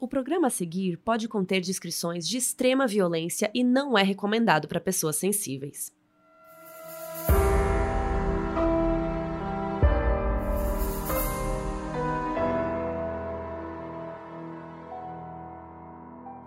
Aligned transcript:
O 0.00 0.06
programa 0.06 0.46
a 0.46 0.50
seguir 0.50 0.96
pode 0.98 1.26
conter 1.26 1.60
descrições 1.60 2.28
de 2.28 2.36
extrema 2.36 2.86
violência 2.86 3.50
e 3.52 3.64
não 3.64 3.98
é 3.98 4.02
recomendado 4.04 4.68
para 4.68 4.80
pessoas 4.80 5.16
sensíveis. 5.16 5.92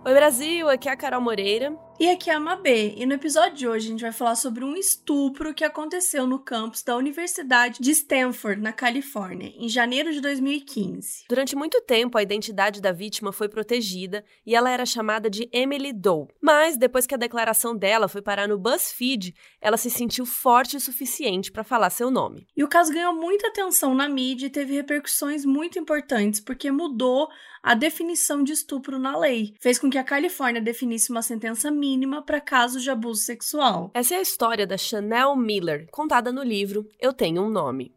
Oi 0.02 0.14
Brasil, 0.14 0.70
aqui 0.70 0.88
é 0.88 0.92
a 0.92 0.96
Carol 0.96 1.20
Moreira. 1.20 1.78
E 2.00 2.08
aqui 2.08 2.30
é 2.30 2.34
a 2.34 2.40
Mabê, 2.40 2.94
e 2.96 3.06
no 3.06 3.14
episódio 3.14 3.56
de 3.56 3.68
hoje 3.68 3.86
a 3.86 3.90
gente 3.90 4.00
vai 4.00 4.12
falar 4.12 4.34
sobre 4.34 4.64
um 4.64 4.74
estupro 4.74 5.54
que 5.54 5.62
aconteceu 5.62 6.26
no 6.26 6.38
campus 6.38 6.82
da 6.82 6.96
Universidade 6.96 7.78
de 7.80 7.90
Stanford, 7.92 8.60
na 8.60 8.72
Califórnia, 8.72 9.52
em 9.56 9.68
janeiro 9.68 10.12
de 10.12 10.20
2015. 10.20 11.26
Durante 11.28 11.54
muito 11.54 11.80
tempo, 11.82 12.18
a 12.18 12.22
identidade 12.22 12.80
da 12.80 12.90
vítima 12.90 13.30
foi 13.30 13.48
protegida 13.48 14.24
e 14.44 14.56
ela 14.56 14.70
era 14.70 14.84
chamada 14.84 15.30
de 15.30 15.48
Emily 15.52 15.92
Doe. 15.92 16.26
Mas 16.40 16.76
depois 16.76 17.06
que 17.06 17.14
a 17.14 17.18
declaração 17.18 17.76
dela 17.76 18.08
foi 18.08 18.22
parar 18.22 18.48
no 18.48 18.58
BuzzFeed, 18.58 19.32
ela 19.60 19.76
se 19.76 19.90
sentiu 19.90 20.26
forte 20.26 20.76
o 20.76 20.80
suficiente 20.80 21.52
para 21.52 21.62
falar 21.62 21.90
seu 21.90 22.10
nome. 22.10 22.48
E 22.56 22.64
o 22.64 22.68
caso 22.68 22.92
ganhou 22.92 23.14
muita 23.14 23.48
atenção 23.48 23.94
na 23.94 24.08
mídia 24.08 24.46
e 24.46 24.50
teve 24.50 24.74
repercussões 24.74 25.44
muito 25.44 25.78
importantes 25.78 26.40
porque 26.40 26.70
mudou 26.70 27.28
a 27.62 27.74
definição 27.74 28.42
de 28.42 28.52
estupro 28.52 28.98
na 28.98 29.16
lei, 29.16 29.54
fez 29.60 29.78
com 29.78 29.88
que 29.88 29.96
a 29.96 30.02
Califórnia 30.02 30.60
definisse 30.60 31.10
uma 31.10 31.22
sentença 31.22 31.70
mínima 31.82 32.22
para 32.22 32.40
casos 32.40 32.84
de 32.84 32.90
abuso 32.92 33.22
sexual. 33.22 33.90
Essa 33.92 34.14
é 34.14 34.18
a 34.18 34.22
história 34.22 34.64
da 34.64 34.78
Chanel 34.78 35.34
Miller, 35.34 35.88
contada 35.90 36.30
no 36.30 36.40
livro 36.40 36.88
Eu 37.00 37.12
Tenho 37.12 37.42
um 37.42 37.50
Nome. 37.50 37.92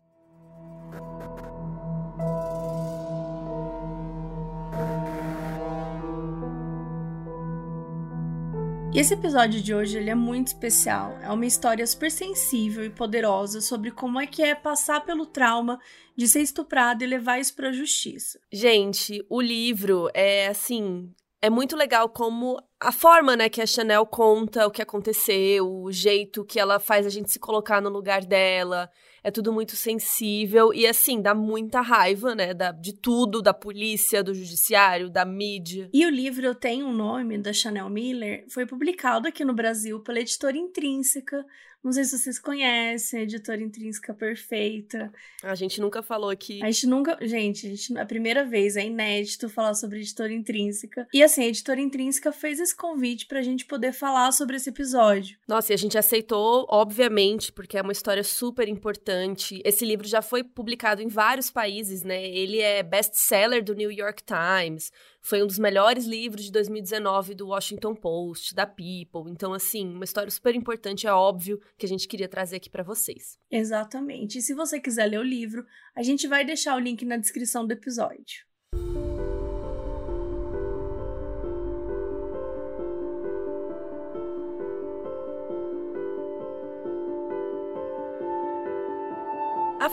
E 8.92 9.00
esse 9.00 9.14
episódio 9.14 9.62
de 9.62 9.72
hoje 9.72 9.98
ele 10.00 10.10
é 10.10 10.16
muito 10.16 10.48
especial. 10.48 11.16
É 11.22 11.30
uma 11.30 11.46
história 11.46 11.86
super 11.86 12.10
sensível 12.10 12.84
e 12.84 12.90
poderosa 12.90 13.62
sobre 13.62 13.92
como 13.92 14.20
é 14.20 14.26
que 14.26 14.42
é 14.42 14.56
passar 14.56 15.02
pelo 15.06 15.28
trauma 15.28 15.80
de 16.18 16.28
ser 16.28 16.42
estuprado 16.42 17.04
e 17.04 17.08
levar 17.08 17.40
isso 17.40 17.54
para 17.56 17.70
a 17.70 17.74
justiça. 17.74 18.40
Gente, 18.52 19.24
o 19.30 19.40
livro 19.40 20.10
é 20.12 20.48
assim, 20.48 21.14
é 21.40 21.50
muito 21.52 21.76
legal 21.76 22.10
como 22.10 22.60
a 22.86 22.92
forma, 22.92 23.36
né, 23.36 23.50
que 23.50 23.62
a 23.62 23.66
Chanel 23.66 24.06
conta 24.06 24.68
o 24.68 24.72
que 24.72 24.82
aconteceu, 24.82 25.68
o 25.68 25.92
jeito 25.92 26.46
que 26.46 26.60
ela 26.60 26.80
faz 26.80 27.06
a 27.06 27.10
gente 27.10 27.32
se 27.32 27.40
colocar 27.40 27.82
no 27.82 27.90
lugar 27.90 28.24
dela. 28.24 28.90
É 29.24 29.32
tudo 29.32 29.52
muito 29.52 29.76
sensível 29.76 30.72
e, 30.72 30.86
assim, 30.86 31.20
dá 31.20 31.34
muita 31.34 31.82
raiva, 31.82 32.36
né, 32.36 32.54
da, 32.54 32.72
de 32.72 32.94
tudo, 32.94 33.42
da 33.42 33.56
polícia, 33.56 34.24
do 34.24 34.36
judiciário, 34.36 35.10
da 35.10 35.26
mídia. 35.26 35.90
E 35.92 36.06
o 36.06 36.10
livro 36.12 36.54
Tenho 36.54 36.86
um 36.86 36.94
Nome, 36.94 37.40
da 37.40 37.52
Chanel 37.52 37.90
Miller, 37.90 38.46
foi 38.50 38.68
publicado 38.68 39.28
aqui 39.28 39.44
no 39.44 39.54
Brasil 39.54 40.00
pela 40.02 40.20
editora 40.20 40.56
Intrínseca, 40.56 41.44
não 41.86 41.94
sei 41.94 42.04
se 42.04 42.18
vocês 42.18 42.40
conhecem, 42.40 43.22
editora 43.22 43.62
intrínseca 43.62 44.12
perfeita. 44.12 45.14
A 45.44 45.54
gente 45.54 45.80
nunca 45.80 46.02
falou 46.02 46.32
aqui. 46.32 46.60
A 46.64 46.72
gente 46.72 46.88
nunca. 46.88 47.16
Gente, 47.22 47.68
a, 47.68 47.70
gente, 47.70 47.98
a 48.00 48.06
primeira 48.08 48.44
vez 48.44 48.76
é 48.76 48.84
inédito 48.84 49.48
falar 49.48 49.76
sobre 49.76 50.00
editora 50.00 50.34
intrínseca. 50.34 51.08
E 51.14 51.22
assim, 51.22 51.44
a 51.44 51.48
editora 51.48 51.80
intrínseca 51.80 52.32
fez 52.32 52.60
esse 52.60 52.76
convite 52.76 53.28
pra 53.28 53.44
gente 53.44 53.66
poder 53.66 53.94
falar 53.94 54.32
sobre 54.32 54.56
esse 54.56 54.70
episódio. 54.70 55.38
Nossa, 55.48 55.74
e 55.74 55.76
a 55.76 55.78
gente 55.78 55.96
aceitou, 55.96 56.66
obviamente, 56.70 57.52
porque 57.52 57.78
é 57.78 57.82
uma 57.84 57.92
história 57.92 58.24
super 58.24 58.68
importante. 58.68 59.62
Esse 59.64 59.86
livro 59.86 60.08
já 60.08 60.24
foi 60.24 60.44
publicado 60.44 61.04
em 61.04 61.08
vários 61.08 61.52
países, 61.52 62.02
né? 62.02 62.28
Ele 62.28 62.62
é 62.62 62.82
best-seller 62.82 63.64
do 63.64 63.76
New 63.76 63.92
York 63.92 64.24
Times 64.24 64.92
foi 65.26 65.42
um 65.42 65.48
dos 65.48 65.58
melhores 65.58 66.06
livros 66.06 66.46
de 66.46 66.52
2019 66.52 67.34
do 67.34 67.48
Washington 67.48 67.96
Post, 67.96 68.54
da 68.54 68.68
People. 68.68 69.32
Então, 69.32 69.54
assim, 69.54 69.88
uma 69.88 70.04
história 70.04 70.30
super 70.30 70.54
importante, 70.54 71.08
é 71.08 71.12
óbvio, 71.12 71.60
que 71.80 71.86
a 71.86 71.90
gente 71.90 72.08
queria 72.08 72.28
trazer 72.28 72.58
aqui 72.58 72.70
para 72.70 72.84
vocês. 72.84 73.40
Exatamente. 73.50 74.38
E 74.38 74.42
se 74.44 74.54
você 74.54 74.80
quiser 74.80 75.08
ler 75.08 75.20
o 75.20 75.24
livro, 75.24 75.66
a 75.96 76.04
gente 76.04 76.28
vai 76.28 76.46
deixar 76.46 76.76
o 76.76 76.80
link 76.80 77.04
na 77.04 77.18
descrição 77.18 77.66
do 77.66 77.72
episódio. 77.72 78.46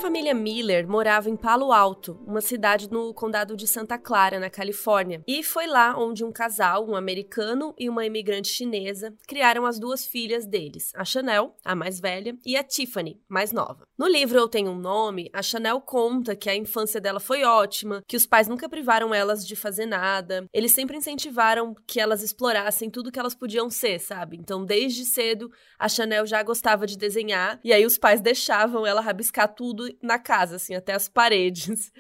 Família 0.03 0.35
Miller 0.35 0.89
morava 0.89 1.31
em 1.31 1.37
Palo 1.37 1.73
Alto, 1.73 2.19
uma 2.27 2.41
cidade 2.41 2.91
no 2.91 3.15
condado 3.15 3.57
de 3.57 3.69
Santa 3.69 3.97
Clara, 3.97 4.41
na 4.41 4.51
Califórnia. 4.51 5.23
E 5.29 5.45
foi 5.45 5.69
lá 5.69 5.97
onde 5.97 6.25
um 6.25 6.33
casal, 6.33 6.89
um 6.89 6.97
americano 6.97 7.73
e 7.79 7.89
uma 7.89 8.05
imigrante 8.05 8.49
chinesa, 8.49 9.15
criaram 9.29 9.65
as 9.65 9.79
duas 9.79 10.05
filhas 10.05 10.45
deles, 10.45 10.91
a 10.97 11.05
Chanel, 11.05 11.55
a 11.65 11.77
mais 11.77 12.01
velha, 12.01 12.37
e 12.45 12.57
a 12.57 12.65
Tiffany, 12.65 13.21
mais 13.29 13.53
nova. 13.53 13.87
No 13.97 14.09
livro 14.09 14.37
Eu 14.37 14.49
Tenho 14.49 14.73
um 14.73 14.79
Nome, 14.79 15.31
a 15.33 15.41
Chanel 15.41 15.81
conta 15.81 16.35
que 16.35 16.51
a 16.51 16.57
infância 16.57 17.01
dela 17.01 17.21
foi 17.21 17.45
ótima, 17.45 18.03
que 18.09 18.17
os 18.17 18.27
pais 18.27 18.49
nunca 18.49 18.69
privaram 18.69 19.15
elas 19.15 19.47
de 19.47 19.55
fazer 19.55 19.87
nada, 19.87 20.47
eles 20.53 20.73
sempre 20.73 20.97
incentivaram 20.97 21.77
que 21.87 22.01
elas 22.01 22.23
explorassem 22.23 22.91
tudo 22.91 23.13
que 23.13 23.21
elas 23.21 23.37
podiam 23.37 23.71
ser, 23.71 24.01
sabe? 24.01 24.37
Então, 24.37 24.65
desde 24.65 25.05
cedo, 25.05 25.49
a 25.79 25.89
Chanel 25.89 26.27
já 26.27 26.43
gostava 26.43 26.89
de 26.89 26.99
desenhar, 26.99 27.61
e 27.63 27.73
aí 27.73 27.87
os 27.87 27.99
pais 27.99 28.21
deixavam 28.21 28.85
ela 28.85 29.01
rabiscar 29.01 29.55
tudo 29.55 29.83
tudo 29.83 29.92
na 30.03 30.19
casa, 30.19 30.57
assim, 30.57 30.75
até 30.75 30.93
as 30.95 31.09
paredes. 31.09 31.91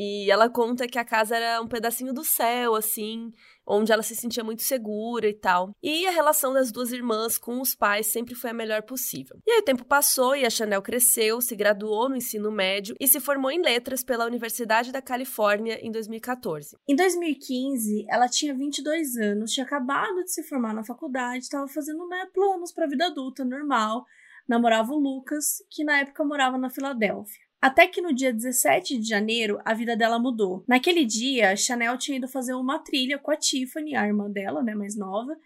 E 0.00 0.30
ela 0.30 0.48
conta 0.48 0.86
que 0.86 0.96
a 0.96 1.04
casa 1.04 1.36
era 1.36 1.60
um 1.60 1.66
pedacinho 1.66 2.14
do 2.14 2.22
céu, 2.22 2.76
assim, 2.76 3.32
onde 3.66 3.90
ela 3.90 4.02
se 4.04 4.14
sentia 4.14 4.44
muito 4.44 4.62
segura 4.62 5.28
e 5.28 5.34
tal. 5.34 5.72
E 5.82 6.06
a 6.06 6.12
relação 6.12 6.52
das 6.52 6.70
duas 6.70 6.92
irmãs 6.92 7.36
com 7.36 7.60
os 7.60 7.74
pais 7.74 8.06
sempre 8.06 8.36
foi 8.36 8.50
a 8.50 8.54
melhor 8.54 8.82
possível. 8.82 9.36
E 9.44 9.50
aí 9.50 9.58
o 9.58 9.64
tempo 9.64 9.84
passou 9.84 10.36
e 10.36 10.46
a 10.46 10.50
Chanel 10.50 10.80
cresceu, 10.82 11.40
se 11.40 11.56
graduou 11.56 12.08
no 12.08 12.14
ensino 12.14 12.52
médio 12.52 12.94
e 13.00 13.08
se 13.08 13.18
formou 13.18 13.50
em 13.50 13.60
letras 13.60 14.04
pela 14.04 14.24
Universidade 14.24 14.92
da 14.92 15.02
Califórnia 15.02 15.84
em 15.84 15.90
2014. 15.90 16.76
Em 16.88 16.94
2015, 16.94 18.06
ela 18.08 18.28
tinha 18.28 18.54
22 18.54 19.16
anos, 19.16 19.50
tinha 19.50 19.66
acabado 19.66 20.22
de 20.22 20.32
se 20.32 20.44
formar 20.44 20.72
na 20.72 20.84
faculdade, 20.84 21.42
estava 21.42 21.66
fazendo 21.66 22.06
né, 22.06 22.24
planos 22.32 22.70
para 22.70 22.84
a 22.84 22.88
vida 22.88 23.06
adulta 23.06 23.44
normal 23.44 24.06
namorava 24.48 24.92
o 24.92 24.98
Lucas, 24.98 25.62
que 25.70 25.84
na 25.84 25.98
época 25.98 26.24
morava 26.24 26.56
na 26.56 26.70
Filadélfia. 26.70 27.48
Até 27.60 27.86
que 27.86 28.00
no 28.00 28.14
dia 28.14 28.32
17 28.32 28.98
de 28.98 29.08
janeiro, 29.08 29.60
a 29.64 29.74
vida 29.74 29.96
dela 29.96 30.18
mudou. 30.18 30.64
Naquele 30.66 31.04
dia, 31.04 31.56
Chanel 31.56 31.98
tinha 31.98 32.18
ido 32.18 32.28
fazer 32.28 32.54
uma 32.54 32.78
trilha 32.78 33.18
com 33.18 33.32
a 33.32 33.36
Tiffany, 33.36 33.96
a 33.96 34.06
irmã 34.06 34.30
dela, 34.30 34.62
né, 34.62 34.74
mais 34.74 34.96
nova, 34.96 35.36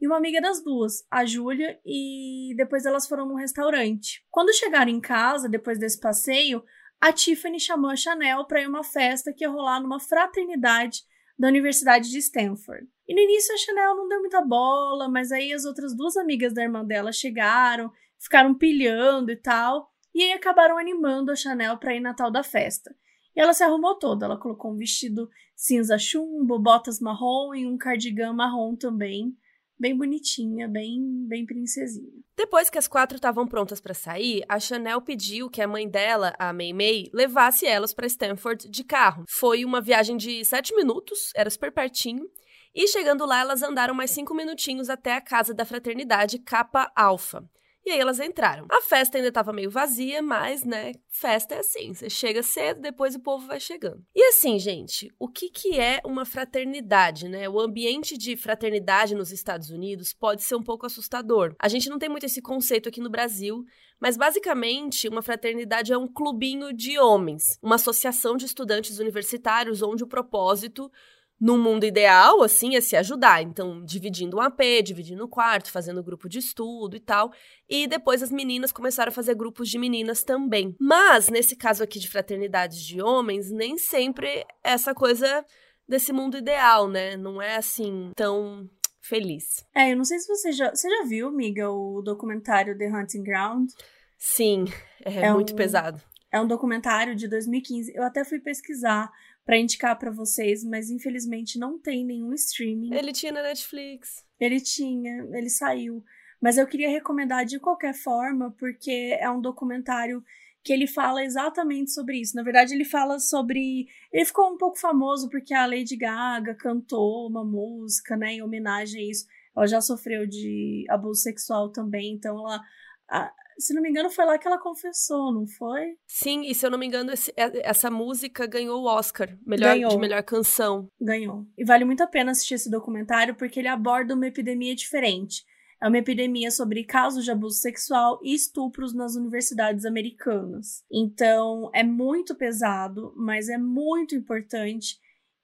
e 0.00 0.06
uma 0.06 0.16
amiga 0.16 0.40
das 0.40 0.62
duas, 0.62 1.04
a 1.10 1.24
Júlia, 1.24 1.78
e 1.84 2.54
depois 2.56 2.86
elas 2.86 3.06
foram 3.06 3.26
num 3.26 3.34
restaurante. 3.34 4.24
Quando 4.30 4.54
chegaram 4.54 4.90
em 4.90 5.00
casa, 5.00 5.48
depois 5.48 5.78
desse 5.78 6.00
passeio, 6.00 6.64
a 7.00 7.12
Tiffany 7.12 7.60
chamou 7.60 7.90
a 7.90 7.96
Chanel 7.96 8.44
para 8.46 8.62
ir 8.62 8.68
uma 8.68 8.82
festa 8.82 9.32
que 9.32 9.44
ia 9.44 9.50
rolar 9.50 9.80
numa 9.80 10.00
fraternidade 10.00 11.02
da 11.38 11.48
Universidade 11.48 12.10
de 12.10 12.18
Stanford. 12.18 12.86
E 13.08 13.14
no 13.14 13.20
início 13.20 13.54
a 13.54 13.58
Chanel 13.58 13.96
não 13.96 14.08
deu 14.08 14.20
muita 14.20 14.42
bola, 14.42 15.08
mas 15.08 15.32
aí 15.32 15.52
as 15.52 15.64
outras 15.64 15.96
duas 15.96 16.16
amigas 16.16 16.52
da 16.52 16.62
irmã 16.62 16.84
dela 16.84 17.12
chegaram, 17.12 17.90
ficaram 18.20 18.54
pilhando 18.54 19.32
e 19.32 19.36
tal. 19.36 19.90
E 20.14 20.22
aí 20.22 20.32
acabaram 20.32 20.76
animando 20.76 21.32
a 21.32 21.36
Chanel 21.36 21.78
para 21.78 21.94
ir 21.94 22.00
na 22.00 22.14
tal 22.14 22.30
da 22.30 22.42
festa. 22.42 22.94
E 23.34 23.40
ela 23.40 23.54
se 23.54 23.62
arrumou 23.62 23.98
toda. 23.98 24.26
Ela 24.26 24.36
colocou 24.36 24.72
um 24.72 24.76
vestido 24.76 25.28
cinza 25.56 25.98
chumbo, 25.98 26.58
botas 26.58 27.00
marrom 27.00 27.54
e 27.54 27.66
um 27.66 27.78
cardigan 27.78 28.32
marrom 28.32 28.76
também. 28.76 29.36
Bem 29.78 29.96
bonitinha, 29.96 30.68
bem, 30.68 31.26
bem 31.26 31.46
princesinha. 31.46 32.12
Depois 32.36 32.68
que 32.68 32.76
as 32.76 32.86
quatro 32.86 33.16
estavam 33.16 33.46
prontas 33.46 33.80
para 33.80 33.94
sair, 33.94 34.44
a 34.46 34.60
Chanel 34.60 35.00
pediu 35.00 35.48
que 35.48 35.62
a 35.62 35.68
mãe 35.68 35.88
dela, 35.88 36.34
a 36.38 36.52
Mei 36.52 36.74
Mei, 36.74 37.08
levasse 37.14 37.64
elas 37.64 37.94
para 37.94 38.06
Stanford 38.06 38.68
de 38.68 38.84
carro. 38.84 39.24
Foi 39.26 39.64
uma 39.64 39.80
viagem 39.80 40.18
de 40.18 40.44
sete 40.44 40.74
minutos, 40.74 41.30
era 41.34 41.48
super 41.48 41.72
pertinho. 41.72 42.28
E 42.74 42.86
chegando 42.88 43.24
lá, 43.24 43.40
elas 43.40 43.62
andaram 43.62 43.94
mais 43.94 44.10
cinco 44.10 44.34
minutinhos 44.34 44.90
até 44.90 45.14
a 45.14 45.20
casa 45.20 45.54
da 45.54 45.64
fraternidade 45.64 46.38
Kappa 46.38 46.92
Alpha. 46.94 47.42
E 47.84 47.90
aí 47.90 47.98
elas 47.98 48.20
entraram. 48.20 48.66
A 48.70 48.82
festa 48.82 49.16
ainda 49.16 49.28
estava 49.28 49.52
meio 49.52 49.70
vazia, 49.70 50.20
mas, 50.22 50.64
né, 50.64 50.92
festa 51.08 51.54
é 51.54 51.58
assim. 51.60 51.94
Você 51.94 52.10
chega 52.10 52.42
cedo, 52.42 52.80
depois 52.80 53.14
o 53.14 53.20
povo 53.20 53.46
vai 53.46 53.58
chegando. 53.58 54.04
E 54.14 54.22
assim, 54.28 54.58
gente, 54.58 55.10
o 55.18 55.28
que, 55.28 55.48
que 55.48 55.78
é 55.78 56.00
uma 56.04 56.24
fraternidade, 56.24 57.28
né? 57.28 57.48
O 57.48 57.58
ambiente 57.58 58.18
de 58.18 58.36
fraternidade 58.36 59.14
nos 59.14 59.32
Estados 59.32 59.70
Unidos 59.70 60.12
pode 60.12 60.42
ser 60.42 60.56
um 60.56 60.62
pouco 60.62 60.86
assustador. 60.86 61.54
A 61.58 61.68
gente 61.68 61.88
não 61.88 61.98
tem 61.98 62.08
muito 62.08 62.26
esse 62.26 62.42
conceito 62.42 62.88
aqui 62.88 63.00
no 63.00 63.10
Brasil, 63.10 63.64
mas 64.00 64.16
basicamente, 64.16 65.08
uma 65.08 65.22
fraternidade 65.22 65.92
é 65.92 65.98
um 65.98 66.08
clubinho 66.08 66.72
de 66.72 66.98
homens, 66.98 67.58
uma 67.62 67.74
associação 67.74 68.36
de 68.36 68.46
estudantes 68.46 68.98
universitários 68.98 69.82
onde 69.82 70.04
o 70.04 70.08
propósito 70.08 70.90
no 71.40 71.56
mundo 71.56 71.86
ideal, 71.86 72.42
assim, 72.42 72.76
é 72.76 72.80
se 72.82 72.94
ajudar. 72.96 73.42
Então, 73.42 73.82
dividindo 73.82 74.36
um 74.36 74.40
AP, 74.40 74.60
dividindo 74.84 75.24
o 75.24 75.28
quarto, 75.28 75.72
fazendo 75.72 76.02
grupo 76.02 76.28
de 76.28 76.38
estudo 76.38 76.96
e 76.96 77.00
tal. 77.00 77.32
E 77.68 77.86
depois 77.86 78.22
as 78.22 78.30
meninas 78.30 78.70
começaram 78.70 79.08
a 79.08 79.14
fazer 79.14 79.34
grupos 79.34 79.68
de 79.68 79.78
meninas 79.78 80.22
também. 80.22 80.76
Mas, 80.78 81.28
nesse 81.28 81.56
caso 81.56 81.82
aqui 81.82 81.98
de 81.98 82.10
fraternidades 82.10 82.82
de 82.82 83.00
homens, 83.00 83.50
nem 83.50 83.78
sempre 83.78 84.44
essa 84.62 84.94
coisa 84.94 85.44
desse 85.88 86.12
mundo 86.12 86.36
ideal, 86.36 86.86
né? 86.86 87.16
Não 87.16 87.40
é 87.40 87.56
assim 87.56 88.12
tão 88.14 88.68
feliz. 89.00 89.66
É, 89.74 89.92
eu 89.92 89.96
não 89.96 90.04
sei 90.04 90.18
se 90.18 90.28
você 90.28 90.52
já. 90.52 90.70
Você 90.70 90.90
já 90.90 91.04
viu, 91.04 91.28
amiga, 91.28 91.70
o 91.70 92.02
documentário 92.02 92.76
The 92.76 92.88
Hunting 92.88 93.22
Ground? 93.22 93.70
Sim, 94.18 94.66
é, 95.02 95.20
é 95.20 95.32
muito 95.32 95.54
um, 95.54 95.56
pesado. 95.56 96.02
É 96.30 96.38
um 96.38 96.46
documentário 96.46 97.16
de 97.16 97.26
2015. 97.26 97.92
Eu 97.94 98.02
até 98.02 98.24
fui 98.24 98.38
pesquisar 98.38 99.10
para 99.50 99.58
indicar 99.58 99.98
para 99.98 100.12
vocês, 100.12 100.62
mas 100.62 100.90
infelizmente 100.90 101.58
não 101.58 101.76
tem 101.76 102.04
nenhum 102.04 102.32
streaming. 102.34 102.94
Ele 102.94 103.10
tinha 103.10 103.32
na 103.32 103.42
Netflix. 103.42 104.24
Ele 104.38 104.60
tinha, 104.60 105.26
ele 105.32 105.50
saiu. 105.50 106.04
Mas 106.40 106.56
eu 106.56 106.64
queria 106.68 106.88
recomendar 106.88 107.44
de 107.44 107.58
qualquer 107.58 107.92
forma, 107.92 108.54
porque 108.56 109.18
é 109.18 109.28
um 109.28 109.40
documentário 109.40 110.22
que 110.62 110.72
ele 110.72 110.86
fala 110.86 111.24
exatamente 111.24 111.90
sobre 111.90 112.20
isso. 112.20 112.36
Na 112.36 112.44
verdade, 112.44 112.72
ele 112.72 112.84
fala 112.84 113.18
sobre. 113.18 113.88
Ele 114.12 114.24
ficou 114.24 114.54
um 114.54 114.56
pouco 114.56 114.78
famoso 114.78 115.28
porque 115.28 115.52
a 115.52 115.66
Lady 115.66 115.96
Gaga 115.96 116.54
cantou 116.54 117.26
uma 117.26 117.44
música, 117.44 118.16
né, 118.16 118.34
em 118.34 118.42
homenagem 118.42 119.02
a 119.02 119.10
isso. 119.10 119.26
Ela 119.56 119.66
já 119.66 119.80
sofreu 119.80 120.28
de 120.28 120.84
abuso 120.88 121.22
sexual 121.22 121.72
também, 121.72 122.14
então 122.14 122.38
ela. 122.38 122.62
A, 123.08 123.32
se 123.60 123.74
não 123.74 123.82
me 123.82 123.90
engano, 123.90 124.10
foi 124.10 124.24
lá 124.24 124.38
que 124.38 124.46
ela 124.46 124.58
confessou, 124.58 125.32
não 125.32 125.46
foi? 125.46 125.96
Sim, 126.06 126.42
e 126.46 126.54
se 126.54 126.66
eu 126.66 126.70
não 126.70 126.78
me 126.78 126.86
engano, 126.86 127.12
esse, 127.12 127.32
é, 127.36 127.68
essa 127.68 127.90
música 127.90 128.46
ganhou 128.46 128.82
o 128.82 128.86
Oscar 128.86 129.36
melhor, 129.46 129.74
ganhou. 129.74 129.90
de 129.90 129.98
melhor 129.98 130.22
canção. 130.22 130.88
Ganhou. 131.00 131.46
E 131.56 131.64
vale 131.64 131.84
muito 131.84 132.02
a 132.02 132.06
pena 132.06 132.30
assistir 132.32 132.54
esse 132.54 132.70
documentário 132.70 133.34
porque 133.34 133.60
ele 133.60 133.68
aborda 133.68 134.14
uma 134.14 134.26
epidemia 134.26 134.74
diferente. 134.74 135.44
É 135.82 135.88
uma 135.88 135.98
epidemia 135.98 136.50
sobre 136.50 136.84
casos 136.84 137.24
de 137.24 137.30
abuso 137.30 137.58
sexual 137.58 138.20
e 138.22 138.34
estupros 138.34 138.92
nas 138.92 139.14
universidades 139.14 139.86
americanas. 139.86 140.84
Então, 140.92 141.70
é 141.72 141.82
muito 141.82 142.34
pesado, 142.34 143.14
mas 143.16 143.48
é 143.48 143.56
muito 143.56 144.14
importante. 144.14 144.98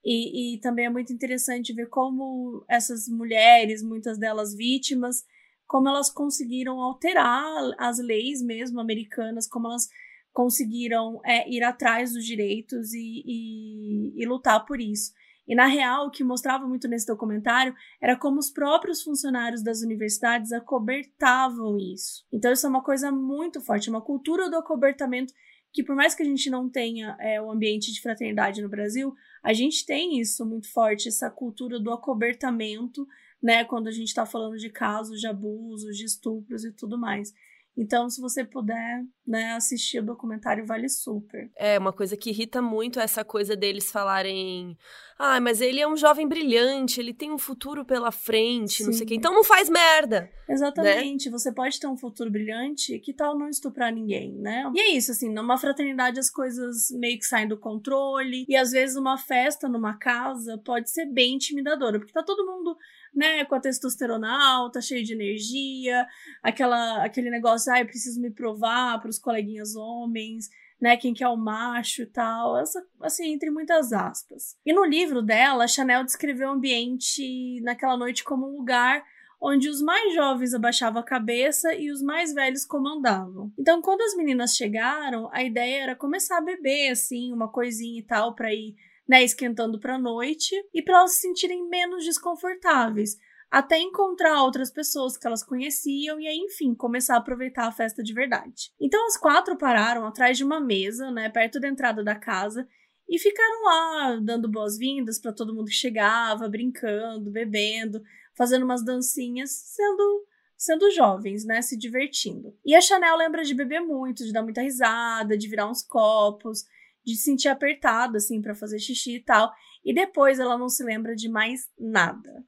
E, 0.04 0.54
e 0.54 0.60
também 0.60 0.84
é 0.84 0.90
muito 0.90 1.10
interessante 1.10 1.72
ver 1.72 1.88
como 1.88 2.64
essas 2.68 3.08
mulheres, 3.08 3.82
muitas 3.82 4.18
delas 4.18 4.54
vítimas, 4.54 5.24
como 5.66 5.88
elas 5.88 6.10
conseguiram 6.10 6.80
alterar 6.80 7.74
as 7.78 7.98
leis 7.98 8.42
mesmo 8.42 8.80
americanas, 8.80 9.48
como 9.48 9.66
elas 9.66 9.88
conseguiram 10.32 11.20
é, 11.24 11.48
ir 11.50 11.62
atrás 11.62 12.12
dos 12.12 12.24
direitos 12.24 12.92
e, 12.92 13.22
e, 13.24 14.22
e 14.22 14.26
lutar 14.26 14.64
por 14.66 14.80
isso. 14.80 15.12
E 15.48 15.54
na 15.54 15.66
real, 15.66 16.06
o 16.08 16.10
que 16.10 16.24
mostrava 16.24 16.66
muito 16.66 16.88
nesse 16.88 17.06
documentário 17.06 17.74
era 18.00 18.16
como 18.16 18.38
os 18.38 18.50
próprios 18.50 19.02
funcionários 19.02 19.62
das 19.62 19.80
universidades 19.80 20.52
acobertavam 20.52 21.78
isso. 21.78 22.26
Então, 22.32 22.52
isso 22.52 22.66
é 22.66 22.68
uma 22.68 22.82
coisa 22.82 23.12
muito 23.12 23.60
forte, 23.60 23.88
uma 23.88 24.02
cultura 24.02 24.50
do 24.50 24.56
acobertamento 24.56 25.32
que, 25.72 25.84
por 25.84 25.94
mais 25.94 26.14
que 26.14 26.22
a 26.22 26.26
gente 26.26 26.50
não 26.50 26.68
tenha 26.68 27.16
é, 27.20 27.40
o 27.40 27.50
ambiente 27.50 27.92
de 27.92 28.00
fraternidade 28.00 28.60
no 28.60 28.68
Brasil, 28.68 29.14
a 29.42 29.52
gente 29.52 29.86
tem 29.86 30.18
isso 30.18 30.44
muito 30.44 30.72
forte, 30.72 31.08
essa 31.08 31.30
cultura 31.30 31.78
do 31.78 31.92
acobertamento, 31.92 33.06
né? 33.46 33.64
Quando 33.64 33.86
a 33.86 33.92
gente 33.92 34.08
está 34.08 34.26
falando 34.26 34.56
de 34.56 34.68
casos 34.68 35.20
de 35.20 35.28
abusos, 35.28 35.96
de 35.96 36.04
estupros 36.04 36.64
e 36.64 36.72
tudo 36.72 36.98
mais. 36.98 37.32
Então, 37.78 38.08
se 38.08 38.20
você 38.20 38.42
puder, 38.42 39.04
né, 39.26 39.52
assistir 39.52 39.98
o 40.00 40.02
documentário, 40.02 40.66
vale 40.66 40.88
super. 40.88 41.50
É, 41.56 41.78
uma 41.78 41.92
coisa 41.92 42.16
que 42.16 42.30
irrita 42.30 42.62
muito 42.62 42.98
é 42.98 43.04
essa 43.04 43.22
coisa 43.22 43.54
deles 43.54 43.92
falarem: 43.92 44.76
ah, 45.18 45.38
mas 45.40 45.60
ele 45.60 45.78
é 45.78 45.86
um 45.86 45.96
jovem 45.96 46.26
brilhante, 46.26 47.00
ele 47.00 47.12
tem 47.12 47.30
um 47.30 47.36
futuro 47.36 47.84
pela 47.84 48.10
frente, 48.10 48.78
Sim. 48.78 48.86
não 48.86 48.92
sei 48.94 49.04
o 49.04 49.08
quê. 49.08 49.14
Então 49.14 49.34
não 49.34 49.44
faz 49.44 49.68
merda. 49.68 50.22
Né? 50.48 50.54
Exatamente. 50.54 51.26
Né? 51.26 51.32
Você 51.32 51.52
pode 51.52 51.78
ter 51.78 51.86
um 51.86 51.98
futuro 51.98 52.30
brilhante, 52.30 52.98
que 52.98 53.12
tal 53.12 53.38
não 53.38 53.48
estuprar 53.48 53.92
ninguém, 53.92 54.32
né? 54.32 54.70
E 54.74 54.80
é 54.80 54.90
isso, 54.96 55.10
assim, 55.10 55.30
numa 55.30 55.58
fraternidade 55.58 56.18
as 56.18 56.30
coisas 56.30 56.90
meio 56.92 57.18
que 57.18 57.26
saem 57.26 57.46
do 57.46 57.58
controle. 57.58 58.46
E 58.48 58.56
às 58.56 58.70
vezes 58.70 58.96
uma 58.96 59.18
festa 59.18 59.68
numa 59.68 59.98
casa 59.98 60.56
pode 60.64 60.90
ser 60.90 61.04
bem 61.06 61.34
intimidadora, 61.34 61.98
porque 61.98 62.12
tá 62.12 62.22
todo 62.22 62.46
mundo 62.46 62.74
né, 63.16 63.44
com 63.46 63.54
a 63.54 63.60
testosterona 63.60 64.28
alta, 64.30 64.82
cheio 64.82 65.02
de 65.02 65.14
energia, 65.14 66.06
aquela, 66.42 67.02
aquele 67.02 67.30
negócio, 67.30 67.72
ah, 67.72 67.80
eu 67.80 67.86
preciso 67.86 68.20
me 68.20 68.30
provar 68.30 69.00
para 69.00 69.08
os 69.08 69.18
coleguinhas 69.18 69.74
homens, 69.74 70.50
né, 70.78 70.96
quem 70.98 71.14
que 71.14 71.24
é 71.24 71.28
o 71.28 71.36
macho 71.36 72.02
e 72.02 72.06
tal, 72.06 72.58
essa, 72.58 72.84
assim, 73.00 73.32
entre 73.32 73.50
muitas 73.50 73.92
aspas. 73.92 74.56
E 74.66 74.72
no 74.74 74.84
livro 74.84 75.22
dela, 75.22 75.66
Chanel 75.66 76.04
descreveu 76.04 76.50
o 76.50 76.52
ambiente 76.52 77.58
naquela 77.62 77.96
noite 77.96 78.22
como 78.22 78.46
um 78.46 78.58
lugar 78.58 79.02
onde 79.40 79.68
os 79.68 79.80
mais 79.80 80.14
jovens 80.14 80.54
abaixavam 80.54 81.00
a 81.00 81.04
cabeça 81.04 81.74
e 81.74 81.90
os 81.90 82.02
mais 82.02 82.32
velhos 82.32 82.64
comandavam. 82.64 83.52
Então, 83.58 83.82
quando 83.82 84.00
as 84.02 84.16
meninas 84.16 84.56
chegaram, 84.56 85.28
a 85.32 85.42
ideia 85.42 85.82
era 85.82 85.96
começar 85.96 86.38
a 86.38 86.42
beber, 86.42 86.90
assim, 86.90 87.32
uma 87.32 87.48
coisinha 87.48 87.98
e 87.98 88.02
tal, 88.02 88.34
para 88.34 88.52
ir 88.52 88.74
né, 89.08 89.22
esquentando 89.22 89.78
para 89.78 89.94
a 89.94 89.98
noite 89.98 90.54
e 90.74 90.82
para 90.82 90.98
elas 90.98 91.12
se 91.12 91.20
sentirem 91.20 91.68
menos 91.68 92.04
desconfortáveis, 92.04 93.16
até 93.50 93.78
encontrar 93.78 94.42
outras 94.42 94.70
pessoas 94.70 95.16
que 95.16 95.26
elas 95.26 95.44
conheciam 95.44 96.18
e 96.18 96.26
aí, 96.26 96.36
enfim, 96.36 96.74
começar 96.74 97.14
a 97.14 97.18
aproveitar 97.18 97.66
a 97.66 97.72
festa 97.72 98.02
de 98.02 98.12
verdade. 98.12 98.72
Então 98.80 99.06
as 99.06 99.16
quatro 99.16 99.56
pararam 99.56 100.06
atrás 100.06 100.36
de 100.36 100.44
uma 100.44 100.60
mesa, 100.60 101.10
né, 101.10 101.28
perto 101.28 101.60
da 101.60 101.68
entrada 101.68 102.02
da 102.02 102.14
casa 102.14 102.66
e 103.08 103.18
ficaram 103.18 103.64
lá 103.64 104.20
dando 104.20 104.50
boas-vindas 104.50 105.20
para 105.20 105.32
todo 105.32 105.54
mundo 105.54 105.66
que 105.66 105.74
chegava, 105.74 106.48
brincando, 106.48 107.30
bebendo, 107.30 108.02
fazendo 108.34 108.64
umas 108.64 108.84
dancinhas, 108.84 109.50
sendo 109.50 110.26
sendo 110.58 110.90
jovens, 110.90 111.44
né, 111.44 111.60
se 111.60 111.76
divertindo. 111.76 112.56
E 112.64 112.74
a 112.74 112.80
Chanel 112.80 113.16
lembra 113.18 113.44
de 113.44 113.54
beber 113.54 113.80
muito, 113.80 114.24
de 114.24 114.32
dar 114.32 114.42
muita 114.42 114.62
risada, 114.62 115.36
de 115.36 115.48
virar 115.48 115.70
uns 115.70 115.82
copos, 115.82 116.64
de 117.06 117.14
se 117.14 117.22
sentir 117.22 117.48
apertada, 117.48 118.18
assim, 118.18 118.42
para 118.42 118.54
fazer 118.54 118.78
xixi 118.80 119.16
e 119.16 119.22
tal. 119.22 119.52
E 119.84 119.94
depois 119.94 120.40
ela 120.40 120.58
não 120.58 120.68
se 120.68 120.82
lembra 120.82 121.14
de 121.14 121.28
mais 121.28 121.70
nada. 121.78 122.44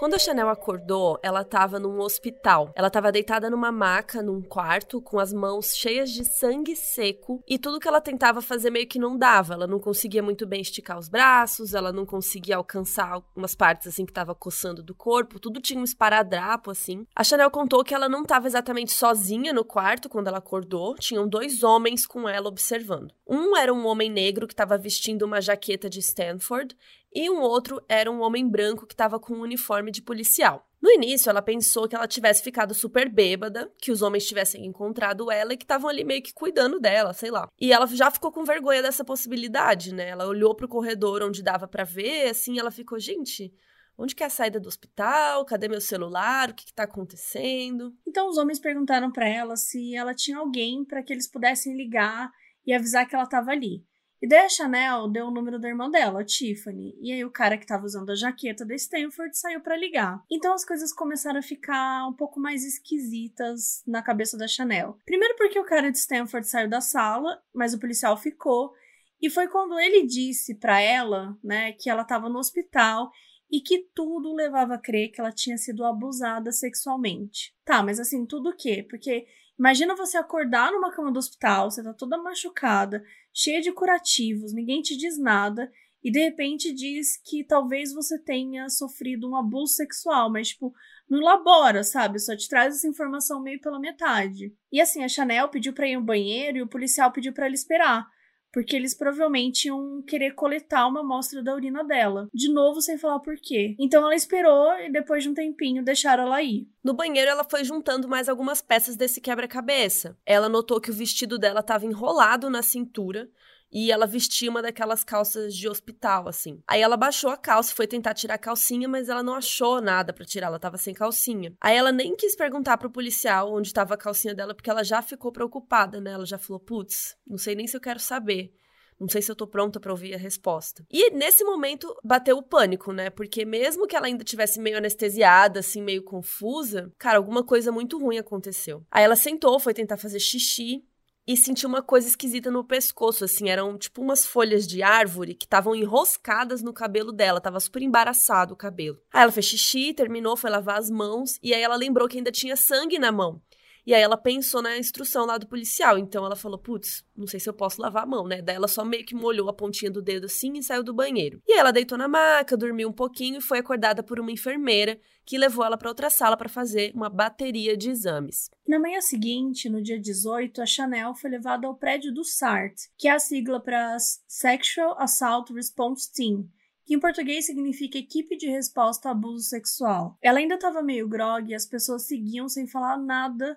Quando 0.00 0.14
a 0.14 0.18
Chanel 0.18 0.48
acordou, 0.48 1.20
ela 1.22 1.42
estava 1.42 1.78
num 1.78 2.00
hospital. 2.00 2.72
Ela 2.74 2.86
estava 2.86 3.12
deitada 3.12 3.50
numa 3.50 3.70
maca, 3.70 4.22
num 4.22 4.40
quarto, 4.40 5.02
com 5.02 5.18
as 5.18 5.30
mãos 5.30 5.76
cheias 5.76 6.08
de 6.08 6.24
sangue 6.24 6.74
seco 6.74 7.44
e 7.46 7.58
tudo 7.58 7.78
que 7.78 7.86
ela 7.86 8.00
tentava 8.00 8.40
fazer 8.40 8.70
meio 8.70 8.88
que 8.88 8.98
não 8.98 9.18
dava. 9.18 9.52
Ela 9.52 9.66
não 9.66 9.78
conseguia 9.78 10.22
muito 10.22 10.46
bem 10.46 10.62
esticar 10.62 10.98
os 10.98 11.10
braços, 11.10 11.74
ela 11.74 11.92
não 11.92 12.06
conseguia 12.06 12.56
alcançar 12.56 13.12
algumas 13.12 13.54
partes 13.54 13.88
assim 13.88 14.06
que 14.06 14.10
estava 14.10 14.34
coçando 14.34 14.82
do 14.82 14.94
corpo, 14.94 15.38
tudo 15.38 15.60
tinha 15.60 15.78
um 15.78 15.84
esparadrapo 15.84 16.70
assim. 16.70 17.06
A 17.14 17.22
Chanel 17.22 17.50
contou 17.50 17.84
que 17.84 17.92
ela 17.92 18.08
não 18.08 18.22
estava 18.22 18.46
exatamente 18.46 18.92
sozinha 18.92 19.52
no 19.52 19.66
quarto 19.66 20.08
quando 20.08 20.28
ela 20.28 20.38
acordou, 20.38 20.94
tinham 20.94 21.28
dois 21.28 21.62
homens 21.62 22.06
com 22.06 22.26
ela 22.26 22.48
observando. 22.48 23.12
Um 23.28 23.54
era 23.54 23.70
um 23.70 23.86
homem 23.86 24.10
negro 24.10 24.46
que 24.46 24.54
estava 24.54 24.78
vestindo 24.78 25.26
uma 25.26 25.42
jaqueta 25.42 25.90
de 25.90 25.98
Stanford 25.98 26.74
e 27.12 27.28
um 27.28 27.40
outro 27.40 27.82
era 27.88 28.10
um 28.10 28.20
homem 28.20 28.48
branco 28.48 28.86
que 28.86 28.94
estava 28.94 29.18
com 29.18 29.34
um 29.34 29.40
uniforme 29.40 29.90
de 29.90 30.02
policial. 30.02 30.66
No 30.80 30.90
início, 30.90 31.28
ela 31.28 31.42
pensou 31.42 31.86
que 31.86 31.94
ela 31.94 32.08
tivesse 32.08 32.42
ficado 32.42 32.72
super 32.72 33.08
bêbada, 33.08 33.70
que 33.78 33.92
os 33.92 34.00
homens 34.00 34.26
tivessem 34.26 34.64
encontrado 34.64 35.30
ela 35.30 35.52
e 35.52 35.56
que 35.56 35.64
estavam 35.64 35.90
ali 35.90 36.04
meio 36.04 36.22
que 36.22 36.32
cuidando 36.32 36.80
dela, 36.80 37.12
sei 37.12 37.30
lá. 37.30 37.48
E 37.60 37.70
ela 37.70 37.86
já 37.86 38.10
ficou 38.10 38.32
com 38.32 38.44
vergonha 38.44 38.80
dessa 38.80 39.04
possibilidade, 39.04 39.92
né? 39.92 40.08
Ela 40.08 40.26
olhou 40.26 40.54
pro 40.54 40.68
corredor 40.68 41.22
onde 41.22 41.42
dava 41.42 41.68
para 41.68 41.84
ver, 41.84 42.30
assim, 42.30 42.58
ela 42.58 42.70
ficou, 42.70 42.98
gente, 42.98 43.52
onde 43.98 44.14
que 44.14 44.22
é 44.22 44.26
a 44.26 44.30
saída 44.30 44.58
do 44.58 44.68
hospital? 44.68 45.44
Cadê 45.44 45.68
meu 45.68 45.82
celular? 45.82 46.48
O 46.48 46.54
que, 46.54 46.64
que 46.64 46.72
tá 46.72 46.84
acontecendo? 46.84 47.94
Então 48.08 48.30
os 48.30 48.38
homens 48.38 48.58
perguntaram 48.58 49.12
para 49.12 49.28
ela 49.28 49.56
se 49.56 49.94
ela 49.94 50.14
tinha 50.14 50.38
alguém 50.38 50.82
para 50.86 51.02
que 51.02 51.12
eles 51.12 51.30
pudessem 51.30 51.76
ligar 51.76 52.30
e 52.66 52.72
avisar 52.72 53.06
que 53.06 53.14
ela 53.14 53.24
estava 53.24 53.50
ali. 53.50 53.84
E 54.22 54.28
daí 54.28 54.40
a 54.40 54.48
Chanel 54.48 55.08
deu 55.08 55.26
o 55.26 55.30
número 55.30 55.58
da 55.58 55.68
irmã 55.68 55.90
dela, 55.90 56.20
a 56.20 56.24
Tiffany. 56.24 56.94
E 57.00 57.10
aí 57.10 57.24
o 57.24 57.30
cara 57.30 57.56
que 57.56 57.66
tava 57.66 57.86
usando 57.86 58.10
a 58.10 58.14
jaqueta 58.14 58.66
da 58.66 58.74
Stanford 58.74 59.36
saiu 59.36 59.60
para 59.60 59.76
ligar. 59.76 60.22
Então 60.30 60.52
as 60.52 60.64
coisas 60.64 60.92
começaram 60.92 61.38
a 61.38 61.42
ficar 61.42 62.06
um 62.06 62.12
pouco 62.12 62.38
mais 62.38 62.62
esquisitas 62.64 63.82
na 63.86 64.02
cabeça 64.02 64.36
da 64.36 64.46
Chanel. 64.46 64.98
Primeiro 65.06 65.36
porque 65.36 65.58
o 65.58 65.64
cara 65.64 65.90
de 65.90 65.96
Stanford 65.96 66.46
saiu 66.46 66.68
da 66.68 66.82
sala, 66.82 67.40
mas 67.54 67.72
o 67.72 67.80
policial 67.80 68.16
ficou. 68.16 68.74
E 69.22 69.30
foi 69.30 69.48
quando 69.48 69.78
ele 69.78 70.06
disse 70.06 70.54
para 70.54 70.80
ela, 70.80 71.36
né, 71.42 71.72
que 71.72 71.88
ela 71.88 72.04
tava 72.04 72.28
no 72.28 72.38
hospital 72.38 73.10
e 73.50 73.60
que 73.60 73.90
tudo 73.94 74.34
levava 74.34 74.74
a 74.74 74.78
crer 74.78 75.10
que 75.10 75.20
ela 75.20 75.32
tinha 75.32 75.56
sido 75.56 75.84
abusada 75.84 76.52
sexualmente. 76.52 77.54
Tá, 77.64 77.82
mas 77.82 77.98
assim, 77.98 78.26
tudo 78.26 78.50
o 78.50 78.56
quê? 78.56 78.86
Porque 78.88 79.26
Imagina 79.60 79.94
você 79.94 80.16
acordar 80.16 80.72
numa 80.72 80.90
cama 80.90 81.12
do 81.12 81.18
hospital, 81.18 81.70
você 81.70 81.82
tá 81.82 81.92
toda 81.92 82.16
machucada, 82.16 83.04
cheia 83.32 83.60
de 83.60 83.72
curativos, 83.72 84.52
ninguém 84.52 84.82
te 84.82 84.96
diz 84.96 85.18
nada, 85.18 85.70
e 86.02 86.10
de 86.10 86.18
repente 86.18 86.72
diz 86.72 87.20
que 87.22 87.44
talvez 87.44 87.92
você 87.92 88.18
tenha 88.18 88.68
sofrido 88.68 89.28
um 89.28 89.36
abuso 89.36 89.74
sexual, 89.74 90.30
mas 90.30 90.48
tipo, 90.48 90.72
não 91.08 91.18
elabora, 91.18 91.84
sabe? 91.84 92.18
Só 92.18 92.34
te 92.34 92.48
traz 92.48 92.76
essa 92.76 92.88
informação 92.88 93.42
meio 93.42 93.60
pela 93.60 93.78
metade. 93.78 94.54
E 94.72 94.80
assim, 94.80 95.04
a 95.04 95.08
Chanel 95.08 95.48
pediu 95.48 95.72
para 95.72 95.88
ir 95.88 95.94
ao 95.94 96.02
banheiro 96.02 96.58
e 96.58 96.62
o 96.62 96.68
policial 96.68 97.12
pediu 97.12 97.32
para 97.32 97.46
ela 97.46 97.54
esperar, 97.54 98.06
porque 98.52 98.76
eles 98.76 98.94
provavelmente 98.94 99.66
iam 99.66 100.02
querer 100.02 100.32
coletar 100.34 100.86
uma 100.86 101.00
amostra 101.00 101.42
da 101.42 101.54
urina 101.54 101.84
dela, 101.84 102.28
de 102.32 102.52
novo 102.52 102.80
sem 102.80 102.98
falar 102.98 103.20
por 103.20 103.36
quê. 103.36 103.74
Então 103.78 104.02
ela 104.02 104.14
esperou 104.14 104.72
e 104.78 104.90
depois 104.90 105.22
de 105.22 105.28
um 105.28 105.34
tempinho 105.34 105.84
deixaram 105.84 106.24
ela 106.24 106.42
ir. 106.42 106.68
No 106.82 106.94
banheiro, 106.94 107.30
ela 107.30 107.44
foi 107.44 107.62
juntando 107.64 108.08
mais 108.08 108.28
algumas 108.28 108.62
peças 108.62 108.96
desse 108.96 109.20
quebra-cabeça. 109.20 110.16
Ela 110.24 110.48
notou 110.48 110.80
que 110.80 110.90
o 110.90 110.94
vestido 110.94 111.38
dela 111.38 111.60
estava 111.60 111.84
enrolado 111.84 112.48
na 112.48 112.62
cintura, 112.62 113.28
e 113.72 113.92
ela 113.92 114.06
vestia 114.06 114.50
uma 114.50 114.62
daquelas 114.62 115.04
calças 115.04 115.54
de 115.54 115.68
hospital, 115.68 116.28
assim. 116.28 116.62
Aí 116.66 116.80
ela 116.80 116.96
baixou 116.96 117.30
a 117.30 117.36
calça, 117.36 117.74
foi 117.74 117.86
tentar 117.86 118.14
tirar 118.14 118.34
a 118.34 118.38
calcinha, 118.38 118.88
mas 118.88 119.08
ela 119.08 119.22
não 119.22 119.34
achou 119.34 119.80
nada 119.80 120.12
para 120.12 120.24
tirar, 120.24 120.48
ela 120.48 120.58
tava 120.58 120.76
sem 120.76 120.92
calcinha. 120.92 121.54
Aí 121.60 121.76
ela 121.76 121.92
nem 121.92 122.16
quis 122.16 122.34
perguntar 122.34 122.78
pro 122.78 122.90
policial 122.90 123.52
onde 123.52 123.72
tava 123.72 123.94
a 123.94 123.98
calcinha 123.98 124.34
dela, 124.34 124.54
porque 124.54 124.70
ela 124.70 124.82
já 124.82 125.00
ficou 125.02 125.30
preocupada, 125.32 126.00
né? 126.00 126.12
Ela 126.12 126.26
já 126.26 126.38
falou: 126.38 126.60
putz, 126.60 127.16
não 127.26 127.38
sei 127.38 127.54
nem 127.54 127.66
se 127.66 127.76
eu 127.76 127.80
quero 127.80 128.00
saber. 128.00 128.52
Não 129.00 129.08
sei 129.08 129.22
se 129.22 129.32
eu 129.32 129.34
tô 129.34 129.46
pronta 129.46 129.80
para 129.80 129.90
ouvir 129.90 130.12
a 130.12 130.18
resposta. 130.18 130.84
E 130.90 131.10
nesse 131.12 131.42
momento 131.42 131.96
bateu 132.04 132.36
o 132.36 132.42
pânico, 132.42 132.92
né? 132.92 133.08
Porque 133.08 133.46
mesmo 133.46 133.86
que 133.86 133.96
ela 133.96 134.06
ainda 134.06 134.22
tivesse 134.22 134.60
meio 134.60 134.76
anestesiada, 134.76 135.60
assim, 135.60 135.80
meio 135.80 136.02
confusa, 136.02 136.92
cara, 136.98 137.16
alguma 137.16 137.42
coisa 137.42 137.72
muito 137.72 137.98
ruim 137.98 138.18
aconteceu. 138.18 138.84
Aí 138.90 139.02
ela 139.02 139.16
sentou, 139.16 139.58
foi 139.58 139.72
tentar 139.72 139.96
fazer 139.96 140.20
xixi 140.20 140.84
e 141.32 141.36
senti 141.36 141.64
uma 141.64 141.80
coisa 141.80 142.08
esquisita 142.08 142.50
no 142.50 142.64
pescoço, 142.64 143.24
assim, 143.24 143.48
eram 143.48 143.78
tipo 143.78 144.02
umas 144.02 144.26
folhas 144.26 144.66
de 144.66 144.82
árvore 144.82 145.32
que 145.32 145.44
estavam 145.44 145.76
enroscadas 145.76 146.60
no 146.60 146.72
cabelo 146.72 147.12
dela, 147.12 147.40
tava 147.40 147.60
super 147.60 147.82
embaraçado 147.82 148.54
o 148.54 148.56
cabelo. 148.56 148.98
Aí 149.12 149.22
ela 149.22 149.30
fez 149.30 149.46
xixi, 149.46 149.94
terminou, 149.94 150.36
foi 150.36 150.50
lavar 150.50 150.80
as 150.80 150.90
mãos, 150.90 151.38
e 151.40 151.54
aí 151.54 151.62
ela 151.62 151.76
lembrou 151.76 152.08
que 152.08 152.18
ainda 152.18 152.32
tinha 152.32 152.56
sangue 152.56 152.98
na 152.98 153.12
mão. 153.12 153.40
E 153.86 153.94
aí 153.94 154.02
ela 154.02 154.16
pensou 154.16 154.62
na 154.62 154.78
instrução 154.78 155.26
lá 155.26 155.38
do 155.38 155.46
policial. 155.46 155.98
Então 155.98 156.24
ela 156.24 156.36
falou: 156.36 156.58
putz, 156.58 157.04
não 157.16 157.26
sei 157.26 157.40
se 157.40 157.48
eu 157.48 157.54
posso 157.54 157.80
lavar 157.80 158.04
a 158.04 158.06
mão, 158.06 158.26
né? 158.26 158.42
Daí 158.42 158.56
ela 158.56 158.68
só 158.68 158.84
meio 158.84 159.04
que 159.04 159.14
molhou 159.14 159.48
a 159.48 159.52
pontinha 159.52 159.90
do 159.90 160.02
dedo 160.02 160.26
assim 160.26 160.52
e 160.54 160.62
saiu 160.62 160.82
do 160.82 160.94
banheiro. 160.94 161.40
E 161.46 161.52
aí 161.52 161.58
ela 161.58 161.72
deitou 161.72 161.96
na 161.96 162.08
maca, 162.08 162.56
dormiu 162.56 162.88
um 162.88 162.92
pouquinho 162.92 163.38
e 163.38 163.42
foi 163.42 163.58
acordada 163.58 164.02
por 164.02 164.20
uma 164.20 164.32
enfermeira 164.32 164.98
que 165.24 165.38
levou 165.38 165.64
ela 165.64 165.78
para 165.78 165.88
outra 165.88 166.10
sala 166.10 166.36
para 166.36 166.48
fazer 166.48 166.92
uma 166.94 167.08
bateria 167.08 167.76
de 167.76 167.90
exames. 167.90 168.50
Na 168.66 168.78
manhã 168.78 169.00
seguinte, 169.00 169.68
no 169.68 169.82
dia 169.82 170.00
18, 170.00 170.60
a 170.60 170.66
Chanel 170.66 171.14
foi 171.14 171.30
levada 171.30 171.66
ao 171.66 171.76
prédio 171.76 172.12
do 172.12 172.24
SART, 172.24 172.74
que 172.98 173.08
é 173.08 173.12
a 173.12 173.18
sigla 173.18 173.60
para 173.60 173.96
Sexual 174.26 174.96
Assault 174.98 175.52
Response 175.52 176.12
Team 176.12 176.48
que 176.90 176.96
em 176.96 176.98
português 176.98 177.46
significa 177.46 177.98
Equipe 177.98 178.36
de 178.36 178.48
Resposta 178.48 179.08
a 179.08 179.12
Abuso 179.12 179.44
Sexual. 179.44 180.18
Ela 180.20 180.40
ainda 180.40 180.56
estava 180.56 180.82
meio 180.82 181.06
grog 181.06 181.48
e 181.48 181.54
as 181.54 181.64
pessoas 181.64 182.08
seguiam 182.08 182.48
sem 182.48 182.66
falar 182.66 182.96
nada 182.96 183.56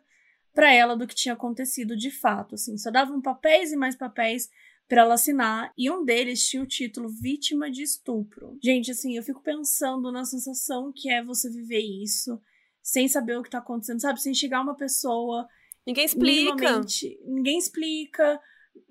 para 0.53 0.73
ela 0.73 0.95
do 0.95 1.07
que 1.07 1.15
tinha 1.15 1.33
acontecido 1.33 1.95
de 1.95 2.11
fato, 2.11 2.55
assim, 2.55 2.77
só 2.77 2.91
davam 2.91 3.21
papéis 3.21 3.71
e 3.71 3.75
mais 3.75 3.95
papéis 3.95 4.49
para 4.87 5.01
ela 5.01 5.15
assinar, 5.15 5.73
e 5.77 5.89
um 5.89 6.03
deles 6.03 6.47
tinha 6.47 6.61
o 6.61 6.67
título 6.67 7.09
Vítima 7.09 7.71
de 7.71 7.81
Estupro. 7.81 8.57
Gente, 8.61 8.91
assim, 8.91 9.15
eu 9.15 9.23
fico 9.23 9.41
pensando 9.41 10.11
na 10.11 10.25
sensação 10.25 10.91
que 10.93 11.09
é 11.09 11.23
você 11.23 11.49
viver 11.49 11.79
isso 11.79 12.39
sem 12.83 13.07
saber 13.07 13.37
o 13.37 13.43
que 13.43 13.49
tá 13.49 13.59
acontecendo, 13.59 14.01
sabe? 14.01 14.21
Sem 14.21 14.33
chegar 14.33 14.61
uma 14.61 14.75
pessoa. 14.75 15.47
Ninguém 15.87 16.05
explica. 16.05 16.81
Ninguém 17.25 17.57
explica. 17.57 18.39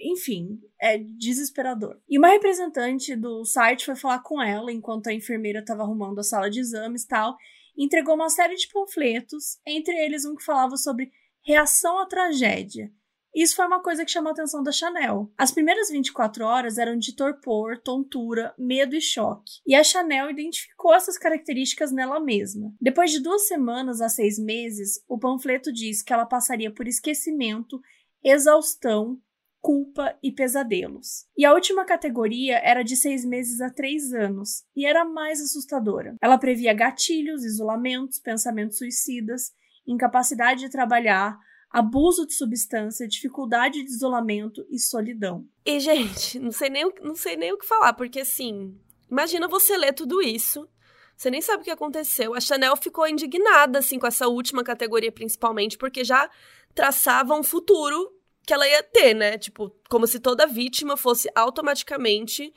Enfim, 0.00 0.60
é 0.80 0.96
desesperador. 0.98 2.00
E 2.08 2.18
uma 2.18 2.28
representante 2.28 3.14
do 3.14 3.44
site 3.44 3.84
foi 3.84 3.94
falar 3.94 4.20
com 4.20 4.42
ela 4.42 4.72
enquanto 4.72 5.08
a 5.08 5.12
enfermeira 5.12 5.60
estava 5.60 5.82
arrumando 5.82 6.18
a 6.20 6.24
sala 6.24 6.50
de 6.50 6.60
exames 6.60 7.02
e 7.02 7.08
tal. 7.08 7.36
Entregou 7.76 8.14
uma 8.14 8.30
série 8.30 8.54
de 8.54 8.68
panfletos, 8.68 9.58
entre 9.66 9.94
eles 9.94 10.24
um 10.24 10.34
que 10.34 10.44
falava 10.44 10.76
sobre 10.76 11.12
reação 11.44 11.98
à 11.98 12.06
tragédia. 12.06 12.90
Isso 13.34 13.56
foi 13.56 13.66
uma 13.66 13.82
coisa 13.82 14.04
que 14.04 14.10
chamou 14.10 14.28
a 14.28 14.32
atenção 14.32 14.62
da 14.62 14.70
Chanel. 14.70 15.32
As 15.38 15.50
primeiras 15.50 15.88
24 15.88 16.44
horas 16.44 16.76
eram 16.76 16.98
de 16.98 17.16
torpor, 17.16 17.78
tontura, 17.78 18.54
medo 18.58 18.94
e 18.94 19.00
choque. 19.00 19.52
E 19.66 19.74
a 19.74 19.82
Chanel 19.82 20.30
identificou 20.30 20.94
essas 20.94 21.16
características 21.16 21.90
nela 21.90 22.20
mesma. 22.20 22.74
Depois 22.78 23.10
de 23.10 23.20
duas 23.20 23.48
semanas 23.48 24.02
a 24.02 24.10
seis 24.10 24.38
meses, 24.38 25.02
o 25.08 25.18
panfleto 25.18 25.72
diz 25.72 26.02
que 26.02 26.12
ela 26.12 26.26
passaria 26.26 26.70
por 26.70 26.86
esquecimento, 26.86 27.80
exaustão, 28.22 29.18
culpa 29.62 30.14
e 30.22 30.30
pesadelos. 30.30 31.24
E 31.38 31.46
a 31.46 31.54
última 31.54 31.86
categoria 31.86 32.58
era 32.58 32.82
de 32.82 32.96
seis 32.96 33.24
meses 33.24 33.62
a 33.62 33.70
três 33.70 34.12
anos, 34.12 34.64
e 34.76 34.84
era 34.84 35.04
mais 35.06 35.40
assustadora. 35.40 36.16
Ela 36.20 36.36
previa 36.36 36.74
gatilhos, 36.74 37.44
isolamentos, 37.44 38.18
pensamentos 38.18 38.76
suicidas 38.76 39.52
incapacidade 39.86 40.60
de 40.60 40.70
trabalhar, 40.70 41.38
abuso 41.70 42.26
de 42.26 42.34
substância, 42.34 43.08
dificuldade 43.08 43.82
de 43.82 43.90
isolamento 43.90 44.66
e 44.70 44.78
solidão. 44.78 45.46
E, 45.64 45.80
gente, 45.80 46.38
não 46.38 46.52
sei 46.52 46.68
nem, 46.68 46.92
não 47.02 47.14
sei 47.14 47.36
nem 47.36 47.52
o 47.52 47.58
que 47.58 47.66
falar, 47.66 47.94
porque 47.94 48.20
assim, 48.20 48.78
imagina 49.10 49.48
você 49.48 49.76
ler 49.76 49.92
tudo 49.92 50.20
isso. 50.20 50.68
Você 51.16 51.30
nem 51.30 51.40
sabe 51.40 51.62
o 51.62 51.64
que 51.64 51.70
aconteceu. 51.70 52.34
A 52.34 52.40
Chanel 52.40 52.76
ficou 52.76 53.06
indignada, 53.06 53.78
assim, 53.78 53.98
com 53.98 54.06
essa 54.06 54.26
última 54.26 54.64
categoria, 54.64 55.12
principalmente, 55.12 55.78
porque 55.78 56.02
já 56.02 56.28
traçava 56.74 57.34
um 57.34 57.42
futuro 57.42 58.12
que 58.44 58.52
ela 58.52 58.66
ia 58.66 58.82
ter, 58.82 59.14
né? 59.14 59.38
Tipo, 59.38 59.70
como 59.88 60.06
se 60.06 60.18
toda 60.18 60.46
vítima 60.46 60.96
fosse 60.96 61.30
automaticamente 61.34 62.52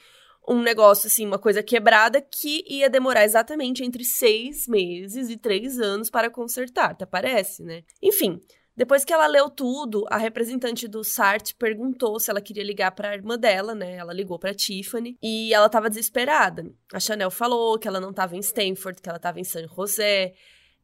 um 0.47 0.61
negócio, 0.61 1.07
assim, 1.07 1.25
uma 1.25 1.39
coisa 1.39 1.63
quebrada 1.63 2.21
que 2.21 2.63
ia 2.67 2.89
demorar 2.89 3.23
exatamente 3.23 3.83
entre 3.83 4.03
seis 4.03 4.67
meses 4.67 5.29
e 5.29 5.37
três 5.37 5.79
anos 5.79 6.09
para 6.09 6.29
consertar, 6.29 6.91
até 6.91 7.05
parece, 7.05 7.63
né? 7.63 7.83
Enfim, 8.01 8.39
depois 8.75 9.05
que 9.05 9.13
ela 9.13 9.25
leu 9.25 9.49
tudo, 9.49 10.03
a 10.09 10.17
representante 10.17 10.85
do 10.85 11.01
SART 11.01 11.53
perguntou 11.57 12.19
se 12.19 12.29
ela 12.29 12.41
queria 12.41 12.63
ligar 12.63 12.91
para 12.91 13.11
a 13.11 13.13
irmã 13.13 13.37
dela, 13.37 13.73
né? 13.73 13.95
Ela 13.95 14.11
ligou 14.11 14.37
para 14.37 14.53
Tiffany 14.53 15.17
e 15.23 15.53
ela 15.53 15.67
estava 15.67 15.89
desesperada. 15.89 16.69
A 16.91 16.99
Chanel 16.99 17.31
falou 17.31 17.79
que 17.79 17.87
ela 17.87 18.01
não 18.01 18.09
estava 18.09 18.35
em 18.35 18.39
Stanford, 18.39 19.01
que 19.01 19.07
ela 19.07 19.15
estava 19.15 19.39
em 19.39 19.45
San 19.45 19.65
José, 19.67 20.33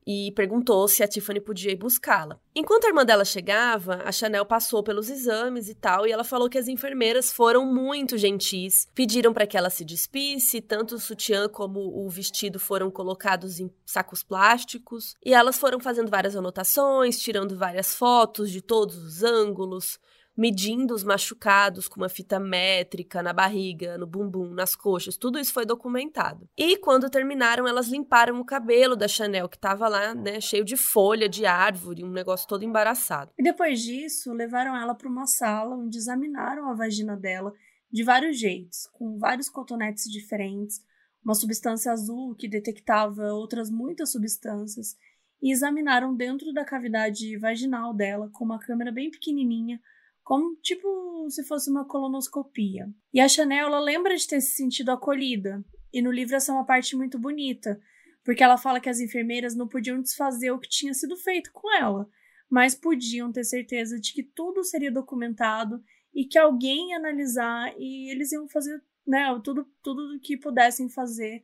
e 0.05 0.31
perguntou 0.36 0.88
se 0.88 1.03
a 1.03 1.08
Tiffany 1.08 1.39
podia 1.39 1.72
ir 1.72 1.75
buscá-la. 1.75 2.39
Enquanto 2.55 2.86
a 2.86 2.88
irmã 2.88 3.05
dela 3.05 3.24
chegava, 3.24 4.01
a 4.03 4.12
Chanel 4.12 4.46
passou 4.46 4.84
pelos 4.84 5.10
exames 5.10 5.70
e 5.70 5.75
tal, 5.75 6.05
e 6.05 6.12
ela 6.12 6.24
falou 6.24 6.50
que 6.50 6.58
as 6.58 6.67
enfermeiras 6.67 7.31
foram 7.31 7.65
muito 7.65 8.17
gentis, 8.17 8.88
pediram 8.93 9.34
para 9.34 9.48
que 9.48 9.58
ela 9.58 9.70
se 9.70 9.86
despisse, 9.86 10.62
tanto 10.62 10.96
o 10.96 11.00
sutiã 11.00 11.48
como 11.48 11.79
o 11.79 12.10
vestido 12.10 12.60
foram 12.60 12.89
colocados 12.89 13.60
em 13.60 13.72
sacos 13.86 14.24
plásticos, 14.24 15.15
e 15.24 15.34
elas 15.34 15.58
foram 15.58 15.79
fazendo 15.79 16.10
várias 16.10 16.36
anotações, 16.36 17.20
tirando 17.20 17.58
várias 17.58 17.96
fotos 17.96 18.51
de 18.51 18.62
todos 18.62 18.98
os 18.98 19.24
ângulos, 19.24 20.00
medindo 20.41 20.95
os 20.95 21.03
machucados 21.03 21.88
com 21.88 22.01
uma 22.01 22.10
fita 22.10 22.39
métrica 22.39 23.21
na 23.21 23.31
barriga, 23.31 23.95
no 23.95 24.07
bumbum, 24.07 24.50
nas 24.55 24.75
coxas, 24.75 25.15
tudo 25.15 25.38
isso 25.38 25.53
foi 25.53 25.67
documentado. 25.67 26.50
E 26.57 26.77
quando 26.77 27.12
terminaram, 27.12 27.67
elas 27.67 27.88
limparam 27.88 28.39
o 28.39 28.43
cabelo 28.43 28.95
da 28.95 29.07
Chanel, 29.07 29.48
que 29.48 29.55
estava 29.55 29.88
lá, 29.88 30.15
né, 30.15 30.41
cheio 30.41 30.65
de 30.65 30.75
folha 30.75 31.29
de 31.29 31.45
árvore, 31.45 32.03
um 32.03 32.10
negócio 32.10 32.48
todo 32.48 32.65
embaraçado. 32.65 33.31
E 33.38 33.43
depois 33.43 33.81
disso, 33.81 34.33
levaram 34.33 34.75
ela 34.75 34.95
para 34.95 35.07
uma 35.07 35.27
sala 35.27 35.75
onde 35.75 36.00
examinaram 36.00 36.71
a 36.71 36.74
vagina 36.74 37.15
dela 37.15 37.53
de 37.91 38.03
vários 38.03 38.39
jeitos, 38.39 38.88
com 38.93 39.19
vários 39.19 39.48
cotonetes 39.48 40.05
diferentes, 40.05 40.81
uma 41.24 41.36
substância 41.36 41.91
azul 41.91 42.33
que 42.33 42.48
detectava 42.48 43.31
outras 43.31 43.69
muitas 43.69 44.12
substâncias, 44.12 44.95
e 45.39 45.51
examinaram 45.51 46.15
dentro 46.15 46.51
da 46.51 46.65
cavidade 46.65 47.38
vaginal 47.38 47.93
dela 47.93 48.27
com 48.33 48.43
uma 48.43 48.57
câmera 48.57 48.91
bem 48.91 49.12
pequenininha 49.12 49.79
como 50.23 50.55
tipo 50.61 51.27
se 51.29 51.43
fosse 51.43 51.69
uma 51.69 51.85
colonoscopia. 51.85 52.89
E 53.13 53.19
a 53.19 53.27
Chanel 53.27 53.67
ela 53.67 53.79
lembra 53.79 54.15
de 54.15 54.27
ter 54.27 54.41
se 54.41 54.55
sentido 54.55 54.91
acolhida, 54.91 55.63
e 55.93 56.01
no 56.01 56.11
livro 56.11 56.35
essa 56.35 56.51
é 56.51 56.55
uma 56.55 56.65
parte 56.65 56.95
muito 56.95 57.19
bonita, 57.19 57.79
porque 58.23 58.43
ela 58.43 58.57
fala 58.57 58.79
que 58.79 58.89
as 58.89 58.99
enfermeiras 58.99 59.55
não 59.55 59.67
podiam 59.67 60.01
desfazer 60.01 60.51
o 60.51 60.59
que 60.59 60.69
tinha 60.69 60.93
sido 60.93 61.15
feito 61.17 61.51
com 61.51 61.73
ela, 61.75 62.07
mas 62.49 62.75
podiam 62.75 63.31
ter 63.31 63.43
certeza 63.43 63.99
de 63.99 64.13
que 64.13 64.23
tudo 64.23 64.63
seria 64.63 64.91
documentado 64.91 65.81
e 66.13 66.25
que 66.25 66.37
alguém 66.37 66.89
ia 66.89 66.97
analisar 66.97 67.73
e 67.77 68.11
eles 68.11 68.31
iam 68.31 68.47
fazer 68.47 68.81
né, 69.07 69.27
tudo, 69.43 69.65
tudo 69.81 70.19
que 70.19 70.37
pudessem 70.37 70.89
fazer 70.89 71.41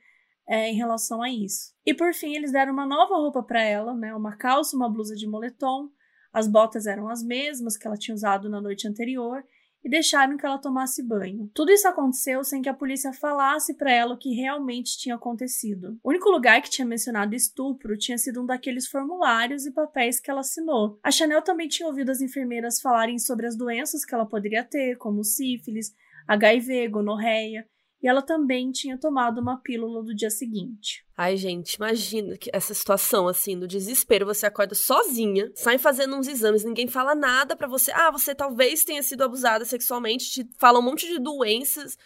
é, 0.48 0.70
em 0.70 0.76
relação 0.76 1.22
a 1.22 1.30
isso. 1.30 1.74
E 1.86 1.94
por 1.94 2.14
fim, 2.14 2.36
eles 2.36 2.52
deram 2.52 2.74
uma 2.74 2.86
nova 2.86 3.16
roupa 3.16 3.42
para 3.42 3.62
ela, 3.62 3.94
né, 3.94 4.14
uma 4.14 4.36
calça, 4.36 4.76
uma 4.76 4.90
blusa 4.90 5.16
de 5.16 5.28
moletom, 5.28 5.90
as 6.38 6.48
botas 6.48 6.86
eram 6.86 7.10
as 7.10 7.24
mesmas 7.24 7.76
que 7.76 7.88
ela 7.88 7.98
tinha 7.98 8.14
usado 8.14 8.48
na 8.48 8.62
noite 8.62 8.88
anterior 8.88 9.44
e 9.84 9.90
deixaram 9.90 10.38
que 10.38 10.46
ela 10.46 10.60
tomasse 10.60 11.02
banho. 11.02 11.50
Tudo 11.52 11.72
isso 11.72 11.88
aconteceu 11.88 12.44
sem 12.44 12.62
que 12.62 12.70
a 12.70 12.74
polícia 12.74 13.12
falasse 13.12 13.74
para 13.74 13.92
ela 13.92 14.14
o 14.14 14.18
que 14.18 14.36
realmente 14.36 15.00
tinha 15.00 15.16
acontecido. 15.16 15.98
O 16.04 16.10
único 16.10 16.30
lugar 16.30 16.62
que 16.62 16.70
tinha 16.70 16.86
mencionado 16.86 17.34
estupro 17.34 17.98
tinha 17.98 18.18
sido 18.20 18.44
um 18.44 18.46
daqueles 18.46 18.88
formulários 18.88 19.66
e 19.66 19.72
papéis 19.72 20.20
que 20.20 20.30
ela 20.30 20.42
assinou. 20.42 21.00
A 21.04 21.10
Chanel 21.10 21.42
também 21.42 21.68
tinha 21.68 21.88
ouvido 21.88 22.12
as 22.12 22.22
enfermeiras 22.22 22.80
falarem 22.80 23.18
sobre 23.18 23.48
as 23.48 23.58
doenças 23.58 24.06
que 24.06 24.14
ela 24.14 24.26
poderia 24.26 24.64
ter, 24.64 24.96
como 24.98 25.24
sífilis, 25.24 25.92
HIV, 26.28 26.90
gonorreia, 26.90 27.66
e 28.02 28.08
ela 28.08 28.22
também 28.22 28.72
tinha 28.72 28.98
tomado 28.98 29.42
uma 29.42 29.58
pílula 29.58 30.04
do 30.04 30.14
dia 30.14 30.30
seguinte. 30.30 31.04
Ai, 31.18 31.36
gente, 31.36 31.74
imagina 31.76 32.38
que 32.38 32.50
essa 32.54 32.74
situação 32.74 33.28
assim, 33.28 33.56
no 33.56 33.68
desespero, 33.68 34.26
você 34.26 34.46
acorda 34.46 34.76
sozinha, 34.76 35.52
sai 35.56 35.80
fazendo 35.80 36.16
uns 36.16 36.28
exames, 36.28 36.64
ninguém 36.64 36.88
fala 36.88 37.16
nada 37.16 37.56
para 37.56 37.68
você. 37.68 37.92
Ah, 37.92 38.12
você 38.12 38.36
talvez 38.36 38.84
tenha 38.84 39.02
sido 39.02 39.24
abusada 39.24 39.66
sexualmente, 39.66 40.30
te 40.30 40.50
fala 40.60 40.80
um 40.80 40.84
monte 40.84 41.08
de 41.08 41.20
doenças. 41.20 41.98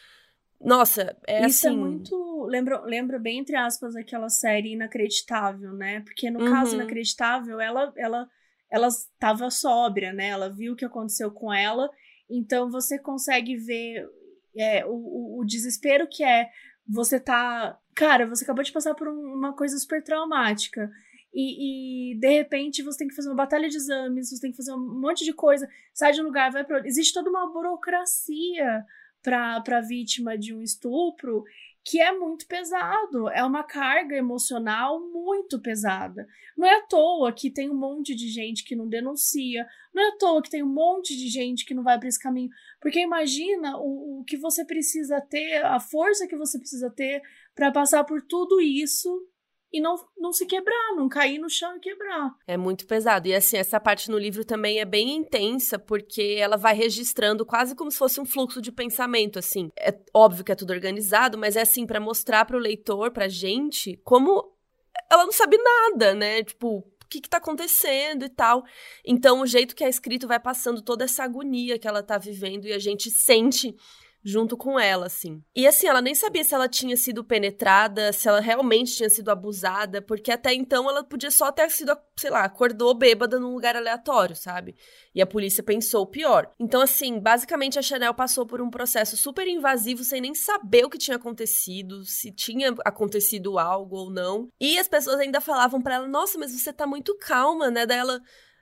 Nossa, 0.63 1.17
é 1.27 1.45
Isso 1.45 1.67
assim. 1.67 1.75
é 1.75 1.79
muito. 1.79 2.45
Lembra, 2.45 2.81
lembra 2.81 3.19
bem, 3.19 3.39
entre 3.39 3.55
aspas, 3.55 3.95
aquela 3.95 4.29
série 4.29 4.73
inacreditável, 4.73 5.73
né? 5.73 6.01
Porque 6.01 6.31
no 6.31 6.39
uhum. 6.39 6.51
caso 6.51 6.75
inacreditável, 6.75 7.59
ela 7.59 7.91
ela 7.97 8.29
ela 8.69 8.87
estava 8.87 9.49
sóbria, 9.49 10.13
né? 10.13 10.29
Ela 10.29 10.49
viu 10.49 10.71
o 10.71 10.75
que 10.75 10.85
aconteceu 10.85 11.31
com 11.31 11.53
ela, 11.53 11.89
então 12.29 12.71
você 12.71 12.97
consegue 12.97 13.57
ver 13.57 14.07
é, 14.55 14.85
o, 14.85 15.39
o, 15.39 15.45
desespero 15.45 16.07
que 16.07 16.23
é 16.23 16.49
você 16.87 17.19
tá. 17.19 17.77
Cara, 17.95 18.27
você 18.27 18.43
acabou 18.43 18.63
de 18.63 18.71
passar 18.71 18.93
por 18.95 19.07
um, 19.07 19.33
uma 19.33 19.53
coisa 19.53 19.77
super 19.77 20.03
traumática. 20.03 20.89
E, 21.33 22.11
e, 22.13 22.19
de 22.19 22.29
repente 22.29 22.83
você 22.83 22.99
tem 22.99 23.07
que 23.07 23.15
fazer 23.15 23.29
uma 23.29 23.35
batalha 23.35 23.69
de 23.69 23.77
exames, 23.77 24.29
você 24.29 24.41
tem 24.41 24.51
que 24.51 24.57
fazer 24.57 24.73
um 24.73 24.99
monte 24.99 25.23
de 25.23 25.31
coisa, 25.31 25.67
sai 25.93 26.11
de 26.11 26.21
um 26.21 26.25
lugar, 26.25 26.51
vai 26.51 26.65
para 26.65 26.85
Existe 26.85 27.13
toda 27.13 27.29
uma 27.29 27.51
burocracia 27.51 28.85
para 29.23 29.63
a 29.65 29.81
vítima 29.81 30.37
de 30.37 30.53
um 30.53 30.61
estupro 30.61 31.43
que 31.83 31.99
é 31.99 32.11
muito 32.11 32.45
pesado, 32.47 33.27
é 33.29 33.43
uma 33.43 33.63
carga 33.63 34.15
emocional 34.15 34.99
muito 35.11 35.59
pesada. 35.59 36.27
Não 36.55 36.67
é 36.67 36.77
à 36.77 36.81
toa 36.81 37.33
que 37.33 37.49
tem 37.49 37.69
um 37.69 37.77
monte 37.77 38.13
de 38.15 38.29
gente 38.29 38.63
que 38.63 38.75
não 38.75 38.87
denuncia, 38.87 39.65
não 39.93 40.03
é 40.03 40.09
à 40.09 40.17
toa 40.17 40.41
que 40.43 40.49
tem 40.49 40.61
um 40.61 40.71
monte 40.71 41.17
de 41.17 41.27
gente 41.27 41.65
que 41.65 41.73
não 41.73 41.83
vai 41.83 41.97
para 41.97 42.07
esse 42.07 42.19
caminho, 42.19 42.49
porque 42.79 42.99
imagina 42.99 43.77
o, 43.77 44.19
o 44.19 44.23
que 44.23 44.37
você 44.37 44.63
precisa 44.63 45.19
ter, 45.21 45.65
a 45.65 45.79
força 45.79 46.27
que 46.27 46.35
você 46.35 46.59
precisa 46.59 46.89
ter 46.89 47.21
para 47.55 47.71
passar 47.71 48.03
por 48.03 48.21
tudo 48.21 48.61
isso 48.61 49.09
e 49.71 49.79
não, 49.79 49.95
não 50.17 50.33
se 50.33 50.45
quebrar, 50.45 50.95
não 50.95 51.07
cair 51.07 51.39
no 51.39 51.49
chão 51.49 51.77
e 51.77 51.79
quebrar. 51.79 52.35
É 52.45 52.57
muito 52.57 52.85
pesado. 52.85 53.27
E 53.27 53.33
assim, 53.33 53.57
essa 53.57 53.79
parte 53.79 54.11
no 54.11 54.17
livro 54.17 54.43
também 54.43 54.79
é 54.79 54.85
bem 54.85 55.15
intensa, 55.15 55.79
porque 55.79 56.35
ela 56.37 56.57
vai 56.57 56.75
registrando 56.75 57.45
quase 57.45 57.75
como 57.75 57.89
se 57.89 57.97
fosse 57.97 58.19
um 58.19 58.25
fluxo 58.25 58.61
de 58.61 58.71
pensamento, 58.71 59.39
assim. 59.39 59.71
É 59.79 59.97
óbvio 60.13 60.43
que 60.43 60.51
é 60.51 60.55
tudo 60.55 60.73
organizado, 60.73 61.37
mas 61.37 61.55
é 61.55 61.61
assim, 61.61 61.85
para 61.85 61.99
mostrar 61.99 62.45
para 62.45 62.57
o 62.57 62.59
leitor, 62.59 63.11
pra 63.11 63.29
gente, 63.29 63.97
como 64.03 64.51
ela 65.09 65.25
não 65.25 65.31
sabe 65.31 65.57
nada, 65.57 66.13
né? 66.13 66.43
Tipo, 66.43 66.79
o 66.79 67.07
que, 67.09 67.21
que 67.21 67.29
tá 67.29 67.37
acontecendo 67.37 68.25
e 68.25 68.29
tal. 68.29 68.63
Então, 69.05 69.41
o 69.41 69.45
jeito 69.45 69.75
que 69.75 69.83
é 69.83 69.89
escrito 69.89 70.27
vai 70.27 70.39
passando 70.39 70.81
toda 70.81 71.05
essa 71.05 71.23
agonia 71.23 71.79
que 71.79 71.87
ela 71.87 72.03
tá 72.03 72.17
vivendo 72.17 72.65
e 72.65 72.73
a 72.73 72.79
gente 72.79 73.09
sente 73.09 73.75
junto 74.23 74.55
com 74.55 74.79
ela, 74.79 75.07
assim. 75.07 75.41
E 75.55 75.67
assim, 75.67 75.87
ela 75.87 76.01
nem 76.01 76.13
sabia 76.13 76.43
se 76.43 76.53
ela 76.53 76.67
tinha 76.67 76.95
sido 76.95 77.23
penetrada, 77.23 78.13
se 78.13 78.27
ela 78.27 78.39
realmente 78.39 78.95
tinha 78.95 79.09
sido 79.09 79.29
abusada, 79.29 80.01
porque 80.01 80.31
até 80.31 80.53
então 80.53 80.89
ela 80.89 81.03
podia 81.03 81.31
só 81.31 81.51
ter 81.51 81.69
sido, 81.71 81.97
sei 82.17 82.29
lá, 82.29 82.43
acordou 82.43 82.93
bêbada 82.93 83.39
num 83.39 83.53
lugar 83.53 83.75
aleatório, 83.75 84.35
sabe? 84.35 84.75
E 85.13 85.21
a 85.21 85.27
polícia 85.27 85.63
pensou 85.63 86.03
o 86.03 86.07
pior. 86.07 86.49
Então, 86.59 86.81
assim, 86.81 87.19
basicamente 87.19 87.79
a 87.79 87.81
Chanel 87.81 88.13
passou 88.13 88.45
por 88.45 88.61
um 88.61 88.69
processo 88.69 89.17
super 89.17 89.47
invasivo 89.47 90.03
sem 90.03 90.21
nem 90.21 90.35
saber 90.35 90.85
o 90.85 90.89
que 90.89 90.97
tinha 90.97 91.17
acontecido, 91.17 92.03
se 92.05 92.31
tinha 92.31 92.73
acontecido 92.85 93.57
algo 93.57 93.95
ou 93.95 94.11
não. 94.11 94.49
E 94.59 94.77
as 94.77 94.87
pessoas 94.87 95.19
ainda 95.19 95.41
falavam 95.41 95.81
para 95.81 95.95
ela: 95.95 96.07
"Nossa, 96.07 96.37
mas 96.37 96.51
você 96.51 96.71
tá 96.71 96.85
muito 96.85 97.17
calma, 97.17 97.69
né?" 97.69 97.85
Daí 97.85 97.97
ela 97.97 98.21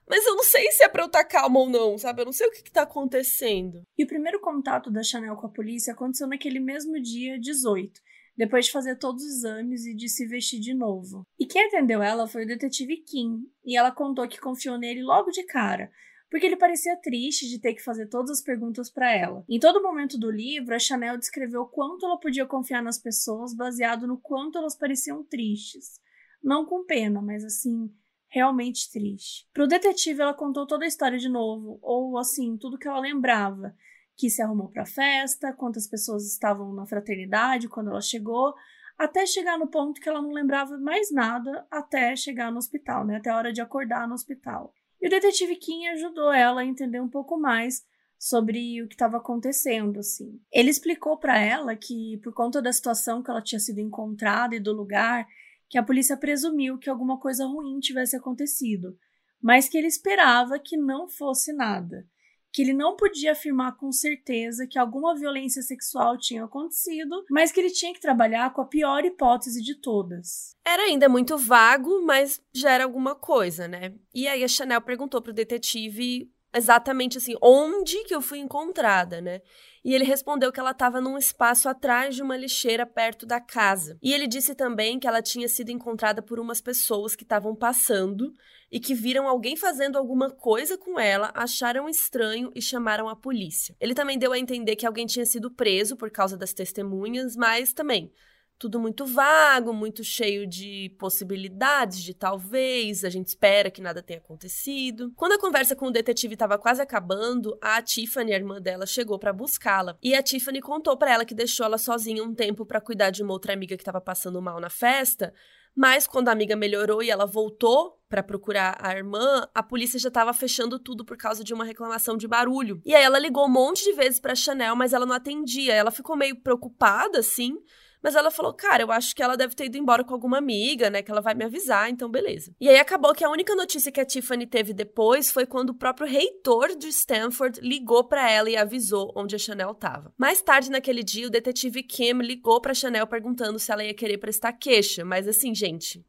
mas 0.10 0.26
eu 0.26 0.36
não 0.36 0.44
sei 0.44 0.72
se 0.72 0.84
é 0.84 0.90
pra 0.90 1.04
eu 1.04 1.08
estar 1.08 1.24
tá 1.24 1.30
calma 1.30 1.60
ou 1.60 1.70
não, 1.70 1.96
sabe? 1.98 2.22
Eu 2.22 2.26
não 2.26 2.32
sei 2.32 2.48
o 2.48 2.52
que, 2.52 2.64
que 2.64 2.72
tá 2.72 2.82
acontecendo. 2.82 3.84
E 3.96 4.04
o 4.04 4.08
primeiro 4.08 4.42
contato 4.42 4.90
da 4.90 5.04
Chanel 5.04 5.36
com 5.36 5.46
a 5.46 5.52
polícia 5.52 5.94
aconteceu 5.94 6.28
naquele 6.28 6.60
mesmo 6.60 7.00
dia 7.00 7.40
18, 7.40 8.02
depois 8.36 8.66
de 8.66 8.72
fazer 8.72 8.98
todos 8.98 9.24
os 9.24 9.30
exames 9.38 9.86
e 9.86 9.94
de 9.94 10.10
se 10.10 10.26
vestir 10.26 10.60
de 10.60 10.74
novo. 10.74 11.28
E 11.40 11.46
quem 11.46 11.68
atendeu 11.68 12.02
ela 12.02 12.28
foi 12.28 12.44
o 12.44 12.48
detetive 12.48 12.98
Kim, 12.98 13.44
e 13.64 13.78
ela 13.78 13.92
contou 13.92 14.28
que 14.28 14.40
confiou 14.40 14.80
nele 14.80 15.04
logo 15.04 15.30
de 15.30 15.44
cara, 15.44 15.92
porque 16.32 16.46
ele 16.46 16.56
parecia 16.56 16.98
triste 16.98 17.48
de 17.48 17.60
ter 17.60 17.76
que 17.76 17.84
fazer 17.84 18.08
todas 18.08 18.32
as 18.32 18.42
perguntas 18.42 18.90
para 18.90 19.16
ela. 19.16 19.44
Em 19.48 19.60
todo 19.60 19.82
momento 19.82 20.18
do 20.18 20.32
livro, 20.32 20.74
a 20.74 20.80
Chanel 20.80 21.18
descreveu 21.18 21.66
quanto 21.66 22.06
ela 22.06 22.20
podia 22.20 22.48
confiar 22.48 22.82
nas 22.82 22.98
pessoas 22.98 23.54
baseado 23.54 24.08
no 24.08 24.18
quanto 24.18 24.58
elas 24.58 24.76
pareciam 24.76 25.24
tristes. 25.24 26.00
Não 26.42 26.66
com 26.66 26.86
pena, 26.86 27.22
mas 27.22 27.44
assim, 27.44 27.92
realmente 28.30 28.92
triste. 28.92 29.48
Pro 29.54 29.68
detetive, 29.68 30.22
ela 30.22 30.34
contou 30.34 30.66
toda 30.66 30.86
a 30.86 30.88
história 30.88 31.18
de 31.18 31.28
novo, 31.28 31.80
ou 31.82 32.18
assim, 32.18 32.56
tudo 32.58 32.78
que 32.78 32.88
ela 32.88 33.00
lembrava. 33.00 33.76
Que 34.16 34.30
se 34.30 34.42
arrumou 34.42 34.70
pra 34.70 34.86
festa, 34.86 35.54
quantas 35.54 35.88
pessoas 35.88 36.26
estavam 36.26 36.74
na 36.74 36.86
fraternidade 36.86 37.68
quando 37.70 37.90
ela 37.90 38.02
chegou, 38.02 38.54
até 38.98 39.26
chegar 39.26 39.58
no 39.58 39.68
ponto 39.68 40.02
que 40.02 40.10
ela 40.10 40.22
não 40.22 40.32
lembrava 40.32 40.78
mais 40.78 41.10
nada 41.10 41.66
até 41.72 42.16
chegar 42.16 42.52
no 42.52 42.58
hospital, 42.58 43.06
né? 43.06 43.16
Até 43.16 43.30
a 43.30 43.38
hora 43.38 43.54
de 43.54 43.62
acordar 43.62 44.08
no 44.08 44.14
hospital. 44.14 44.74
E 45.02 45.08
o 45.08 45.10
detetive 45.10 45.56
Kim 45.56 45.88
ajudou 45.88 46.34
ela 46.34 46.62
a 46.62 46.66
entender 46.66 47.00
um 47.00 47.08
pouco 47.08 47.40
mais 47.40 47.86
sobre 48.20 48.84
o 48.84 48.88
que 48.90 48.96
estava 48.96 49.16
acontecendo, 49.16 50.02
assim. 50.02 50.42
Ele 50.52 50.70
explicou 50.70 51.18
para 51.18 51.40
ela 51.40 51.74
que 51.74 52.18
por 52.22 52.34
conta 52.34 52.62
da 52.62 52.74
situação 52.74 53.24
que 53.24 53.32
ela 53.32 53.42
tinha 53.42 53.60
sido 53.60 53.80
encontrada 53.80 54.54
e 54.54 54.60
do 54.60 54.74
lugar, 54.74 55.26
que 55.70 55.78
a 55.78 55.84
polícia 55.84 56.18
presumiu 56.18 56.78
que 56.78 56.90
alguma 56.90 57.20
coisa 57.20 57.46
ruim 57.46 57.80
tivesse 57.80 58.16
acontecido, 58.16 58.98
mas 59.42 59.70
que 59.70 59.78
ele 59.78 59.88
esperava 59.88 60.60
que 60.60 60.76
não 60.76 61.08
fosse 61.08 61.54
nada. 61.54 62.06
Que 62.52 62.64
ele 62.64 62.74
não 62.74 62.96
podia 62.96 63.34
afirmar 63.34 63.78
com 63.78 63.92
certeza 63.92 64.66
que 64.66 64.80
alguma 64.80 65.16
violência 65.16 65.62
sexual 65.62 66.18
tinha 66.18 66.44
acontecido, 66.44 67.24
mas 67.30 67.52
que 67.52 67.60
ele 67.60 67.70
tinha 67.70 67.94
que 67.94 68.02
trabalhar 68.02 68.52
com 68.52 68.62
a 68.62 68.66
pior 68.66 69.06
hipótese 69.06 69.62
de 69.62 69.80
todas. 69.80 70.56
Era 70.66 70.84
ainda 70.84 71.08
muito 71.08 71.38
vago, 71.38 72.04
mas 72.04 72.42
já 72.52 72.72
era 72.72 72.86
alguma 72.86 73.14
coisa, 73.14 73.68
né? 73.68 73.94
E 74.16 74.28
aí 74.28 74.44
a 74.44 74.48
Chanel 74.48 74.82
perguntou 74.82 75.22
pro 75.22 75.32
detetive 75.32 76.34
exatamente 76.54 77.18
assim, 77.18 77.36
onde 77.42 78.04
que 78.04 78.14
eu 78.14 78.22
fui 78.22 78.40
encontrada, 78.40 79.22
né? 79.22 79.42
e 79.84 79.94
ele 79.94 80.04
respondeu 80.04 80.52
que 80.52 80.60
ela 80.60 80.72
estava 80.72 81.00
num 81.00 81.18
espaço 81.18 81.70
atrás 81.70 82.16
de 82.16 82.22
uma 82.22 82.36
lixeira 82.36 82.86
perto 82.86 83.26
da 83.26 83.40
casa. 83.40 83.98
E 84.02 84.14
ele 84.14 84.28
disse 84.28 84.54
também 84.54 85.00
que 85.00 85.08
ela 85.08 85.22
tinha 85.22 85.48
sido 85.48 85.72
encontrada 85.72 86.22
por 86.22 86.40
umas 86.40 86.62
pessoas 86.62 87.16
que 87.16 87.24
estavam 87.24 87.56
passando 87.56 88.34
e 88.72 88.80
que 88.80 88.94
viram 88.94 89.28
alguém 89.28 89.56
fazendo 89.56 89.98
alguma 89.98 90.30
coisa 90.30 90.78
com 90.78 91.00
ela, 91.00 91.32
acharam 91.34 91.90
estranho 91.90 92.52
e 92.54 92.62
chamaram 92.62 93.10
a 93.10 93.16
polícia. 93.16 93.76
Ele 93.80 93.96
também 93.96 94.18
deu 94.18 94.32
a 94.32 94.40
entender 94.40 94.76
que 94.76 94.86
alguém 94.86 95.06
tinha 95.06 95.26
sido 95.26 95.50
preso 95.50 95.96
por 95.96 96.12
causa 96.12 96.38
das 96.38 96.54
testemunhas, 96.54 97.36
mas 97.36 97.74
também 97.74 98.12
tudo 98.60 98.78
muito 98.78 99.06
vago, 99.06 99.74
muito 99.74 100.04
cheio 100.04 100.46
de 100.46 100.94
possibilidades 101.00 102.04
de 102.04 102.14
talvez, 102.14 103.06
a 103.06 103.10
gente 103.10 103.28
espera 103.28 103.72
que 103.72 103.82
nada 103.82 104.04
tenha 104.04 104.20
acontecido. 104.20 105.14
Quando 105.16 105.32
a 105.32 105.40
conversa 105.40 105.78
com 105.78 105.88
o 105.88 105.92
detetive 105.92 106.34
estava 106.34 106.58
quase 106.58 106.82
acabando, 106.82 107.58
a 107.62 107.82
Tiffany, 107.82 108.34
a 108.34 108.36
irmã 108.36 108.62
dela, 108.62 108.86
chegou 108.86 109.18
para 109.18 109.32
buscá-la. 109.32 109.98
E 110.04 110.14
a 110.14 110.22
Tiffany 110.22 110.60
contou 110.60 110.98
para 110.98 111.14
ela 111.14 111.26
que 111.26 111.34
deixou 111.34 111.66
ela 111.66 111.78
sozinha 111.78 112.22
um 112.22 112.36
tempo 112.36 112.66
para 112.66 112.82
cuidar 112.82 113.12
de 113.12 113.24
uma 113.24 113.32
outra 113.32 113.54
amiga 113.54 113.78
que 113.78 113.82
estava 113.82 114.02
passando 114.02 114.42
mal 114.42 114.60
na 114.60 114.70
festa, 114.70 115.34
mas 115.74 116.06
quando 116.06 116.28
a 116.28 116.34
amiga 116.34 116.58
melhorou 116.58 117.02
e 117.02 117.10
ela 117.10 117.26
voltou 117.26 117.98
para 118.10 118.22
procurar 118.22 118.78
a 118.82 118.94
irmã, 118.94 119.48
a 119.56 119.64
polícia 119.64 119.98
já 119.98 120.10
estava 120.10 120.34
fechando 120.34 120.78
tudo 120.78 121.06
por 121.06 121.16
causa 121.16 121.44
de 121.46 121.54
uma 121.54 121.64
reclamação 121.64 122.18
de 122.18 122.28
barulho. 122.28 122.82
E 122.84 122.94
aí 122.94 123.04
ela 123.04 123.20
ligou 123.20 123.46
um 123.46 123.50
monte 123.50 123.86
de 123.86 123.94
vezes 123.94 124.20
para 124.20 124.36
Chanel, 124.36 124.76
mas 124.76 124.92
ela 124.92 125.06
não 125.06 125.16
atendia. 125.16 125.74
Ela 125.74 125.92
ficou 125.92 126.18
meio 126.18 126.42
preocupada 126.42 127.20
assim, 127.20 127.56
mas 128.02 128.16
ela 128.16 128.32
falou, 128.32 128.54
cara, 128.54 128.84
eu 128.84 128.92
acho 128.92 129.16
que 129.16 129.22
ela 129.22 129.36
deve 129.36 129.56
ter 129.56 129.66
ido 129.66 129.78
embora 129.78 130.04
com 130.04 130.14
alguma 130.14 130.38
amiga, 130.38 130.90
né? 130.90 131.02
Que 131.02 131.12
ela 131.12 131.22
vai 131.22 131.34
me 131.34 131.44
avisar, 131.44 131.90
então 131.90 132.10
beleza. 132.10 132.54
E 132.60 132.70
aí 132.70 132.78
acabou 132.78 133.14
que 133.14 133.24
a 133.24 133.30
única 133.30 133.56
notícia 133.56 133.92
que 133.92 134.00
a 134.00 134.06
Tiffany 134.06 134.48
teve 134.48 134.74
depois 134.74 135.30
foi 135.30 135.46
quando 135.46 135.72
o 135.72 135.74
próprio 135.74 136.08
reitor 136.08 136.76
de 136.76 136.88
Stanford 136.88 137.60
ligou 137.62 138.04
para 138.04 138.30
ela 138.30 138.50
e 138.50 138.56
avisou 138.56 139.12
onde 139.16 139.36
a 139.36 139.40
Chanel 139.40 139.74
tava. 139.74 140.14
Mais 140.18 140.42
tarde 140.42 140.72
naquele 140.72 141.04
dia, 141.04 141.28
o 141.28 141.30
detetive 141.30 141.84
Kim 141.84 142.20
ligou 142.20 142.62
pra 142.62 142.74
Chanel 142.74 143.06
perguntando 143.06 143.60
se 143.60 143.72
ela 143.72 143.84
ia 143.84 143.94
querer 143.94 144.18
prestar 144.18 144.54
queixa. 144.54 145.04
Mas 145.04 145.28
assim, 145.28 145.54
gente, 145.54 146.06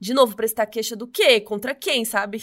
de 0.00 0.14
novo, 0.14 0.36
prestar 0.36 0.66
queixa 0.66 0.94
do 0.94 1.06
quê? 1.06 1.40
Contra 1.40 1.74
quem, 1.74 2.04
sabe? 2.04 2.42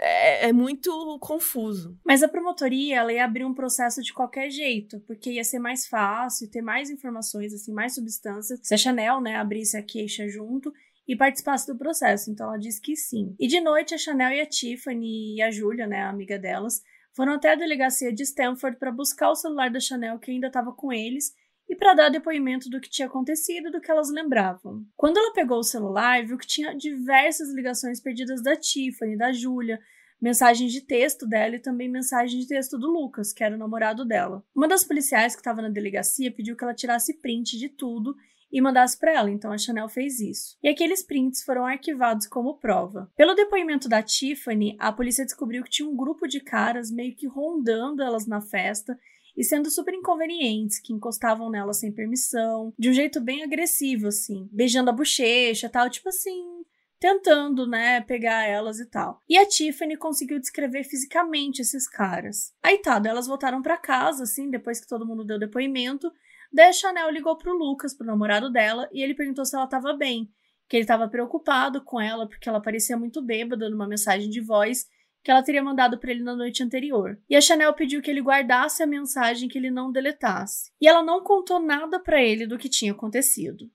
É, 0.00 0.48
é, 0.48 0.52
muito 0.52 1.18
confuso. 1.20 1.98
Mas 2.04 2.22
a 2.22 2.28
promotoria, 2.28 2.96
ela 2.96 3.12
ia 3.12 3.24
abrir 3.24 3.44
um 3.44 3.52
processo 3.52 4.02
de 4.02 4.12
qualquer 4.14 4.50
jeito, 4.50 4.98
porque 5.00 5.32
ia 5.32 5.44
ser 5.44 5.58
mais 5.58 5.86
fácil, 5.86 6.50
ter 6.50 6.62
mais 6.62 6.88
informações, 6.88 7.52
assim, 7.52 7.72
mais 7.72 7.94
substâncias. 7.94 8.58
Se 8.62 8.74
a 8.74 8.78
Chanel, 8.78 9.20
né, 9.20 9.36
abrisse 9.36 9.76
a 9.76 9.82
queixa 9.82 10.26
junto 10.28 10.72
e 11.06 11.14
participasse 11.14 11.66
do 11.66 11.76
processo. 11.76 12.30
Então 12.30 12.46
ela 12.46 12.58
disse 12.58 12.80
que 12.80 12.96
sim. 12.96 13.34
E 13.38 13.46
de 13.46 13.60
noite 13.60 13.94
a 13.94 13.98
Chanel 13.98 14.32
e 14.32 14.40
a 14.40 14.46
Tiffany 14.46 15.36
e 15.36 15.42
a 15.42 15.50
Júlia, 15.50 15.86
né, 15.86 16.02
a 16.02 16.08
amiga 16.08 16.38
delas, 16.38 16.80
foram 17.14 17.34
até 17.34 17.52
a 17.52 17.56
delegacia 17.56 18.12
de 18.12 18.22
Stanford 18.22 18.78
para 18.78 18.92
buscar 18.92 19.30
o 19.30 19.34
celular 19.34 19.70
da 19.70 19.80
Chanel 19.80 20.18
que 20.18 20.30
ainda 20.30 20.46
estava 20.46 20.72
com 20.72 20.92
eles 20.92 21.34
e 21.70 21.76
para 21.76 21.94
dar 21.94 22.08
depoimento 22.08 22.68
do 22.68 22.80
que 22.80 22.90
tinha 22.90 23.06
acontecido 23.06 23.70
do 23.70 23.80
que 23.80 23.88
elas 23.88 24.10
lembravam. 24.10 24.84
Quando 24.96 25.18
ela 25.18 25.32
pegou 25.32 25.60
o 25.60 25.62
celular, 25.62 26.26
viu 26.26 26.36
que 26.36 26.46
tinha 26.46 26.74
diversas 26.74 27.54
ligações 27.54 28.00
perdidas 28.00 28.42
da 28.42 28.56
Tiffany, 28.56 29.16
da 29.16 29.30
Júlia, 29.30 29.78
mensagens 30.20 30.72
de 30.72 30.80
texto 30.80 31.28
dela 31.28 31.54
e 31.54 31.60
também 31.60 31.88
mensagens 31.88 32.42
de 32.42 32.48
texto 32.48 32.76
do 32.76 32.90
Lucas, 32.90 33.32
que 33.32 33.44
era 33.44 33.54
o 33.54 33.58
namorado 33.58 34.04
dela. 34.04 34.44
Uma 34.52 34.66
das 34.66 34.82
policiais 34.82 35.34
que 35.36 35.40
estava 35.40 35.62
na 35.62 35.68
delegacia 35.68 36.32
pediu 36.32 36.56
que 36.56 36.64
ela 36.64 36.74
tirasse 36.74 37.14
print 37.20 37.56
de 37.56 37.68
tudo 37.68 38.16
e 38.52 38.60
mandasse 38.60 38.98
para 38.98 39.12
ela, 39.12 39.30
então 39.30 39.52
a 39.52 39.56
Chanel 39.56 39.88
fez 39.88 40.18
isso. 40.18 40.58
E 40.60 40.68
aqueles 40.68 41.04
prints 41.04 41.44
foram 41.44 41.64
arquivados 41.64 42.26
como 42.26 42.58
prova. 42.58 43.08
Pelo 43.16 43.34
depoimento 43.34 43.88
da 43.88 44.02
Tiffany, 44.02 44.76
a 44.80 44.90
polícia 44.90 45.24
descobriu 45.24 45.62
que 45.62 45.70
tinha 45.70 45.88
um 45.88 45.94
grupo 45.94 46.26
de 46.26 46.40
caras 46.40 46.90
meio 46.90 47.14
que 47.14 47.28
rondando 47.28 48.02
elas 48.02 48.26
na 48.26 48.40
festa 48.40 48.98
e 49.36 49.44
sendo 49.44 49.70
super 49.70 49.94
inconvenientes, 49.94 50.80
que 50.80 50.92
encostavam 50.92 51.50
nela 51.50 51.72
sem 51.72 51.92
permissão, 51.92 52.72
de 52.78 52.90
um 52.90 52.92
jeito 52.92 53.20
bem 53.20 53.42
agressivo, 53.42 54.08
assim, 54.08 54.48
beijando 54.52 54.90
a 54.90 54.92
bochecha 54.92 55.68
tal, 55.68 55.88
tipo 55.88 56.08
assim, 56.08 56.64
tentando, 56.98 57.66
né, 57.66 58.00
pegar 58.00 58.46
elas 58.46 58.78
e 58.78 58.86
tal. 58.86 59.20
E 59.28 59.38
a 59.38 59.46
Tiffany 59.46 59.96
conseguiu 59.96 60.38
descrever 60.38 60.84
fisicamente 60.84 61.62
esses 61.62 61.88
caras. 61.88 62.52
Aí 62.62 62.78
tá, 62.78 63.00
elas 63.04 63.26
voltaram 63.26 63.62
para 63.62 63.76
casa, 63.76 64.24
assim, 64.24 64.50
depois 64.50 64.80
que 64.80 64.88
todo 64.88 65.06
mundo 65.06 65.24
deu 65.24 65.38
depoimento, 65.38 66.12
Daí 66.52 66.66
a 66.66 66.72
Chanel 66.72 67.10
ligou 67.10 67.36
pro 67.36 67.56
Lucas, 67.56 67.94
pro 67.94 68.06
namorado 68.06 68.50
dela, 68.50 68.88
e 68.92 69.02
ele 69.02 69.14
perguntou 69.14 69.44
se 69.44 69.54
ela 69.54 69.66
estava 69.66 69.92
bem, 69.92 70.28
que 70.68 70.76
ele 70.76 70.82
estava 70.82 71.08
preocupado 71.08 71.82
com 71.84 72.00
ela 72.00 72.28
porque 72.28 72.48
ela 72.48 72.60
parecia 72.60 72.96
muito 72.96 73.22
bêbada 73.22 73.70
numa 73.70 73.86
mensagem 73.86 74.28
de 74.28 74.40
voz 74.40 74.86
que 75.22 75.30
ela 75.30 75.42
teria 75.42 75.62
mandado 75.62 75.98
para 75.98 76.10
ele 76.10 76.22
na 76.22 76.34
noite 76.34 76.62
anterior. 76.62 77.18
E 77.28 77.36
a 77.36 77.40
Chanel 77.40 77.72
pediu 77.74 78.00
que 78.00 78.10
ele 78.10 78.22
guardasse 78.22 78.82
a 78.82 78.86
mensagem 78.86 79.48
que 79.48 79.58
ele 79.58 79.70
não 79.70 79.92
deletasse. 79.92 80.70
E 80.80 80.88
ela 80.88 81.02
não 81.02 81.22
contou 81.22 81.60
nada 81.60 81.98
para 82.00 82.22
ele 82.22 82.46
do 82.46 82.58
que 82.58 82.68
tinha 82.68 82.92
acontecido. 82.92 83.70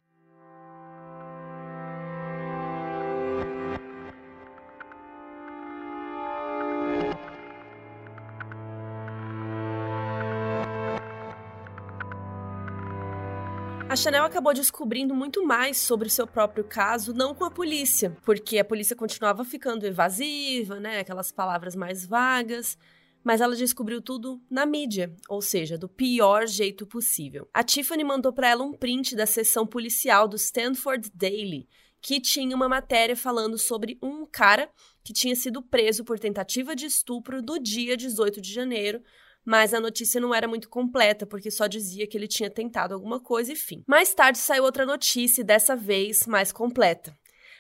A 13.96 13.98
Chanel 13.98 14.26
acabou 14.26 14.54
descobrindo 14.54 15.16
muito 15.16 15.46
mais 15.48 15.78
sobre 15.78 16.10
o 16.10 16.12
seu 16.12 16.28
próprio 16.28 16.66
caso, 16.66 17.14
não 17.14 17.34
com 17.34 17.46
a 17.46 17.50
polícia, 17.50 18.14
porque 18.26 18.60
a 18.60 18.66
polícia 18.66 18.94
continuava 18.94 19.46
ficando 19.46 19.86
evasiva, 19.86 20.82
né, 20.82 21.00
aquelas 21.00 21.32
palavras 21.32 21.78
mais 21.78 22.06
vagas, 22.06 22.78
mas 23.24 23.40
ela 23.40 23.56
descobriu 23.56 24.02
tudo 24.02 24.42
na 24.52 24.66
mídia, 24.66 25.16
ou 25.30 25.42
seja, 25.42 25.78
do 25.78 25.88
pior 25.88 26.46
jeito 26.46 26.86
possível. 26.86 27.48
A 27.54 27.64
Tiffany 27.64 28.04
mandou 28.04 28.34
para 28.34 28.50
ela 28.50 28.66
um 28.66 28.74
print 28.74 29.16
da 29.16 29.26
sessão 29.26 29.66
policial 29.66 30.28
do 30.28 30.36
Stanford 30.36 31.10
Daily, 31.16 31.66
que 32.02 32.20
tinha 32.20 32.54
uma 32.54 32.68
matéria 32.68 33.16
falando 33.16 33.58
sobre 33.58 33.98
um 34.04 34.26
cara 34.26 34.70
que 35.06 35.14
tinha 35.14 35.38
sido 35.38 35.62
preso 35.62 36.04
por 36.04 36.20
tentativa 36.20 36.76
de 36.76 36.86
estupro 36.86 37.42
no 37.42 37.58
dia 37.58 37.96
18 37.96 38.42
de 38.42 38.52
janeiro, 38.52 39.02
mas 39.46 39.74
a 39.74 39.80
notícia 39.80 40.20
não 40.20 40.34
era 40.34 40.48
muito 40.48 40.68
completa, 40.68 41.26
porque 41.26 41.52
só 41.52 41.68
dizia 41.68 42.08
que 42.08 42.18
ele 42.18 42.28
tinha 42.28 42.50
tentado 42.50 42.94
alguma 42.94 43.20
coisa 43.20 43.54
e 43.54 43.56
fim. 43.56 43.84
Mais 43.88 44.14
tarde 44.14 44.40
saiu 44.40 44.64
outra 44.64 44.86
notícia, 44.86 45.44
dessa 45.44 45.76
vez 45.76 46.26
mais 46.26 46.52
completa. 46.52 47.16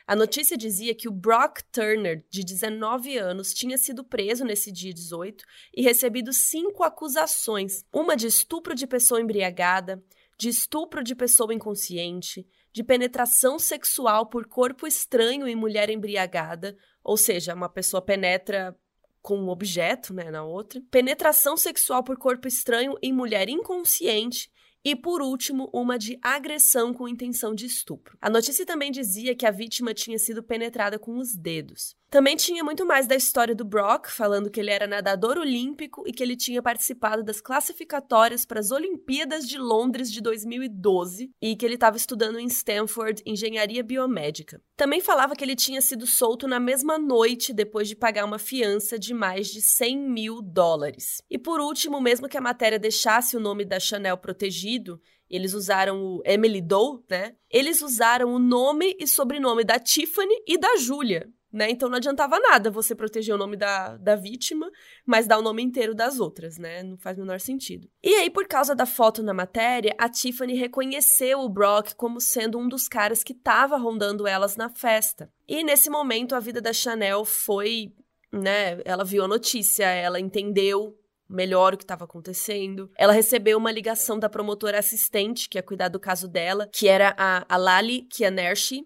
A 0.07 0.15
notícia 0.15 0.55
dizia 0.55 0.93
que 0.93 1.07
o 1.07 1.11
Brock 1.11 1.61
Turner, 1.71 2.23
de 2.29 2.43
19 2.43 3.17
anos, 3.17 3.53
tinha 3.53 3.77
sido 3.77 4.03
preso 4.03 4.45
nesse 4.45 4.71
dia 4.71 4.93
18 4.93 5.43
e 5.75 5.81
recebido 5.81 6.31
cinco 6.31 6.83
acusações: 6.83 7.83
uma 7.91 8.15
de 8.15 8.27
estupro 8.27 8.75
de 8.75 8.85
pessoa 8.85 9.19
embriagada, 9.19 10.03
de 10.37 10.49
estupro 10.49 11.03
de 11.03 11.15
pessoa 11.15 11.53
inconsciente, 11.53 12.47
de 12.71 12.83
penetração 12.83 13.57
sexual 13.57 14.27
por 14.27 14.47
corpo 14.47 14.85
estranho 14.85 15.47
em 15.47 15.55
mulher 15.55 15.89
embriagada, 15.89 16.77
ou 17.03 17.17
seja, 17.17 17.55
uma 17.55 17.69
pessoa 17.69 18.01
penetra 18.01 18.77
com 19.25 19.39
um 19.39 19.49
objeto, 19.49 20.13
né, 20.13 20.29
na 20.29 20.43
outra, 20.43 20.79
penetração 20.91 21.57
sexual 21.57 22.03
por 22.03 22.15
corpo 22.15 22.47
estranho 22.47 22.93
em 23.01 23.11
mulher 23.11 23.49
inconsciente 23.49 24.51
e, 24.83 24.95
por 24.95 25.19
último, 25.19 25.67
uma 25.73 25.97
de 25.97 26.15
agressão 26.21 26.93
com 26.93 27.07
intenção 27.07 27.55
de 27.55 27.65
estupro. 27.65 28.15
A 28.21 28.29
notícia 28.29 28.63
também 28.67 28.91
dizia 28.91 29.35
que 29.35 29.47
a 29.47 29.49
vítima 29.49 29.95
tinha 29.95 30.19
sido 30.19 30.43
penetrada 30.43 30.99
com 30.99 31.17
os 31.17 31.35
dedos. 31.35 31.95
Também 32.15 32.37
tinha 32.37 32.63
muito 32.63 32.85
mais 32.85 33.07
da 33.07 33.15
história 33.17 33.53
do 33.53 33.65
Brock, 33.65 34.07
falando 34.07 34.49
que 34.49 34.61
ele 34.61 34.71
era 34.71 34.87
nadador 34.87 35.37
olímpico 35.37 36.01
e 36.07 36.13
que 36.13 36.23
ele 36.23 36.37
tinha 36.37 36.61
participado 36.61 37.21
das 37.21 37.41
classificatórias 37.41 38.45
para 38.45 38.61
as 38.61 38.71
Olimpíadas 38.71 39.45
de 39.45 39.57
Londres 39.57 40.09
de 40.09 40.21
2012 40.21 41.29
e 41.41 41.57
que 41.57 41.65
ele 41.65 41.73
estava 41.73 41.97
estudando 41.97 42.39
em 42.39 42.45
Stanford 42.45 43.21
engenharia 43.25 43.83
biomédica. 43.83 44.61
Também 44.77 45.01
falava 45.01 45.35
que 45.35 45.43
ele 45.43 45.57
tinha 45.57 45.81
sido 45.81 46.07
solto 46.07 46.47
na 46.47 46.57
mesma 46.57 46.97
noite 46.97 47.51
depois 47.51 47.89
de 47.89 47.97
pagar 47.97 48.23
uma 48.23 48.39
fiança 48.39 48.97
de 48.97 49.13
mais 49.13 49.49
de 49.49 49.61
100 49.61 49.97
mil 49.97 50.41
dólares. 50.41 51.21
E 51.29 51.37
por 51.37 51.59
último, 51.59 51.99
mesmo 51.99 52.29
que 52.29 52.37
a 52.37 52.41
matéria 52.41 52.79
deixasse 52.79 53.35
o 53.35 53.41
nome 53.41 53.65
da 53.65 53.77
Chanel 53.77 54.17
protegido, 54.17 55.01
eles 55.29 55.53
usaram 55.53 56.01
o 56.01 56.21
Emily 56.23 56.61
Doe, 56.61 57.01
né? 57.09 57.35
Eles 57.49 57.81
usaram 57.81 58.33
o 58.33 58.39
nome 58.39 58.95
e 58.97 59.05
sobrenome 59.05 59.65
da 59.65 59.77
Tiffany 59.79 60.33
e 60.47 60.57
da 60.57 60.77
Julia, 60.77 61.27
né? 61.55 61.69
Então 61.71 61.87
não 61.87 61.95
adiantava 61.95 62.37
nada 62.37 62.69
você 62.69 62.93
proteger 62.93 63.33
o 63.33 63.37
nome 63.37 63.55
da, 63.55 63.95
da 63.95 64.15
vítima, 64.15 64.69
mas 65.05 65.25
dar 65.25 65.39
o 65.39 65.41
nome 65.41 65.63
inteiro 65.63 65.95
das 65.95 66.19
outras, 66.19 66.57
né? 66.57 66.83
Não 66.83 66.97
faz 66.97 67.17
o 67.17 67.21
menor 67.21 67.39
sentido. 67.39 67.89
E 68.03 68.13
aí, 68.15 68.29
por 68.29 68.45
causa 68.45 68.75
da 68.75 68.85
foto 68.85 69.23
na 69.23 69.33
matéria, 69.33 69.95
a 69.97 70.09
Tiffany 70.09 70.55
reconheceu 70.55 71.39
o 71.39 71.49
Brock 71.49 71.95
como 71.95 72.19
sendo 72.19 72.59
um 72.59 72.67
dos 72.67 72.89
caras 72.89 73.23
que 73.23 73.31
estava 73.31 73.77
rondando 73.77 74.27
elas 74.27 74.57
na 74.57 74.67
festa. 74.67 75.31
E 75.47 75.63
nesse 75.63 75.89
momento, 75.89 76.35
a 76.35 76.41
vida 76.41 76.59
da 76.59 76.73
Chanel 76.73 77.23
foi, 77.23 77.93
né? 78.33 78.81
Ela 78.83 79.05
viu 79.05 79.23
a 79.23 79.27
notícia, 79.27 79.85
ela 79.85 80.19
entendeu 80.19 80.93
melhor 81.29 81.73
o 81.73 81.77
que 81.77 81.85
estava 81.85 82.03
acontecendo. 82.03 82.91
Ela 82.97 83.13
recebeu 83.13 83.57
uma 83.57 83.71
ligação 83.71 84.19
da 84.19 84.29
promotora 84.29 84.77
assistente, 84.77 85.47
que 85.47 85.57
ia 85.57 85.63
cuidar 85.63 85.87
do 85.87 85.99
caso 86.01 86.27
dela, 86.27 86.67
que 86.71 86.87
era 86.87 87.15
a, 87.17 87.45
a 87.47 87.57
Lali 87.57 88.01
Kianershi, 88.01 88.85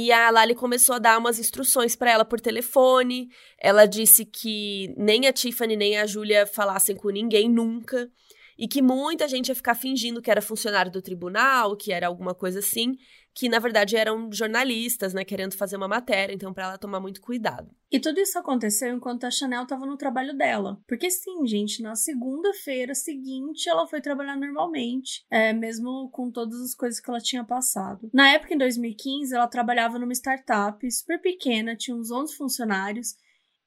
e 0.00 0.12
a 0.12 0.30
Lali 0.30 0.54
começou 0.54 0.94
a 0.94 1.00
dar 1.00 1.18
umas 1.18 1.40
instruções 1.40 1.96
para 1.96 2.12
ela 2.12 2.24
por 2.24 2.40
telefone. 2.40 3.28
Ela 3.60 3.84
disse 3.84 4.24
que 4.24 4.94
nem 4.96 5.26
a 5.26 5.32
Tiffany 5.32 5.74
nem 5.74 5.98
a 5.98 6.06
Júlia 6.06 6.46
falassem 6.46 6.94
com 6.94 7.08
ninguém 7.08 7.50
nunca. 7.50 8.08
E 8.56 8.68
que 8.68 8.80
muita 8.80 9.26
gente 9.26 9.48
ia 9.48 9.56
ficar 9.56 9.74
fingindo 9.74 10.22
que 10.22 10.30
era 10.30 10.40
funcionário 10.40 10.92
do 10.92 11.02
tribunal, 11.02 11.76
que 11.76 11.92
era 11.92 12.06
alguma 12.06 12.32
coisa 12.32 12.60
assim 12.60 12.96
que 13.38 13.48
na 13.48 13.60
verdade 13.60 13.96
eram 13.96 14.32
jornalistas, 14.32 15.14
né, 15.14 15.24
querendo 15.24 15.54
fazer 15.54 15.76
uma 15.76 15.86
matéria, 15.86 16.34
então 16.34 16.52
para 16.52 16.64
ela 16.64 16.78
tomar 16.78 16.98
muito 16.98 17.20
cuidado. 17.20 17.70
E 17.88 18.00
tudo 18.00 18.18
isso 18.18 18.36
aconteceu 18.36 18.92
enquanto 18.92 19.22
a 19.22 19.30
Chanel 19.30 19.62
estava 19.62 19.86
no 19.86 19.96
trabalho 19.96 20.36
dela. 20.36 20.82
Porque 20.88 21.08
sim, 21.08 21.46
gente, 21.46 21.80
na 21.80 21.94
segunda-feira 21.94 22.96
seguinte 22.96 23.68
ela 23.68 23.86
foi 23.86 24.00
trabalhar 24.00 24.36
normalmente, 24.36 25.24
é, 25.30 25.52
mesmo 25.52 26.10
com 26.10 26.32
todas 26.32 26.60
as 26.60 26.74
coisas 26.74 26.98
que 26.98 27.08
ela 27.08 27.20
tinha 27.20 27.44
passado. 27.44 28.10
Na 28.12 28.28
época, 28.28 28.54
em 28.54 28.58
2015, 28.58 29.32
ela 29.32 29.46
trabalhava 29.46 30.00
numa 30.00 30.12
startup 30.14 30.90
super 30.90 31.20
pequena, 31.20 31.76
tinha 31.76 31.96
uns 31.96 32.10
11 32.10 32.36
funcionários, 32.36 33.14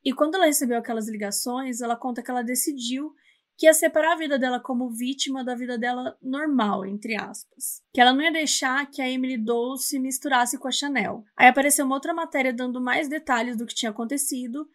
e 0.04 0.12
quando 0.12 0.36
ela 0.36 0.48
recebeu 0.48 0.80
aquelas 0.80 1.08
ligações, 1.08 1.80
ela 1.80 1.96
conta 1.96 2.22
que 2.22 2.30
ela 2.30 2.44
decidiu 2.44 3.14
que 3.58 3.68
ia 3.68 3.74
separar 3.74 4.14
a 4.14 4.18
vida 4.18 4.40
dela 4.40 4.60
como 4.60 4.90
vítima 4.90 5.44
da 5.44 5.54
vida 5.54 5.78
dela 5.78 6.18
normal, 6.22 6.86
entre 6.86 7.16
aspas. 7.16 7.82
Que 7.94 8.02
ela 8.02 8.14
não 8.14 8.22
ia 8.22 8.32
deixar 8.32 8.90
que 8.90 9.02
a 9.02 9.10
Emily 9.10 9.38
Doe 9.38 9.78
se 9.78 10.00
misturasse 10.00 10.58
com 10.58 10.68
a 10.68 10.72
Chanel. 10.72 11.24
Aí 11.38 11.48
apareceu 11.48 11.86
uma 11.86 11.96
outra 11.96 12.14
matéria 12.14 12.52
dando 12.52 12.82
mais 12.82 13.08
detalhes 13.08 13.56
do 13.56 13.66
que 13.66 13.76
tinha 13.76 13.92
acontecido 13.92 14.68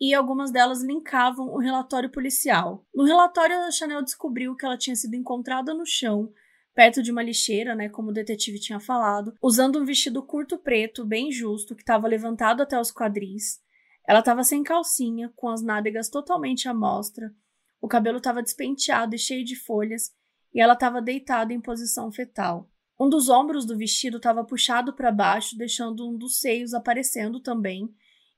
e 0.00 0.14
algumas 0.14 0.50
delas 0.50 0.82
linkavam 0.82 1.48
o 1.48 1.58
relatório 1.58 2.10
policial. 2.10 2.86
No 2.94 3.04
relatório, 3.04 3.56
a 3.56 3.70
Chanel 3.70 4.02
descobriu 4.02 4.54
que 4.54 4.64
ela 4.64 4.78
tinha 4.78 4.94
sido 4.94 5.14
encontrada 5.14 5.74
no 5.74 5.84
chão, 5.84 6.32
perto 6.74 7.02
de 7.02 7.10
uma 7.10 7.22
lixeira, 7.22 7.74
né, 7.74 7.88
como 7.88 8.10
o 8.10 8.14
detetive 8.14 8.60
tinha 8.60 8.78
falado, 8.78 9.34
usando 9.42 9.80
um 9.80 9.84
vestido 9.84 10.22
curto 10.22 10.56
preto, 10.56 11.04
bem 11.04 11.32
justo, 11.32 11.74
que 11.74 11.82
estava 11.82 12.06
levantado 12.06 12.62
até 12.62 12.80
os 12.80 12.92
quadris. 12.92 13.60
Ela 14.06 14.20
estava 14.20 14.44
sem 14.44 14.62
calcinha, 14.62 15.32
com 15.34 15.48
as 15.48 15.60
nádegas 15.60 16.08
totalmente 16.08 16.68
à 16.68 16.72
mostra, 16.72 17.34
o 17.80 17.88
cabelo 17.88 18.18
estava 18.18 18.42
despenteado 18.42 19.14
e 19.14 19.18
cheio 19.18 19.44
de 19.44 19.56
folhas, 19.56 20.10
e 20.54 20.60
ela 20.60 20.74
estava 20.74 21.00
deitada 21.00 21.52
em 21.52 21.60
posição 21.60 22.10
fetal. 22.10 22.70
Um 22.98 23.08
dos 23.08 23.28
ombros 23.28 23.64
do 23.64 23.76
vestido 23.76 24.16
estava 24.16 24.44
puxado 24.44 24.92
para 24.92 25.12
baixo, 25.12 25.56
deixando 25.56 26.08
um 26.08 26.16
dos 26.16 26.40
seios 26.40 26.74
aparecendo 26.74 27.40
também, 27.40 27.88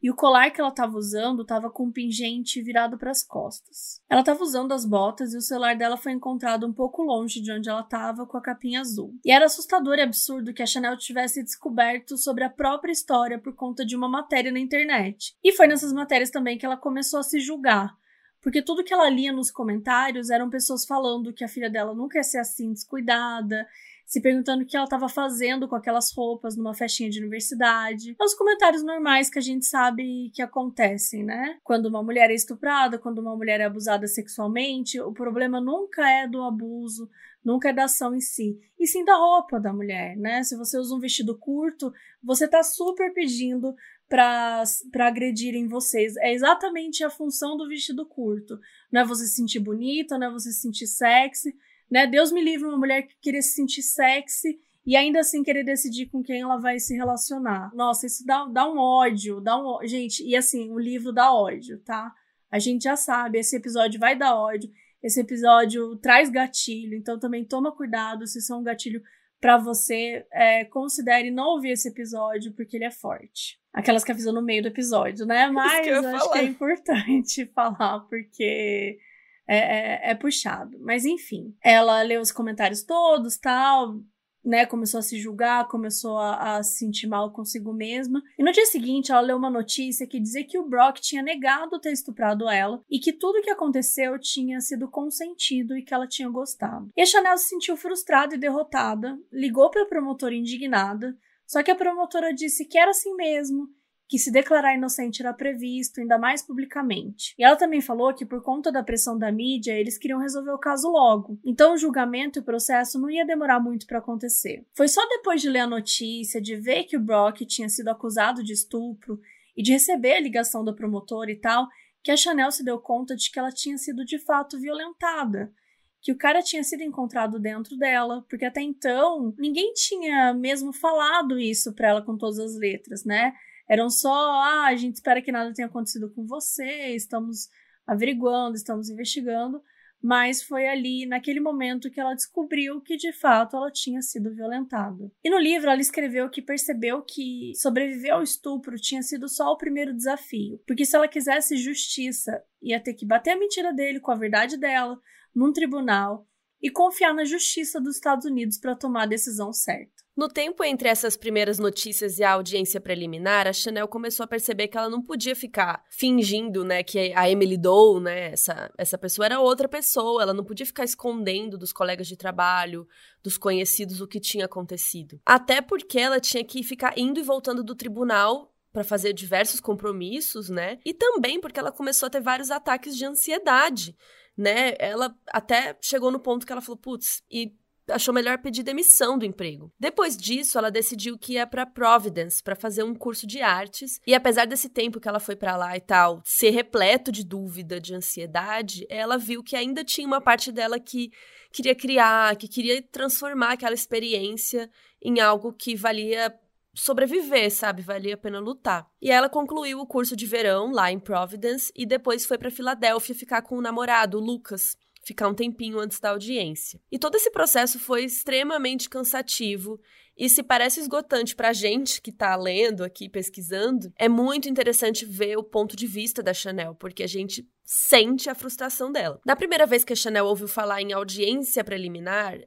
e 0.02 0.10
o 0.10 0.14
colar 0.14 0.50
que 0.50 0.60
ela 0.60 0.70
estava 0.70 0.96
usando 0.96 1.42
estava 1.42 1.70
com 1.70 1.84
um 1.84 1.92
pingente 1.92 2.62
virado 2.62 2.96
para 2.96 3.10
as 3.10 3.22
costas. 3.22 4.00
Ela 4.08 4.20
estava 4.20 4.42
usando 4.42 4.72
as 4.72 4.86
botas 4.86 5.34
e 5.34 5.36
o 5.36 5.42
celular 5.42 5.76
dela 5.76 5.96
foi 5.96 6.12
encontrado 6.12 6.66
um 6.66 6.72
pouco 6.72 7.02
longe 7.02 7.40
de 7.40 7.52
onde 7.52 7.68
ela 7.68 7.82
estava, 7.82 8.26
com 8.26 8.36
a 8.38 8.42
capinha 8.42 8.80
azul. 8.80 9.14
E 9.24 9.30
era 9.30 9.44
assustador 9.44 9.96
e 9.96 10.02
absurdo 10.02 10.54
que 10.54 10.62
a 10.62 10.66
Chanel 10.66 10.96
tivesse 10.96 11.42
descoberto 11.42 12.16
sobre 12.16 12.44
a 12.44 12.50
própria 12.50 12.92
história 12.92 13.38
por 13.38 13.54
conta 13.54 13.84
de 13.84 13.94
uma 13.94 14.08
matéria 14.08 14.50
na 14.50 14.58
internet. 14.58 15.36
E 15.44 15.52
foi 15.52 15.66
nessas 15.66 15.92
matérias 15.92 16.30
também 16.30 16.56
que 16.56 16.64
ela 16.64 16.78
começou 16.78 17.20
a 17.20 17.22
se 17.22 17.38
julgar, 17.38 17.94
porque 18.42 18.62
tudo 18.62 18.84
que 18.84 18.92
ela 18.92 19.08
lia 19.08 19.32
nos 19.32 19.50
comentários 19.50 20.30
eram 20.30 20.50
pessoas 20.50 20.84
falando 20.84 21.32
que 21.32 21.44
a 21.44 21.48
filha 21.48 21.70
dela 21.70 21.94
nunca 21.94 22.18
ia 22.18 22.24
ser 22.24 22.38
assim 22.38 22.72
descuidada, 22.72 23.66
se 24.10 24.20
perguntando 24.20 24.64
o 24.64 24.66
que 24.66 24.76
ela 24.76 24.86
estava 24.86 25.08
fazendo 25.08 25.68
com 25.68 25.76
aquelas 25.76 26.12
roupas 26.12 26.56
numa 26.56 26.74
festinha 26.74 27.08
de 27.08 27.20
universidade. 27.20 28.16
Os 28.20 28.34
comentários 28.34 28.82
normais 28.82 29.30
que 29.30 29.38
a 29.38 29.42
gente 29.42 29.64
sabe 29.66 30.32
que 30.34 30.42
acontecem, 30.42 31.22
né? 31.22 31.58
Quando 31.62 31.86
uma 31.86 32.02
mulher 32.02 32.28
é 32.28 32.34
estuprada, 32.34 32.98
quando 32.98 33.20
uma 33.20 33.36
mulher 33.36 33.60
é 33.60 33.66
abusada 33.66 34.08
sexualmente, 34.08 35.00
o 35.00 35.12
problema 35.12 35.60
nunca 35.60 36.10
é 36.10 36.26
do 36.26 36.42
abuso, 36.42 37.08
nunca 37.44 37.68
é 37.68 37.72
da 37.72 37.84
ação 37.84 38.12
em 38.12 38.20
si, 38.20 38.58
e 38.78 38.84
sim 38.84 39.04
da 39.04 39.14
roupa 39.14 39.60
da 39.60 39.72
mulher, 39.72 40.16
né? 40.16 40.42
Se 40.42 40.56
você 40.56 40.76
usa 40.76 40.92
um 40.92 40.98
vestido 40.98 41.38
curto, 41.38 41.92
você 42.20 42.48
tá 42.48 42.64
super 42.64 43.12
pedindo 43.12 43.76
para 44.10 44.64
agredirem 44.98 45.68
vocês. 45.68 46.16
É 46.16 46.32
exatamente 46.32 47.04
a 47.04 47.08
função 47.08 47.56
do 47.56 47.68
vestido 47.68 48.04
curto. 48.04 48.58
Não 48.90 49.02
é 49.02 49.04
você 49.06 49.24
se 49.24 49.36
sentir 49.36 49.60
bonita, 49.60 50.18
não 50.18 50.26
é 50.26 50.32
você 50.32 50.50
se 50.50 50.60
sentir 50.60 50.88
sexy, 50.88 51.56
né? 51.88 52.08
Deus 52.08 52.32
me 52.32 52.42
livre 52.42 52.66
uma 52.66 52.76
mulher 52.76 53.02
que 53.02 53.14
querer 53.20 53.40
se 53.40 53.54
sentir 53.54 53.82
sexy 53.82 54.58
e 54.84 54.96
ainda 54.96 55.20
assim 55.20 55.44
querer 55.44 55.62
decidir 55.62 56.06
com 56.06 56.22
quem 56.24 56.40
ela 56.40 56.56
vai 56.56 56.80
se 56.80 56.92
relacionar. 56.96 57.72
Nossa, 57.72 58.06
isso 58.06 58.26
dá, 58.26 58.44
dá 58.46 58.68
um 58.68 58.78
ódio, 58.78 59.40
dá 59.40 59.56
um 59.56 59.86
gente, 59.86 60.26
e 60.26 60.34
assim, 60.34 60.70
o 60.72 60.78
livro 60.78 61.12
dá 61.12 61.32
ódio, 61.32 61.78
tá? 61.78 62.12
A 62.50 62.58
gente 62.58 62.82
já 62.82 62.96
sabe, 62.96 63.38
esse 63.38 63.54
episódio 63.54 64.00
vai 64.00 64.18
dar 64.18 64.34
ódio, 64.34 64.68
esse 65.00 65.20
episódio 65.20 65.96
traz 65.98 66.28
gatilho, 66.28 66.96
então 66.96 67.16
também 67.16 67.44
toma 67.44 67.70
cuidado 67.70 68.26
se 68.26 68.40
isso 68.40 68.52
é 68.52 68.56
um 68.56 68.64
gatilho 68.64 69.00
para 69.40 69.56
você, 69.56 70.26
é, 70.32 70.64
considere 70.64 71.30
não 71.30 71.54
ouvir 71.54 71.70
esse 71.70 71.88
episódio 71.88 72.52
porque 72.52 72.76
ele 72.76 72.84
é 72.84 72.90
forte. 72.90 73.59
Aquelas 73.72 74.02
que 74.02 74.10
avisam 74.10 74.32
no 74.32 74.42
meio 74.42 74.62
do 74.62 74.68
episódio, 74.68 75.24
né? 75.24 75.48
Mas 75.48 75.86
eu 75.86 75.98
acho 75.98 76.18
falar. 76.18 76.32
que 76.32 76.38
é 76.38 76.44
importante 76.44 77.46
falar 77.54 78.00
porque 78.00 78.98
é, 79.46 80.08
é, 80.08 80.10
é 80.10 80.14
puxado. 80.14 80.78
Mas 80.80 81.04
enfim, 81.04 81.54
ela 81.62 82.02
leu 82.02 82.20
os 82.20 82.32
comentários 82.32 82.82
todos, 82.82 83.36
tal, 83.36 84.00
né, 84.44 84.64
começou 84.64 84.98
a 84.98 85.02
se 85.02 85.18
julgar, 85.18 85.68
começou 85.68 86.16
a, 86.16 86.56
a, 86.56 86.62
se 86.62 86.78
sentir 86.78 87.06
mal 87.06 87.30
consigo 87.32 87.72
mesma. 87.72 88.22
E 88.38 88.42
no 88.42 88.52
dia 88.52 88.66
seguinte, 88.66 89.12
ela 89.12 89.20
leu 89.20 89.36
uma 89.36 89.50
notícia 89.50 90.06
que 90.06 90.20
dizia 90.20 90.44
que 90.44 90.58
o 90.58 90.66
Brock 90.66 90.98
tinha 91.00 91.22
negado 91.22 91.78
ter 91.80 91.92
estuprado 91.92 92.48
ela 92.48 92.82
e 92.90 92.98
que 92.98 93.12
tudo 93.12 93.42
que 93.42 93.50
aconteceu 93.50 94.18
tinha 94.18 94.60
sido 94.60 94.88
consentido 94.88 95.76
e 95.76 95.82
que 95.82 95.92
ela 95.92 96.06
tinha 96.06 96.28
gostado. 96.28 96.90
E 96.96 97.02
a 97.02 97.06
Chanel 97.06 97.36
se 97.36 97.48
sentiu 97.48 97.76
frustrada 97.76 98.34
e 98.34 98.38
derrotada, 98.38 99.18
ligou 99.32 99.70
para 99.70 99.82
a 99.82 99.88
promotora 99.88 100.34
indignada, 100.34 101.16
só 101.50 101.64
que 101.64 101.70
a 101.72 101.74
promotora 101.74 102.32
disse 102.32 102.64
que 102.64 102.78
era 102.78 102.92
assim 102.92 103.12
mesmo 103.16 103.68
que 104.08 104.20
se 104.20 104.30
declarar 104.30 104.76
inocente 104.76 105.20
era 105.20 105.32
previsto, 105.32 106.00
ainda 106.00 106.16
mais 106.16 106.42
publicamente. 106.42 107.34
E 107.36 107.42
ela 107.42 107.56
também 107.56 107.80
falou 107.80 108.14
que, 108.14 108.24
por 108.24 108.40
conta 108.40 108.70
da 108.70 108.84
pressão 108.84 109.18
da 109.18 109.32
mídia, 109.32 109.72
eles 109.72 109.98
queriam 109.98 110.20
resolver 110.20 110.52
o 110.52 110.58
caso 110.58 110.88
logo. 110.88 111.40
Então, 111.44 111.74
o 111.74 111.76
julgamento 111.76 112.38
e 112.38 112.40
o 112.40 112.44
processo 112.44 113.00
não 113.00 113.10
ia 113.10 113.26
demorar 113.26 113.58
muito 113.58 113.84
para 113.84 113.98
acontecer. 113.98 114.64
Foi 114.76 114.86
só 114.86 115.00
depois 115.08 115.42
de 115.42 115.48
ler 115.48 115.60
a 115.60 115.66
notícia, 115.66 116.40
de 116.40 116.54
ver 116.54 116.84
que 116.84 116.96
o 116.96 117.00
Brock 117.00 117.40
tinha 117.44 117.68
sido 117.68 117.88
acusado 117.88 118.44
de 118.44 118.52
estupro 118.52 119.20
e 119.56 119.62
de 119.62 119.72
receber 119.72 120.14
a 120.14 120.20
ligação 120.20 120.64
da 120.64 120.72
promotora 120.72 121.32
e 121.32 121.36
tal, 121.36 121.66
que 122.00 122.12
a 122.12 122.16
Chanel 122.16 122.52
se 122.52 122.64
deu 122.64 122.78
conta 122.78 123.16
de 123.16 123.28
que 123.28 123.40
ela 123.40 123.50
tinha 123.50 123.76
sido 123.76 124.04
de 124.04 124.20
fato 124.20 124.56
violentada 124.58 125.52
que 126.00 126.12
o 126.12 126.16
cara 126.16 126.42
tinha 126.42 126.64
sido 126.64 126.82
encontrado 126.82 127.38
dentro 127.38 127.76
dela, 127.76 128.24
porque 128.28 128.44
até 128.44 128.60
então 128.60 129.34
ninguém 129.38 129.72
tinha 129.74 130.32
mesmo 130.34 130.72
falado 130.72 131.38
isso 131.38 131.74
para 131.74 131.88
ela 131.88 132.02
com 132.02 132.16
todas 132.16 132.38
as 132.38 132.56
letras, 132.56 133.04
né? 133.04 133.34
eram 133.70 133.88
só, 133.88 134.12
ah, 134.12 134.66
a 134.66 134.74
gente 134.74 134.96
espera 134.96 135.22
que 135.22 135.30
nada 135.30 135.54
tenha 135.54 135.68
acontecido 135.68 136.10
com 136.10 136.26
você, 136.26 136.88
estamos 136.88 137.48
averiguando, 137.86 138.56
estamos 138.56 138.90
investigando, 138.90 139.62
mas 140.02 140.42
foi 140.42 140.66
ali, 140.66 141.06
naquele 141.06 141.38
momento, 141.38 141.88
que 141.88 142.00
ela 142.00 142.14
descobriu 142.14 142.80
que 142.80 142.96
de 142.96 143.12
fato 143.12 143.56
ela 143.56 143.70
tinha 143.70 144.02
sido 144.02 144.34
violentada. 144.34 145.12
E 145.22 145.30
no 145.30 145.38
livro 145.38 145.70
ela 145.70 145.80
escreveu 145.80 146.28
que 146.28 146.42
percebeu 146.42 147.00
que 147.00 147.52
sobreviver 147.54 148.12
ao 148.12 148.24
estupro 148.24 148.74
tinha 148.74 149.02
sido 149.02 149.28
só 149.28 149.52
o 149.52 149.58
primeiro 149.58 149.94
desafio, 149.94 150.60
porque 150.66 150.84
se 150.84 150.96
ela 150.96 151.06
quisesse 151.06 151.56
justiça, 151.56 152.42
ia 152.60 152.80
ter 152.80 152.94
que 152.94 153.06
bater 153.06 153.30
a 153.30 153.38
mentira 153.38 153.72
dele 153.72 154.00
com 154.00 154.10
a 154.10 154.16
verdade 154.16 154.56
dela 154.56 154.98
num 155.34 155.52
tribunal 155.52 156.26
e 156.62 156.70
confiar 156.70 157.14
na 157.14 157.24
justiça 157.24 157.80
dos 157.80 157.96
Estados 157.96 158.26
Unidos 158.26 158.58
para 158.58 158.76
tomar 158.76 159.04
a 159.04 159.06
decisão 159.06 159.52
certa. 159.52 160.00
No 160.16 160.28
tempo 160.28 160.62
entre 160.62 160.88
essas 160.88 161.16
primeiras 161.16 161.58
notícias 161.58 162.18
e 162.18 162.22
a 162.22 162.32
audiência 162.32 162.78
preliminar, 162.78 163.46
a 163.46 163.54
Chanel 163.54 163.88
começou 163.88 164.24
a 164.24 164.26
perceber 164.26 164.68
que 164.68 164.76
ela 164.76 164.90
não 164.90 165.00
podia 165.00 165.34
ficar 165.34 165.82
fingindo, 165.88 166.62
né, 166.62 166.82
que 166.82 167.14
a 167.14 167.30
Emily 167.30 167.56
Doe, 167.56 168.02
né, 168.02 168.32
essa, 168.32 168.70
essa 168.76 168.98
pessoa 168.98 169.24
era 169.24 169.40
outra 169.40 169.66
pessoa, 169.66 170.22
ela 170.22 170.34
não 170.34 170.44
podia 170.44 170.66
ficar 170.66 170.84
escondendo 170.84 171.56
dos 171.56 171.72
colegas 171.72 172.06
de 172.06 172.18
trabalho, 172.18 172.86
dos 173.22 173.38
conhecidos 173.38 174.02
o 174.02 174.06
que 174.06 174.20
tinha 174.20 174.44
acontecido. 174.44 175.18
Até 175.24 175.62
porque 175.62 175.98
ela 175.98 176.20
tinha 176.20 176.44
que 176.44 176.62
ficar 176.62 176.98
indo 176.98 177.18
e 177.18 177.22
voltando 177.22 177.64
do 177.64 177.74
tribunal 177.74 178.52
para 178.72 178.84
fazer 178.84 179.12
diversos 179.12 179.58
compromissos, 179.58 180.48
né? 180.48 180.78
E 180.84 180.94
também 180.94 181.40
porque 181.40 181.58
ela 181.58 181.72
começou 181.72 182.06
a 182.06 182.10
ter 182.10 182.20
vários 182.20 182.50
ataques 182.50 182.96
de 182.96 183.04
ansiedade, 183.04 183.96
né? 184.40 184.74
Ela 184.78 185.14
até 185.28 185.76
chegou 185.82 186.10
no 186.10 186.18
ponto 186.18 186.46
que 186.46 186.52
ela 186.52 186.62
falou, 186.62 186.78
putz, 186.78 187.22
e 187.30 187.52
achou 187.90 188.14
melhor 188.14 188.38
pedir 188.38 188.62
demissão 188.62 189.18
do 189.18 189.26
emprego. 189.26 189.70
Depois 189.78 190.16
disso, 190.16 190.56
ela 190.56 190.70
decidiu 190.70 191.18
que 191.18 191.34
ia 191.34 191.46
para 191.46 191.66
Providence 191.66 192.42
para 192.42 192.56
fazer 192.56 192.82
um 192.82 192.94
curso 192.94 193.26
de 193.26 193.42
artes. 193.42 194.00
E 194.06 194.14
apesar 194.14 194.46
desse 194.46 194.68
tempo 194.70 194.98
que 194.98 195.08
ela 195.08 195.20
foi 195.20 195.36
para 195.36 195.56
lá 195.56 195.76
e 195.76 195.80
tal, 195.80 196.22
ser 196.24 196.50
repleto 196.50 197.12
de 197.12 197.24
dúvida, 197.24 197.80
de 197.80 197.94
ansiedade, 197.94 198.86
ela 198.88 199.18
viu 199.18 199.42
que 199.42 199.56
ainda 199.56 199.84
tinha 199.84 200.06
uma 200.06 200.20
parte 200.20 200.50
dela 200.50 200.80
que 200.80 201.10
queria 201.52 201.74
criar, 201.74 202.36
que 202.36 202.48
queria 202.48 202.80
transformar 202.80 203.52
aquela 203.52 203.74
experiência 203.74 204.70
em 205.02 205.20
algo 205.20 205.52
que 205.52 205.74
valia 205.74 206.32
sobreviver, 206.74 207.50
sabe? 207.50 207.82
Valia 207.82 208.14
a 208.14 208.18
pena 208.18 208.38
lutar. 208.38 208.86
E 209.00 209.10
ela 209.10 209.28
concluiu 209.28 209.80
o 209.80 209.86
curso 209.86 210.16
de 210.16 210.26
verão 210.26 210.72
lá 210.72 210.90
em 210.90 210.98
Providence 210.98 211.72
e 211.74 211.84
depois 211.84 212.24
foi 212.24 212.38
para 212.38 212.50
Filadélfia 212.50 213.14
ficar 213.14 213.42
com 213.42 213.56
o 213.56 213.62
namorado, 213.62 214.18
Lucas 214.18 214.76
ficar 215.02 215.28
um 215.28 215.34
tempinho 215.34 215.78
antes 215.78 215.98
da 215.98 216.10
audiência. 216.10 216.80
E 216.90 216.98
todo 216.98 217.14
esse 217.14 217.30
processo 217.30 217.78
foi 217.78 218.04
extremamente 218.04 218.88
cansativo 218.88 219.80
e 220.16 220.28
se 220.28 220.42
parece 220.42 220.80
esgotante 220.80 221.34
para 221.34 221.48
a 221.48 221.52
gente 221.52 222.02
que 222.02 222.10
está 222.10 222.36
lendo 222.36 222.84
aqui, 222.84 223.08
pesquisando, 223.08 223.90
é 223.98 224.08
muito 224.08 224.48
interessante 224.50 225.06
ver 225.06 225.38
o 225.38 225.42
ponto 225.42 225.74
de 225.74 225.86
vista 225.86 226.22
da 226.22 226.34
Chanel, 226.34 226.74
porque 226.74 227.02
a 227.02 227.06
gente 227.06 227.48
sente 227.64 228.28
a 228.28 228.34
frustração 228.34 228.92
dela. 228.92 229.18
Na 229.24 229.34
primeira 229.34 229.64
vez 229.64 229.82
que 229.82 229.94
a 229.94 229.96
Chanel 229.96 230.26
ouviu 230.26 230.46
falar 230.46 230.82
em 230.82 230.92
audiência 230.92 231.64
preliminar, 231.64 232.38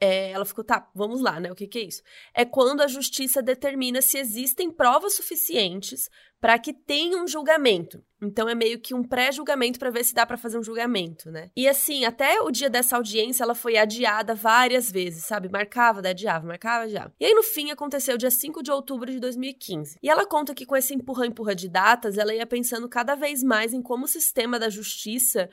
é, 0.00 0.30
ela 0.30 0.44
ficou, 0.44 0.62
tá, 0.62 0.88
vamos 0.94 1.20
lá, 1.20 1.40
né? 1.40 1.50
O 1.50 1.54
que, 1.54 1.66
que 1.66 1.78
é 1.78 1.82
isso? 1.82 2.02
É 2.34 2.44
quando 2.44 2.82
a 2.82 2.86
justiça 2.86 3.42
determina 3.42 4.00
se 4.00 4.18
existem 4.18 4.70
provas 4.70 5.14
suficientes 5.14 6.08
para 6.40 6.56
que 6.58 6.72
tenha 6.72 7.20
um 7.20 7.26
julgamento. 7.26 8.02
Então 8.22 8.48
é 8.48 8.54
meio 8.54 8.78
que 8.78 8.94
um 8.94 9.02
pré-julgamento 9.02 9.78
para 9.78 9.90
ver 9.90 10.04
se 10.04 10.14
dá 10.14 10.24
para 10.24 10.36
fazer 10.36 10.56
um 10.56 10.62
julgamento, 10.62 11.30
né? 11.30 11.50
E 11.56 11.68
assim, 11.68 12.04
até 12.04 12.40
o 12.40 12.50
dia 12.50 12.70
dessa 12.70 12.96
audiência 12.96 13.42
ela 13.42 13.54
foi 13.54 13.76
adiada 13.76 14.34
várias 14.34 14.90
vezes, 14.90 15.24
sabe? 15.24 15.48
Marcava, 15.48 16.06
adiava, 16.08 16.46
marcava, 16.46 16.84
adiava. 16.84 17.12
E 17.18 17.24
aí 17.24 17.34
no 17.34 17.42
fim 17.42 17.70
aconteceu 17.70 18.16
dia 18.16 18.30
5 18.30 18.62
de 18.62 18.70
outubro 18.70 19.10
de 19.10 19.18
2015. 19.18 19.98
E 20.00 20.08
ela 20.08 20.26
conta 20.26 20.54
que 20.54 20.66
com 20.66 20.76
esse 20.76 20.94
empurra-empurra 20.94 21.54
de 21.54 21.68
datas, 21.68 22.18
ela 22.18 22.34
ia 22.34 22.46
pensando 22.46 22.88
cada 22.88 23.16
vez 23.16 23.42
mais 23.42 23.72
em 23.72 23.82
como 23.82 24.04
o 24.04 24.08
sistema 24.08 24.58
da 24.60 24.68
justiça 24.68 25.48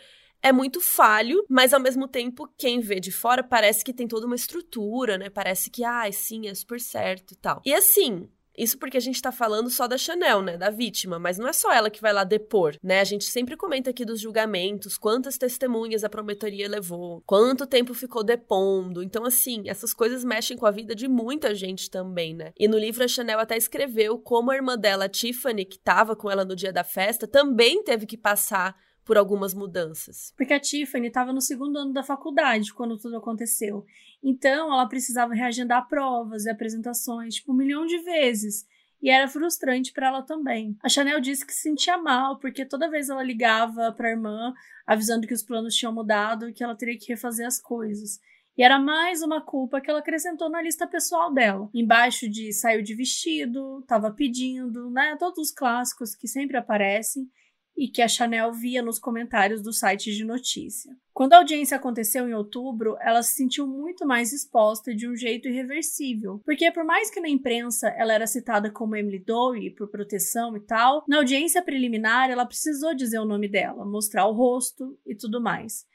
é 0.46 0.52
muito 0.52 0.80
falho, 0.80 1.44
mas 1.50 1.74
ao 1.74 1.80
mesmo 1.80 2.08
tempo, 2.08 2.48
quem 2.56 2.80
vê 2.80 3.00
de 3.00 3.12
fora 3.12 3.44
parece 3.44 3.84
que 3.84 3.92
tem 3.92 4.08
toda 4.08 4.28
uma 4.28 4.36
estrutura, 4.36 5.18
né? 5.18 5.28
Parece 5.28 5.72
que, 5.72 5.84
ah, 5.84 6.08
sim, 6.12 6.48
é 6.48 6.54
super 6.54 6.80
certo 6.80 7.32
e 7.32 7.36
tal. 7.36 7.64
E 7.66 7.74
assim, 7.74 8.30
isso 8.56 8.78
porque 8.78 8.96
a 8.96 9.02
gente 9.02 9.20
tá 9.20 9.32
falando 9.32 9.72
só 9.72 9.88
da 9.88 9.98
Chanel, 9.98 10.44
né? 10.44 10.56
Da 10.56 10.70
vítima, 10.70 11.18
mas 11.18 11.40
não 11.40 11.48
é 11.48 11.54
só 11.54 11.74
ela 11.74 11.90
que 11.90 12.00
vai 12.00 12.14
lá 12.14 12.24
depor, 12.24 12.78
né? 12.84 13.00
A 13.00 13.04
gente 13.04 13.26
sempre 13.26 13.58
comenta 13.58 13.90
aqui 13.90 14.06
dos 14.06 14.22
julgamentos, 14.22 15.00
quantas 15.00 15.36
testemunhas 15.36 16.04
a 16.04 16.10
promotoria 16.10 16.70
levou, 16.70 17.24
quanto 17.26 17.66
tempo 17.66 17.96
ficou 17.96 18.24
depondo. 18.24 19.02
Então, 19.02 19.26
assim, 19.26 19.64
essas 19.66 19.96
coisas 19.96 20.24
mexem 20.24 20.56
com 20.56 20.68
a 20.68 20.72
vida 20.72 20.94
de 20.94 21.08
muita 21.08 21.56
gente 21.56 21.90
também, 21.90 22.36
né? 22.36 22.54
E 22.56 22.68
no 22.68 22.78
livro 22.78 23.04
a 23.04 23.08
Chanel 23.08 23.40
até 23.40 23.58
escreveu 23.58 24.20
como 24.20 24.52
a 24.52 24.56
irmã 24.56 24.78
dela, 24.78 25.10
Tiffany, 25.10 25.66
que 25.66 25.80
tava 25.80 26.16
com 26.16 26.30
ela 26.30 26.46
no 26.46 26.56
dia 26.56 26.72
da 26.72 26.84
festa, 26.84 27.28
também 27.28 27.84
teve 27.84 28.06
que 28.06 28.16
passar 28.16 28.76
por 29.06 29.18
algumas 29.18 29.54
mudanças. 29.54 30.34
Porque 30.36 30.54
a 30.54 30.60
Tiffany 30.60 31.08
estava 31.08 31.32
no 31.32 31.40
segundo 31.40 31.78
ano 31.78 31.94
da 31.94 32.04
faculdade 32.04 32.74
quando 32.74 32.98
tudo 32.98 33.18
aconteceu. 33.18 33.86
Então, 34.22 34.74
ela 34.74 34.88
precisava 34.88 35.36
reagendar 35.36 35.88
provas 35.88 36.46
e 36.46 36.50
apresentações, 36.50 37.36
tipo, 37.36 37.54
um 37.54 37.56
milhão 37.56 37.86
de 37.86 38.00
vezes. 38.00 38.66
E 39.02 39.10
era 39.12 39.28
frustrante 39.28 39.94
para 39.94 40.08
ela 40.08 40.24
também. 40.24 40.76
A 40.82 40.90
Chanel 40.90 41.20
disse 41.20 41.46
que 41.46 41.54
se 41.54 41.62
sentia 41.62 41.98
mal, 41.98 42.40
porque 42.40 42.66
toda 42.66 42.90
vez 42.90 43.08
ela 43.08 43.22
ligava 43.22 43.92
para 43.92 44.08
a 44.08 44.12
irmã, 44.12 44.54
avisando 44.88 45.28
que 45.28 45.34
os 45.34 45.44
planos 45.44 45.76
tinham 45.76 45.94
mudado 45.94 46.50
e 46.50 46.54
que 46.54 46.64
ela 46.64 46.76
teria 46.76 46.98
que 46.98 47.10
refazer 47.10 47.46
as 47.46 47.62
coisas. 47.62 48.20
E 48.58 48.64
era 48.64 48.80
mais 48.80 49.22
uma 49.22 49.42
culpa 49.42 49.80
que 49.80 49.90
ela 49.90 50.00
acrescentou 50.00 50.50
na 50.50 50.62
lista 50.62 50.88
pessoal 50.88 51.32
dela. 51.32 51.70
Embaixo 51.74 52.28
de 52.28 52.52
saiu 52.54 52.82
de 52.82 52.96
vestido, 52.96 53.80
estava 53.82 54.10
pedindo, 54.10 54.90
né? 54.90 55.16
Todos 55.20 55.38
os 55.38 55.52
clássicos 55.52 56.16
que 56.16 56.28
sempre 56.28 56.58
aparecem. 56.58 57.30
E 57.78 57.88
que 57.90 58.02
a 58.02 58.08
Chanel 58.08 58.54
via 58.54 58.82
nos 58.82 59.00
comentários 59.00 59.62
dos 59.62 59.80
sites 59.80 60.16
de 60.16 60.24
notícia. 60.24 60.96
Quando 61.14 61.34
a 61.34 61.38
audiência 61.38 61.78
aconteceu 61.78 62.28
em 62.28 62.34
outubro, 62.34 62.98
ela 63.02 63.22
se 63.22 63.36
sentiu 63.36 63.68
muito 63.68 64.06
mais 64.06 64.32
exposta 64.32 64.94
de 64.94 65.08
um 65.08 65.16
jeito 65.16 65.48
irreversível, 65.48 66.42
porque 66.46 66.72
por 66.72 66.84
mais 66.84 67.10
que 67.10 67.20
na 67.20 67.30
imprensa 67.30 67.90
ela 67.90 68.14
era 68.14 68.28
citada 68.28 68.72
como 68.72 68.96
Emily 68.96 69.20
Dowie 69.20 69.76
por 69.76 69.90
proteção 69.90 70.56
e 70.56 70.60
tal, 70.60 71.04
na 71.08 71.18
audiência 71.18 71.62
preliminar 71.62 72.30
ela 72.30 72.46
precisou 72.46 72.96
dizer 72.96 73.20
o 73.20 73.26
nome 73.26 73.48
dela, 73.48 73.86
mostrar 73.86 74.26
o 74.26 74.34
rosto 74.34 74.98
e 75.06 75.16
tudo 75.16 75.42
mais. 75.42 75.86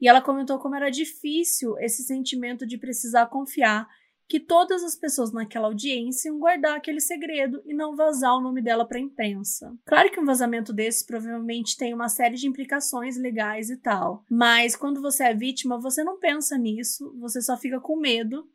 E 0.00 0.08
ela 0.08 0.22
comentou 0.22 0.58
como 0.58 0.76
era 0.76 0.90
difícil 0.90 1.76
esse 1.78 2.04
sentimento 2.04 2.66
de 2.66 2.78
precisar 2.78 3.26
confiar 3.26 3.88
que 4.28 4.38
todas 4.38 4.84
as 4.84 4.94
pessoas 4.94 5.32
naquela 5.32 5.68
audiência 5.68 6.28
iam 6.28 6.38
guardar 6.38 6.76
aquele 6.76 7.00
segredo 7.00 7.62
e 7.64 7.72
não 7.72 7.96
vazar 7.96 8.36
o 8.36 8.40
nome 8.40 8.60
dela 8.60 8.86
para 8.86 8.98
a 8.98 9.00
imprensa. 9.00 9.74
Claro 9.86 10.10
que 10.10 10.20
um 10.20 10.26
vazamento 10.26 10.72
desse 10.72 11.06
provavelmente 11.06 11.76
tem 11.76 11.94
uma 11.94 12.10
série 12.10 12.36
de 12.36 12.46
implicações 12.46 13.16
legais 13.16 13.70
e 13.70 13.78
tal, 13.78 14.24
mas 14.30 14.76
quando 14.76 15.00
você 15.00 15.24
é 15.24 15.34
vítima, 15.34 15.80
você 15.80 16.04
não 16.04 16.18
pensa 16.18 16.58
nisso, 16.58 17.16
você 17.18 17.40
só 17.40 17.56
fica 17.56 17.80
com 17.80 17.96
medo 17.96 18.46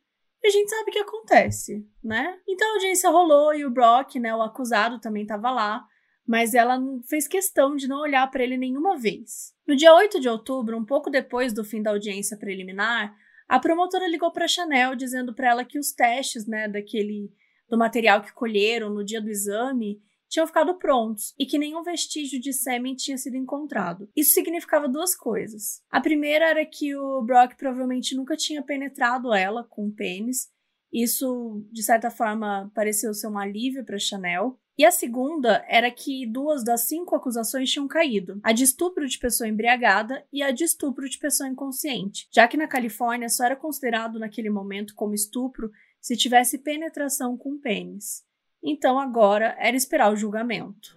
e 0.42 0.46
a 0.46 0.50
gente 0.50 0.70
sabe 0.70 0.90
o 0.90 0.92
que 0.92 0.98
acontece, 0.98 1.84
né? 2.02 2.38
Então 2.46 2.68
a 2.68 2.74
audiência 2.74 3.10
rolou 3.10 3.54
e 3.54 3.64
o 3.64 3.70
Brock, 3.70 4.16
né, 4.16 4.34
o 4.34 4.42
acusado, 4.42 5.00
também 5.00 5.22
estava 5.22 5.50
lá, 5.50 5.84
mas 6.26 6.54
ela 6.54 6.78
fez 7.08 7.26
questão 7.26 7.74
de 7.74 7.88
não 7.88 8.00
olhar 8.00 8.30
para 8.30 8.44
ele 8.44 8.56
nenhuma 8.56 8.96
vez. 8.96 9.54
No 9.66 9.74
dia 9.74 9.94
8 9.94 10.20
de 10.20 10.28
outubro, 10.28 10.76
um 10.76 10.84
pouco 10.84 11.10
depois 11.10 11.52
do 11.52 11.64
fim 11.64 11.82
da 11.82 11.90
audiência 11.90 12.36
preliminar, 12.36 13.16
a 13.48 13.58
promotora 13.58 14.08
ligou 14.08 14.32
para 14.32 14.48
Chanel 14.48 14.94
dizendo 14.94 15.34
para 15.34 15.50
ela 15.50 15.64
que 15.64 15.78
os 15.78 15.92
testes, 15.92 16.46
né, 16.46 16.68
daquele 16.68 17.30
do 17.68 17.78
material 17.78 18.22
que 18.22 18.32
colheram 18.32 18.90
no 18.90 19.04
dia 19.04 19.20
do 19.20 19.30
exame 19.30 20.00
tinham 20.28 20.46
ficado 20.46 20.76
prontos 20.78 21.32
e 21.38 21.46
que 21.46 21.58
nenhum 21.58 21.82
vestígio 21.82 22.40
de 22.40 22.52
sêmen 22.52 22.96
tinha 22.96 23.16
sido 23.16 23.36
encontrado. 23.36 24.08
Isso 24.16 24.32
significava 24.32 24.88
duas 24.88 25.14
coisas. 25.14 25.82
A 25.90 26.00
primeira 26.00 26.46
era 26.46 26.66
que 26.66 26.94
o 26.96 27.22
Brock 27.22 27.54
provavelmente 27.56 28.16
nunca 28.16 28.36
tinha 28.36 28.62
penetrado 28.62 29.32
ela 29.32 29.62
com 29.64 29.86
o 29.86 29.92
pênis. 29.92 30.48
Isso, 30.94 31.66
de 31.72 31.82
certa 31.82 32.08
forma, 32.08 32.70
pareceu 32.72 33.12
ser 33.12 33.26
um 33.26 33.36
alívio 33.36 33.84
para 33.84 33.98
Chanel. 33.98 34.56
E 34.78 34.84
a 34.84 34.92
segunda 34.92 35.64
era 35.68 35.90
que 35.90 36.24
duas 36.24 36.64
das 36.64 36.82
cinco 36.82 37.16
acusações 37.16 37.68
tinham 37.68 37.88
caído: 37.88 38.40
a 38.44 38.52
de 38.52 38.62
estupro 38.62 39.08
de 39.08 39.18
pessoa 39.18 39.48
embriagada 39.48 40.24
e 40.32 40.40
a 40.40 40.52
de 40.52 40.62
estupro 40.62 41.08
de 41.08 41.18
pessoa 41.18 41.48
inconsciente, 41.48 42.28
já 42.32 42.46
que 42.46 42.56
na 42.56 42.68
Califórnia 42.68 43.28
só 43.28 43.44
era 43.44 43.56
considerado 43.56 44.20
naquele 44.20 44.50
momento 44.50 44.94
como 44.94 45.14
estupro 45.14 45.72
se 46.00 46.16
tivesse 46.16 46.58
penetração 46.58 47.36
com 47.36 47.58
pênis. 47.58 48.24
Então 48.62 48.98
agora 48.98 49.56
era 49.58 49.76
esperar 49.76 50.12
o 50.12 50.16
julgamento. 50.16 50.96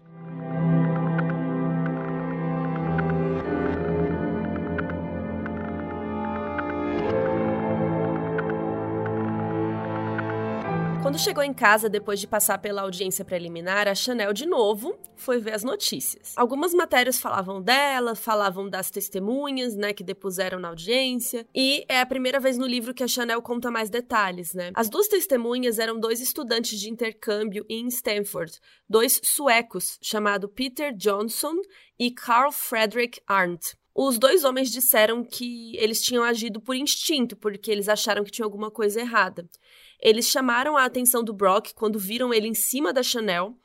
Quando 11.08 11.20
chegou 11.20 11.42
em 11.42 11.54
casa 11.54 11.88
depois 11.88 12.20
de 12.20 12.28
passar 12.28 12.58
pela 12.58 12.82
audiência 12.82 13.24
preliminar, 13.24 13.88
a 13.88 13.96
Chanel 13.96 14.34
de 14.34 14.46
novo 14.46 14.94
foi 15.16 15.40
ver 15.40 15.54
as 15.54 15.64
notícias. 15.64 16.34
Algumas 16.36 16.74
matérias 16.74 17.18
falavam 17.18 17.62
dela, 17.62 18.14
falavam 18.14 18.70
das 18.70 18.92
testemunhas, 18.92 19.74
né, 19.74 19.94
que 19.94 20.04
depuseram 20.04 20.60
na 20.60 20.68
audiência, 20.68 21.48
e 21.56 21.86
é 21.88 22.02
a 22.02 22.06
primeira 22.06 22.42
vez 22.42 22.58
no 22.58 22.68
livro 22.68 22.94
que 22.94 23.06
a 23.06 23.08
Chanel 23.08 23.42
conta 23.42 23.72
mais 23.72 23.90
detalhes, 23.90 24.54
né? 24.54 24.72
As 24.76 24.90
duas 24.90 25.08
testemunhas 25.08 25.80
eram 25.80 25.98
dois 25.98 26.20
estudantes 26.20 26.78
de 26.78 26.90
intercâmbio 26.90 27.66
em 27.70 27.88
Stanford, 27.88 28.60
dois 28.90 29.22
suecos, 29.24 29.98
chamado 30.02 30.50
Peter 30.50 30.94
Johnson 30.94 31.54
e 31.98 32.12
Carl 32.12 32.52
Frederick 32.52 33.22
Arndt. 33.26 33.78
Os 34.00 34.20
dois 34.20 34.44
homens 34.44 34.70
disseram 34.70 35.24
que 35.24 35.76
eles 35.78 36.04
tinham 36.04 36.24
agido 36.24 36.62
por 36.62 36.76
instinto, 36.76 37.36
porque 37.36 37.72
eles 37.72 37.90
acharam 37.90 38.24
que 38.24 38.30
tinha 38.30 38.46
alguma 38.46 38.70
coisa 38.70 39.00
errada. 39.00 39.50
Eles 40.00 40.28
chamaram 40.28 40.78
a 40.78 40.86
atenção 40.86 41.24
do 41.24 41.34
Brock 41.34 41.74
quando 41.74 42.00
viram 42.00 42.34
ele 42.34 42.48
em 42.48 42.54
cima 42.54 42.94
da 42.94 43.02
Chanel 43.02 43.56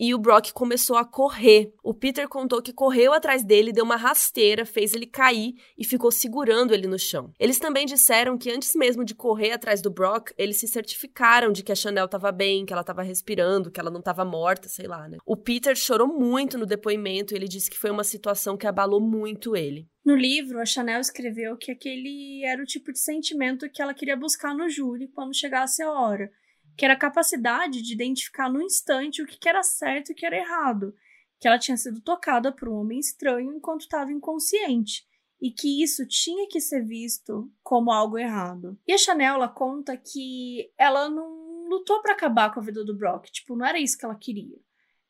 e 0.00 0.14
o 0.14 0.18
Brock 0.18 0.50
começou 0.54 0.96
a 0.96 1.04
correr. 1.04 1.74
O 1.84 1.92
Peter 1.92 2.26
contou 2.26 2.62
que 2.62 2.72
correu 2.72 3.12
atrás 3.12 3.44
dele, 3.44 3.70
deu 3.70 3.84
uma 3.84 3.96
rasteira, 3.96 4.64
fez 4.64 4.94
ele 4.94 5.04
cair 5.04 5.52
e 5.76 5.84
ficou 5.84 6.10
segurando 6.10 6.72
ele 6.72 6.86
no 6.86 6.98
chão. 6.98 7.30
Eles 7.38 7.58
também 7.58 7.84
disseram 7.84 8.38
que 8.38 8.50
antes 8.50 8.74
mesmo 8.74 9.04
de 9.04 9.14
correr 9.14 9.52
atrás 9.52 9.82
do 9.82 9.90
Brock, 9.90 10.32
eles 10.38 10.58
se 10.58 10.66
certificaram 10.66 11.52
de 11.52 11.62
que 11.62 11.70
a 11.70 11.74
Chanel 11.74 12.06
estava 12.06 12.32
bem, 12.32 12.64
que 12.64 12.72
ela 12.72 12.80
estava 12.80 13.02
respirando, 13.02 13.70
que 13.70 13.78
ela 13.78 13.90
não 13.90 13.98
estava 13.98 14.24
morta, 14.24 14.70
sei 14.70 14.86
lá, 14.86 15.06
né? 15.06 15.18
O 15.26 15.36
Peter 15.36 15.76
chorou 15.76 16.08
muito 16.08 16.56
no 16.56 16.64
depoimento, 16.64 17.34
ele 17.34 17.46
disse 17.46 17.70
que 17.70 17.78
foi 17.78 17.90
uma 17.90 18.04
situação 18.04 18.56
que 18.56 18.66
abalou 18.66 19.02
muito 19.02 19.54
ele. 19.54 19.86
No 20.02 20.16
livro, 20.16 20.58
a 20.58 20.64
Chanel 20.64 21.00
escreveu 21.00 21.58
que 21.58 21.70
aquele 21.70 22.42
era 22.42 22.62
o 22.62 22.66
tipo 22.66 22.90
de 22.90 22.98
sentimento 22.98 23.68
que 23.70 23.82
ela 23.82 23.92
queria 23.92 24.16
buscar 24.16 24.54
no 24.54 24.66
júri 24.70 25.08
quando 25.08 25.36
chegasse 25.36 25.82
a 25.82 25.92
hora 25.92 26.30
que 26.76 26.84
era 26.84 26.94
a 26.94 26.98
capacidade 26.98 27.82
de 27.82 27.92
identificar 27.92 28.50
no 28.50 28.62
instante 28.62 29.22
o 29.22 29.26
que 29.26 29.48
era 29.48 29.62
certo 29.62 30.10
e 30.10 30.12
o 30.12 30.16
que 30.16 30.26
era 30.26 30.36
errado, 30.36 30.94
que 31.38 31.48
ela 31.48 31.58
tinha 31.58 31.76
sido 31.76 32.00
tocada 32.00 32.52
por 32.52 32.68
um 32.68 32.76
homem 32.76 32.98
estranho 32.98 33.54
enquanto 33.54 33.82
estava 33.82 34.12
inconsciente 34.12 35.08
e 35.40 35.50
que 35.50 35.82
isso 35.82 36.06
tinha 36.06 36.46
que 36.48 36.60
ser 36.60 36.84
visto 36.84 37.50
como 37.62 37.90
algo 37.90 38.18
errado. 38.18 38.78
E 38.86 38.92
a 38.92 38.98
Chanel 38.98 39.36
ela 39.36 39.48
conta 39.48 39.96
que 39.96 40.70
ela 40.76 41.08
não 41.08 41.66
lutou 41.68 42.02
para 42.02 42.12
acabar 42.12 42.52
com 42.52 42.60
a 42.60 42.62
vida 42.62 42.84
do 42.84 42.96
Brock, 42.96 43.30
tipo, 43.30 43.56
não 43.56 43.64
era 43.64 43.78
isso 43.78 43.96
que 43.96 44.04
ela 44.04 44.16
queria. 44.16 44.58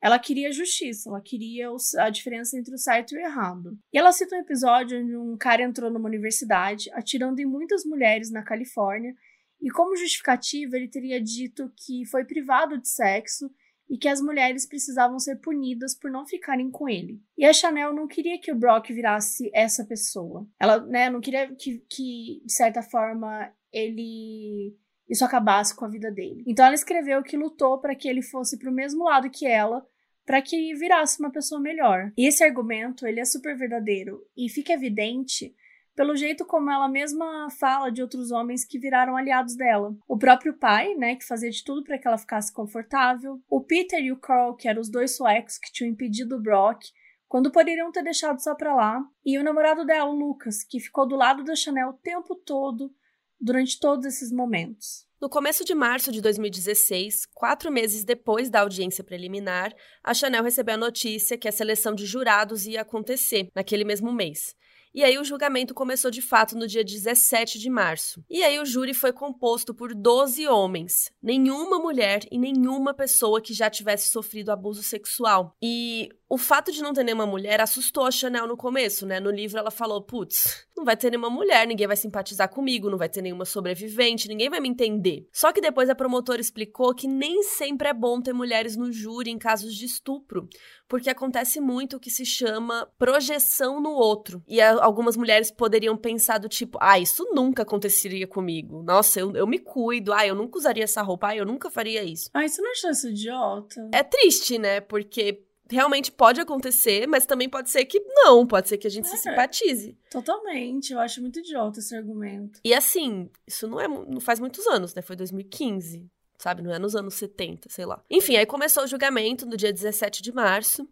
Ela 0.03 0.19
queria 0.19 0.53
justiça, 0.53 1.11
ela 1.11 1.21
queria 1.21 1.69
a 1.99 2.09
diferença 2.09 2.57
entre 2.59 2.75
o 2.75 2.79
certo 2.79 3.13
e 3.13 3.19
o 3.19 3.21
errado. 3.21 3.79
E 3.93 3.99
ela 3.99 4.13
cita 4.13 4.35
um 4.35 4.41
episódio 4.41 4.99
onde 4.99 5.15
um 5.15 5.37
cara 5.37 5.63
entrou 5.63 5.91
numa 5.91 6.09
universidade 6.09 6.91
atirando 6.93 7.39
em 7.41 7.45
muitas 7.45 7.85
mulheres 7.85 8.31
na 8.31 8.43
Califórnia 8.43 9.15
e 9.61 9.71
como 9.71 9.97
justificativa, 9.97 10.77
ele 10.77 10.89
teria 10.89 11.21
dito 11.21 11.71
que 11.77 12.05
foi 12.07 12.25
privado 12.25 12.79
de 12.79 12.89
sexo 12.89 13.51
e 13.89 13.99
que 13.99 14.09
as 14.09 14.21
mulheres 14.21 14.67
precisavam 14.67 15.19
ser 15.19 15.37
punidas 15.41 15.99
por 15.99 16.11
não 16.11 16.25
ficarem 16.25 16.71
com 16.71 16.89
ele. 16.89 17.21
E 17.37 17.45
a 17.45 17.53
Chanel 17.53 17.93
não 17.93 18.07
queria 18.07 18.41
que 18.41 18.53
o 18.53 18.55
Brock 18.57 18.93
virasse 18.93 19.51
essa 19.53 19.85
pessoa. 19.85 20.47
Ela, 20.61 20.81
né, 20.87 21.11
não 21.11 21.21
queria 21.21 21.53
que, 21.57 21.85
que 21.91 22.41
de 22.45 22.53
certa 22.53 22.83
forma, 22.83 23.53
ele 23.73 24.77
isso 25.09 25.25
acabasse 25.25 25.75
com 25.75 25.85
a 25.85 25.89
vida 25.89 26.09
dele. 26.09 26.45
Então 26.47 26.65
ela 26.65 26.75
escreveu 26.75 27.21
que 27.21 27.37
lutou 27.37 27.81
para 27.81 27.97
que 27.97 28.09
ele 28.09 28.23
fosse 28.23 28.57
para 28.57 28.71
o 28.71 28.73
mesmo 28.73 29.05
lado 29.05 29.29
que 29.29 29.45
ela, 29.45 29.85
para 30.25 30.41
que 30.41 30.73
virasse 30.75 31.19
uma 31.19 31.33
pessoa 31.33 31.61
melhor. 31.61 32.13
E 32.17 32.29
esse 32.29 32.45
argumento, 32.45 33.05
ele 33.05 33.19
é 33.19 33.25
super 33.25 33.59
verdadeiro 33.59 34.25
e 34.37 34.49
fica 34.49 34.73
evidente 34.73 35.53
pelo 36.01 36.17
jeito 36.17 36.47
como 36.47 36.71
ela 36.71 36.89
mesma 36.89 37.51
fala 37.51 37.93
de 37.93 38.01
outros 38.01 38.31
homens 38.31 38.65
que 38.65 38.79
viraram 38.79 39.19
aliados 39.19 39.55
dela. 39.55 39.95
O 40.09 40.17
próprio 40.17 40.55
pai, 40.55 40.95
né, 40.95 41.15
que 41.15 41.27
fazia 41.27 41.51
de 41.51 41.63
tudo 41.63 41.85
para 41.85 41.99
que 41.99 42.09
ela 42.09 42.17
ficasse 42.17 42.51
confortável, 42.51 43.39
o 43.51 43.61
Peter 43.61 44.03
e 44.03 44.11
o 44.11 44.17
Carl, 44.17 44.57
que 44.57 44.67
eram 44.67 44.81
os 44.81 44.89
dois 44.89 45.15
suecos 45.15 45.59
que 45.59 45.71
tinham 45.71 45.91
impedido 45.91 46.37
o 46.37 46.41
Brock, 46.41 46.87
quando 47.29 47.53
poderiam 47.53 47.93
ter 47.93 48.03
deixado 48.03 48.43
só 48.43 48.55
pra 48.55 48.75
lá, 48.75 49.05
e 49.23 49.39
o 49.39 49.45
namorado 49.45 49.85
dela, 49.85 50.09
o 50.09 50.17
Lucas, 50.17 50.65
que 50.65 50.81
ficou 50.81 51.07
do 51.07 51.17
lado 51.17 51.45
da 51.45 51.55
Chanel 51.55 51.91
o 51.91 51.99
tempo 52.03 52.35
todo, 52.35 52.91
durante 53.39 53.79
todos 53.79 54.07
esses 54.07 54.33
momentos. 54.33 55.07
No 55.21 55.29
começo 55.29 55.67
de 55.67 55.75
março 55.75 56.11
de 56.11 56.23
2016, 56.23 57.27
quatro 57.35 57.71
meses 57.71 58.05
depois 58.05 58.49
da 58.49 58.63
audiência 58.63 59.05
preliminar, 59.05 59.75
a 60.03 60.15
Chanel 60.15 60.45
recebeu 60.45 60.77
a 60.77 60.79
notícia 60.79 61.37
que 61.37 61.47
a 61.47 61.53
seleção 61.53 61.95
de 61.95 62.07
jurados 62.07 62.67
ia 62.67 62.81
acontecer 62.81 63.51
naquele 63.55 63.85
mesmo 63.85 64.11
mês. 64.11 64.59
E 64.95 65.05
aí 65.05 65.19
o 65.19 65.25
julgamento 65.25 65.73
começou 65.73 66.11
de 66.11 66.21
fato 66.21 66.57
no 66.57 66.67
dia 66.67 66.85
17 66.85 67.59
de 67.59 67.71
março. 67.71 68.25
E 68.29 68.43
aí 68.43 68.59
o 68.59 68.67
júri 68.67 68.93
foi 68.93 69.13
composto 69.13 69.73
por 69.73 69.95
12 69.95 70.47
homens, 70.49 71.13
nenhuma 71.23 71.79
mulher 71.79 72.27
e 72.31 72.39
nenhuma 72.39 72.93
pessoa 72.93 73.41
que 73.41 73.55
já 73.55 73.71
tivesse 73.71 74.11
sofrido 74.11 74.51
abuso 74.51 74.83
sexual. 74.83 75.57
E 75.63 76.09
o 76.31 76.39
fato 76.39 76.71
de 76.71 76.81
não 76.81 76.93
ter 76.93 77.03
nenhuma 77.03 77.27
mulher 77.27 77.61
assustou 77.61 78.07
a 78.07 78.11
Chanel 78.13 78.47
no 78.47 78.57
começo, 78.57 79.05
né? 79.05 79.19
No 79.19 79.33
livro 79.33 79.59
ela 79.59 79.71
falou: 79.71 80.01
putz, 80.01 80.65
não 80.77 80.85
vai 80.85 80.97
ter 80.97 81.11
nenhuma 81.11 81.29
mulher, 81.29 81.67
ninguém 81.67 81.89
vai 81.89 81.97
simpatizar 81.97 82.49
comigo, 82.49 82.89
não 82.89 82.97
vai 82.97 83.09
ter 83.09 83.21
nenhuma 83.21 83.45
sobrevivente, 83.45 84.29
ninguém 84.29 84.49
vai 84.49 84.61
me 84.61 84.69
entender. 84.69 85.27
Só 85.33 85.53
que 85.53 85.61
depois 85.61 85.91
a 85.91 85.95
promotora 85.95 86.41
explicou 86.41 86.95
que 86.95 87.09
nem 87.09 87.43
sempre 87.43 87.89
é 87.89 87.93
bom 87.93 88.23
ter 88.23 88.33
mulheres 88.33 88.77
no 88.77 88.93
júri 88.93 89.29
em 89.29 89.39
casos 89.39 89.75
de 89.75 89.85
estupro, 89.85 90.49
porque 90.89 91.11
acontece 91.11 91.61
muito 91.61 91.97
o 91.97 92.01
que 92.01 92.11
se 92.11 92.25
chama 92.25 92.89
projeção 92.97 93.81
no 93.81 93.91
outro. 93.91 94.41
E 94.47 94.61
algumas 94.61 95.17
mulheres 95.17 95.51
poderiam 95.51 95.97
pensar 95.97 96.39
do 96.39 96.49
tipo: 96.49 96.79
ah, 96.81 96.97
isso 96.97 97.29
nunca 97.35 97.65
aconteceria 97.65 98.29
comigo. 98.29 98.85
Nossa, 98.85 99.19
eu, 99.19 99.35
eu 99.35 99.49
me 99.49 99.59
cuido, 99.59 100.13
ah, 100.13 100.25
eu 100.25 100.37
nunca 100.37 100.59
usaria 100.59 100.85
essa 100.85 101.03
roupa, 101.03 101.31
ah, 101.31 101.37
eu 101.37 101.45
nunca 101.45 101.69
faria 101.69 102.05
isso. 102.05 102.31
Ah, 102.33 102.45
isso 102.45 102.63
não 102.63 102.71
achou 102.71 102.91
isso 102.91 103.09
idiota? 103.09 103.91
É 103.93 104.05
triste, 104.05 104.59
né? 104.59 104.81
Porque 104.81 105.43
realmente 105.71 106.11
pode 106.11 106.41
acontecer, 106.41 107.07
mas 107.07 107.27
também 107.27 107.49
pode 107.49 107.71
ser 107.71 107.85
que 107.85 108.01
não, 108.01 108.47
pode 108.47 108.69
ser 108.69 108.79
que 108.79 108.87
a 108.87 108.91
gente 108.91 109.07
é, 109.07 109.11
se 109.11 109.19
simpatize. 109.19 109.97
Totalmente, 110.11 110.93
eu 110.93 110.99
acho 110.99 111.21
muito 111.21 111.39
idiota 111.39 111.79
esse 111.79 111.95
argumento. 111.95 112.61
E 112.65 112.75
assim, 112.75 113.31
isso 113.47 113.67
não 113.67 113.81
é 113.81 113.89
não 113.89 114.21
faz 114.21 114.41
muitos 114.41 114.67
anos, 114.67 114.95
né? 114.95 115.03
Foi 115.03 115.17
2015, 115.17 116.09
sabe? 116.39 116.63
Não 116.63 116.73
é 116.73 116.79
nos 116.79 116.97
anos 116.97 117.15
70, 117.15 117.69
sei 117.69 117.87
lá. 117.87 118.03
Enfim, 118.11 118.37
aí 118.37 118.47
começou 118.47 118.85
o 118.85 118.87
julgamento 118.87 119.47
no 119.47 119.57
dia 119.57 119.73
17 119.73 120.23
de 120.23 120.33
março. 120.33 120.89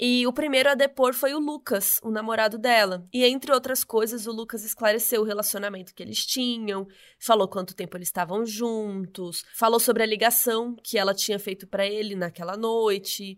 E 0.00 0.24
o 0.28 0.32
primeiro 0.32 0.70
a 0.70 0.76
depor 0.76 1.12
foi 1.12 1.34
o 1.34 1.40
Lucas, 1.40 1.98
o 2.04 2.10
namorado 2.10 2.56
dela. 2.56 3.04
E 3.12 3.24
entre 3.24 3.50
outras 3.50 3.82
coisas, 3.82 4.28
o 4.28 4.32
Lucas 4.32 4.64
esclareceu 4.64 5.22
o 5.22 5.24
relacionamento 5.24 5.92
que 5.92 6.00
eles 6.00 6.24
tinham, 6.24 6.86
falou 7.18 7.48
quanto 7.48 7.74
tempo 7.74 7.96
eles 7.96 8.06
estavam 8.06 8.46
juntos, 8.46 9.44
falou 9.56 9.80
sobre 9.80 10.04
a 10.04 10.06
ligação 10.06 10.76
que 10.84 10.96
ela 10.96 11.12
tinha 11.12 11.36
feito 11.36 11.66
para 11.66 11.84
ele 11.84 12.14
naquela 12.14 12.56
noite. 12.56 13.36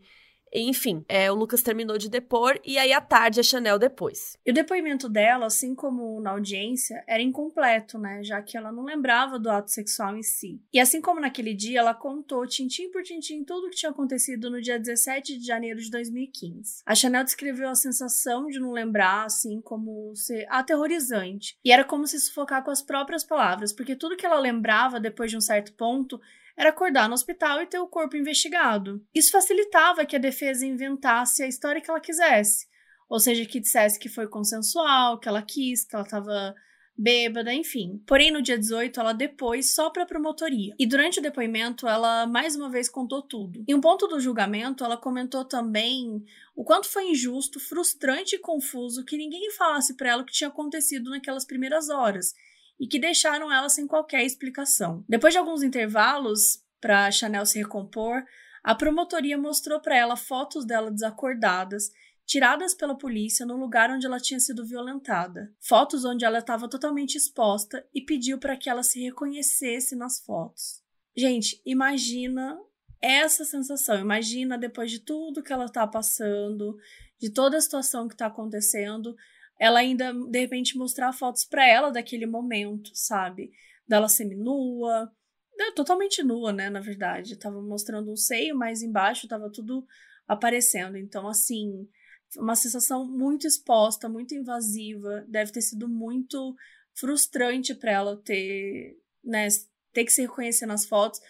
Enfim, 0.52 1.04
é, 1.08 1.30
o 1.30 1.34
Lucas 1.34 1.62
terminou 1.62 1.96
de 1.96 2.08
depor 2.08 2.58
e 2.64 2.76
aí 2.78 2.92
à 2.92 3.00
tarde 3.00 3.40
a 3.40 3.42
Chanel 3.42 3.78
depois. 3.78 4.36
E 4.44 4.50
o 4.50 4.54
depoimento 4.54 5.08
dela, 5.08 5.46
assim 5.46 5.74
como 5.74 6.20
na 6.20 6.30
audiência, 6.30 7.02
era 7.06 7.22
incompleto, 7.22 7.98
né? 7.98 8.22
Já 8.22 8.42
que 8.42 8.56
ela 8.56 8.72
não 8.72 8.84
lembrava 8.84 9.38
do 9.38 9.50
ato 9.50 9.70
sexual 9.70 10.16
em 10.16 10.22
si. 10.22 10.60
E 10.72 10.80
assim 10.80 11.00
como 11.00 11.20
naquele 11.20 11.54
dia, 11.54 11.80
ela 11.80 11.94
contou 11.94 12.46
tintim 12.46 12.90
por 12.90 13.02
tintim 13.02 13.44
tudo 13.44 13.66
o 13.66 13.70
que 13.70 13.76
tinha 13.76 13.90
acontecido 13.90 14.50
no 14.50 14.60
dia 14.60 14.78
17 14.78 15.38
de 15.38 15.46
janeiro 15.46 15.80
de 15.80 15.90
2015. 15.90 16.82
A 16.84 16.94
Chanel 16.94 17.24
descreveu 17.24 17.68
a 17.68 17.74
sensação 17.74 18.46
de 18.46 18.58
não 18.58 18.72
lembrar, 18.72 19.24
assim, 19.24 19.60
como 19.60 20.14
ser 20.16 20.46
aterrorizante. 20.48 21.56
E 21.64 21.70
era 21.70 21.84
como 21.84 22.06
se 22.06 22.18
sufocar 22.18 22.64
com 22.64 22.70
as 22.70 22.82
próprias 22.82 23.22
palavras, 23.22 23.72
porque 23.72 23.94
tudo 23.94 24.16
que 24.16 24.26
ela 24.26 24.40
lembrava 24.40 24.98
depois 24.98 25.30
de 25.30 25.36
um 25.36 25.40
certo 25.40 25.72
ponto 25.74 26.20
era 26.60 26.68
acordar 26.68 27.08
no 27.08 27.14
hospital 27.14 27.62
e 27.62 27.66
ter 27.66 27.78
o 27.78 27.88
corpo 27.88 28.18
investigado. 28.18 29.02
Isso 29.14 29.32
facilitava 29.32 30.04
que 30.04 30.14
a 30.14 30.18
defesa 30.18 30.66
inventasse 30.66 31.42
a 31.42 31.48
história 31.48 31.80
que 31.80 31.90
ela 31.90 31.98
quisesse, 31.98 32.68
ou 33.08 33.18
seja, 33.18 33.46
que 33.46 33.58
dissesse 33.58 33.98
que 33.98 34.10
foi 34.10 34.28
consensual, 34.28 35.18
que 35.18 35.26
ela 35.26 35.40
quis, 35.40 35.86
que 35.86 35.96
ela 35.96 36.04
estava 36.04 36.54
bêbada, 36.94 37.50
enfim. 37.54 38.02
Porém, 38.06 38.30
no 38.30 38.42
dia 38.42 38.58
18, 38.58 39.00
ela 39.00 39.14
depois 39.14 39.74
só 39.74 39.88
para 39.88 40.02
a 40.02 40.06
promotoria. 40.06 40.74
E 40.78 40.84
durante 40.84 41.18
o 41.18 41.22
depoimento, 41.22 41.88
ela 41.88 42.26
mais 42.26 42.54
uma 42.54 42.68
vez 42.68 42.90
contou 42.90 43.22
tudo. 43.22 43.64
Em 43.66 43.74
um 43.74 43.80
ponto 43.80 44.06
do 44.06 44.20
julgamento, 44.20 44.84
ela 44.84 44.98
comentou 44.98 45.46
também 45.46 46.22
o 46.54 46.62
quanto 46.62 46.86
foi 46.86 47.08
injusto, 47.08 47.58
frustrante 47.58 48.36
e 48.36 48.38
confuso 48.38 49.02
que 49.02 49.16
ninguém 49.16 49.50
falasse 49.52 49.96
para 49.96 50.10
ela 50.10 50.22
o 50.22 50.26
que 50.26 50.34
tinha 50.34 50.48
acontecido 50.48 51.08
naquelas 51.08 51.46
primeiras 51.46 51.88
horas 51.88 52.34
e 52.80 52.86
que 52.86 52.98
deixaram 52.98 53.52
ela 53.52 53.68
sem 53.68 53.86
qualquer 53.86 54.24
explicação. 54.24 55.04
Depois 55.06 55.34
de 55.34 55.38
alguns 55.38 55.62
intervalos 55.62 56.64
para 56.80 57.10
Chanel 57.10 57.44
se 57.44 57.58
recompor, 57.58 58.24
a 58.64 58.74
promotoria 58.74 59.36
mostrou 59.36 59.78
para 59.80 59.96
ela 59.96 60.16
fotos 60.16 60.64
dela 60.64 60.90
desacordadas, 60.90 61.90
tiradas 62.24 62.72
pela 62.72 62.96
polícia 62.96 63.44
no 63.44 63.56
lugar 63.56 63.90
onde 63.90 64.06
ela 64.06 64.18
tinha 64.18 64.40
sido 64.40 64.64
violentada. 64.64 65.52
Fotos 65.60 66.06
onde 66.06 66.24
ela 66.24 66.38
estava 66.38 66.68
totalmente 66.68 67.16
exposta 67.16 67.86
e 67.94 68.00
pediu 68.00 68.38
para 68.38 68.56
que 68.56 68.70
ela 68.70 68.82
se 68.82 69.02
reconhecesse 69.02 69.94
nas 69.94 70.20
fotos. 70.20 70.82
Gente, 71.14 71.60
imagina 71.66 72.58
essa 73.00 73.44
sensação. 73.44 73.98
Imagina 73.98 74.56
depois 74.56 74.90
de 74.90 75.00
tudo 75.00 75.42
que 75.42 75.52
ela 75.52 75.66
está 75.66 75.86
passando, 75.86 76.78
de 77.18 77.30
toda 77.30 77.56
a 77.56 77.60
situação 77.60 78.08
que 78.08 78.14
está 78.14 78.26
acontecendo, 78.26 79.14
ela 79.60 79.80
ainda, 79.80 80.14
de 80.14 80.40
repente, 80.40 80.78
mostrar 80.78 81.12
fotos 81.12 81.44
para 81.44 81.68
ela 81.68 81.90
daquele 81.90 82.24
momento, 82.24 82.90
sabe? 82.94 83.52
Dela 83.86 84.08
seminua, 84.08 85.12
né, 85.56 85.70
totalmente 85.76 86.22
nua, 86.22 86.50
né, 86.50 86.70
na 86.70 86.80
verdade. 86.80 87.36
Tava 87.36 87.60
mostrando 87.60 88.10
um 88.10 88.16
seio, 88.16 88.56
mas 88.56 88.82
embaixo 88.82 89.28
tava 89.28 89.52
tudo 89.52 89.86
aparecendo. 90.26 90.96
Então, 90.96 91.28
assim, 91.28 91.86
uma 92.38 92.56
sensação 92.56 93.06
muito 93.06 93.46
exposta, 93.46 94.08
muito 94.08 94.34
invasiva. 94.34 95.26
Deve 95.28 95.52
ter 95.52 95.60
sido 95.60 95.86
muito 95.86 96.56
frustrante 96.94 97.74
para 97.74 97.92
ela 97.92 98.16
ter, 98.16 98.96
né, 99.22 99.46
ter 99.92 100.06
que 100.06 100.12
se 100.12 100.22
reconhecer 100.22 100.64
nas 100.64 100.86
fotos 100.86 101.20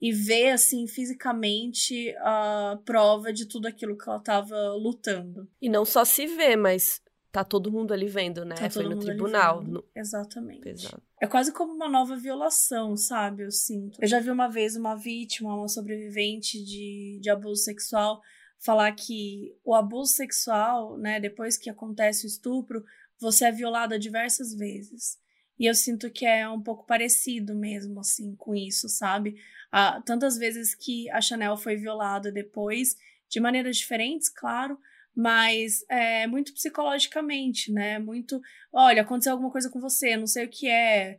e 0.00 0.10
ver, 0.12 0.50
assim, 0.50 0.88
fisicamente 0.88 2.12
a 2.18 2.80
prova 2.84 3.32
de 3.32 3.46
tudo 3.46 3.66
aquilo 3.66 3.96
que 3.96 4.08
ela 4.08 4.18
tava 4.18 4.72
lutando. 4.72 5.48
E 5.62 5.68
não 5.68 5.84
só 5.84 6.04
se 6.04 6.26
ver, 6.26 6.56
mas 6.56 7.00
tá 7.30 7.44
todo 7.44 7.70
mundo 7.70 7.92
ali 7.92 8.06
vendo, 8.06 8.44
né? 8.44 8.54
Tá 8.54 8.70
Foi 8.70 8.84
no 8.84 8.98
tribunal. 8.98 9.62
No... 9.62 9.84
Exatamente. 9.94 10.60
Pesado. 10.60 11.02
É 11.20 11.26
quase 11.26 11.52
como 11.52 11.72
uma 11.72 11.88
nova 11.88 12.16
violação, 12.16 12.96
sabe? 12.96 13.42
Eu 13.42 13.50
sinto. 13.50 13.98
Eu 14.00 14.08
já 14.08 14.20
vi 14.20 14.30
uma 14.30 14.48
vez 14.48 14.76
uma 14.76 14.94
vítima, 14.94 15.54
uma 15.54 15.68
sobrevivente 15.68 16.62
de, 16.64 17.18
de 17.20 17.30
abuso 17.30 17.62
sexual, 17.62 18.20
falar 18.58 18.92
que 18.92 19.54
o 19.64 19.74
abuso 19.74 20.12
sexual, 20.12 20.96
né, 20.98 21.20
depois 21.20 21.56
que 21.56 21.70
acontece 21.70 22.26
o 22.26 22.28
estupro, 22.28 22.84
você 23.18 23.46
é 23.46 23.52
violada 23.52 23.98
diversas 23.98 24.54
vezes. 24.54 25.18
E 25.58 25.66
eu 25.66 25.74
sinto 25.74 26.10
que 26.10 26.26
é 26.26 26.48
um 26.48 26.62
pouco 26.62 26.86
parecido 26.86 27.54
mesmo, 27.54 28.00
assim, 28.00 28.34
com 28.36 28.54
isso, 28.54 28.88
sabe? 28.88 29.36
Ah, 29.72 30.02
tantas 30.04 30.36
vezes 30.36 30.74
que 30.74 31.10
a 31.10 31.20
Chanel 31.20 31.56
foi 31.56 31.76
violada 31.76 32.30
depois, 32.30 32.96
de 33.28 33.40
maneiras 33.40 33.76
diferentes, 33.76 34.28
claro, 34.28 34.78
mas 35.16 35.82
é 35.88 36.26
muito 36.26 36.52
psicologicamente, 36.52 37.72
né? 37.72 37.98
Muito, 37.98 38.38
olha, 38.70 39.00
aconteceu 39.00 39.32
alguma 39.32 39.50
coisa 39.50 39.70
com 39.70 39.80
você, 39.80 40.14
não 40.14 40.26
sei 40.26 40.44
o 40.44 40.48
que 40.48 40.68
é. 40.68 41.18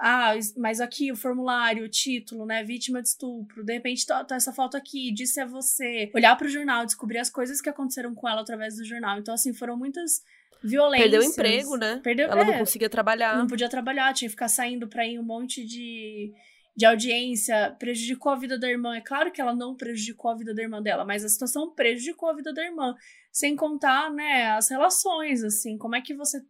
Ah, 0.00 0.34
mas 0.56 0.80
aqui 0.80 1.10
o 1.10 1.16
formulário, 1.16 1.84
o 1.84 1.88
título, 1.88 2.46
né? 2.46 2.62
Vítima 2.62 3.02
de 3.02 3.08
estupro. 3.08 3.64
De 3.64 3.72
repente 3.72 4.06
tá, 4.06 4.22
tá 4.24 4.36
essa 4.36 4.52
foto 4.52 4.76
aqui, 4.76 5.12
disse 5.12 5.40
é 5.40 5.46
você. 5.46 6.12
Olhar 6.14 6.36
para 6.36 6.46
o 6.46 6.50
jornal, 6.50 6.86
descobrir 6.86 7.18
as 7.18 7.28
coisas 7.28 7.60
que 7.60 7.68
aconteceram 7.68 8.14
com 8.14 8.28
ela 8.28 8.42
através 8.42 8.76
do 8.76 8.84
jornal. 8.84 9.18
Então, 9.18 9.34
assim, 9.34 9.52
foram 9.52 9.76
muitas 9.76 10.22
violências. 10.62 11.10
Perdeu 11.10 11.28
o 11.28 11.32
emprego, 11.32 11.76
né? 11.76 12.00
Perdeu, 12.04 12.30
ela 12.30 12.42
é, 12.42 12.44
não 12.44 12.58
conseguia 12.58 12.88
trabalhar. 12.88 13.36
Não 13.36 13.48
podia 13.48 13.68
trabalhar, 13.68 14.14
tinha 14.14 14.28
que 14.28 14.34
ficar 14.34 14.48
saindo 14.48 14.86
para 14.86 15.04
ir 15.04 15.18
um 15.18 15.24
monte 15.24 15.66
de 15.66 16.32
de 16.76 16.84
audiência, 16.84 17.74
prejudicou 17.78 18.32
a 18.32 18.36
vida 18.36 18.58
da 18.58 18.68
irmã. 18.68 18.96
É 18.96 19.00
claro 19.00 19.30
que 19.30 19.40
ela 19.40 19.54
não 19.54 19.76
prejudicou 19.76 20.30
a 20.30 20.36
vida 20.36 20.52
da 20.54 20.62
irmã 20.62 20.82
dela, 20.82 21.04
mas 21.04 21.24
a 21.24 21.28
situação 21.28 21.72
prejudicou 21.74 22.28
a 22.28 22.34
vida 22.34 22.52
da 22.52 22.64
irmã. 22.64 22.94
Sem 23.32 23.54
contar, 23.54 24.10
né, 24.12 24.46
as 24.50 24.68
relações, 24.68 25.44
assim, 25.44 25.78
como 25.78 25.94
é 25.94 26.00
que 26.00 26.14
você 26.14 26.40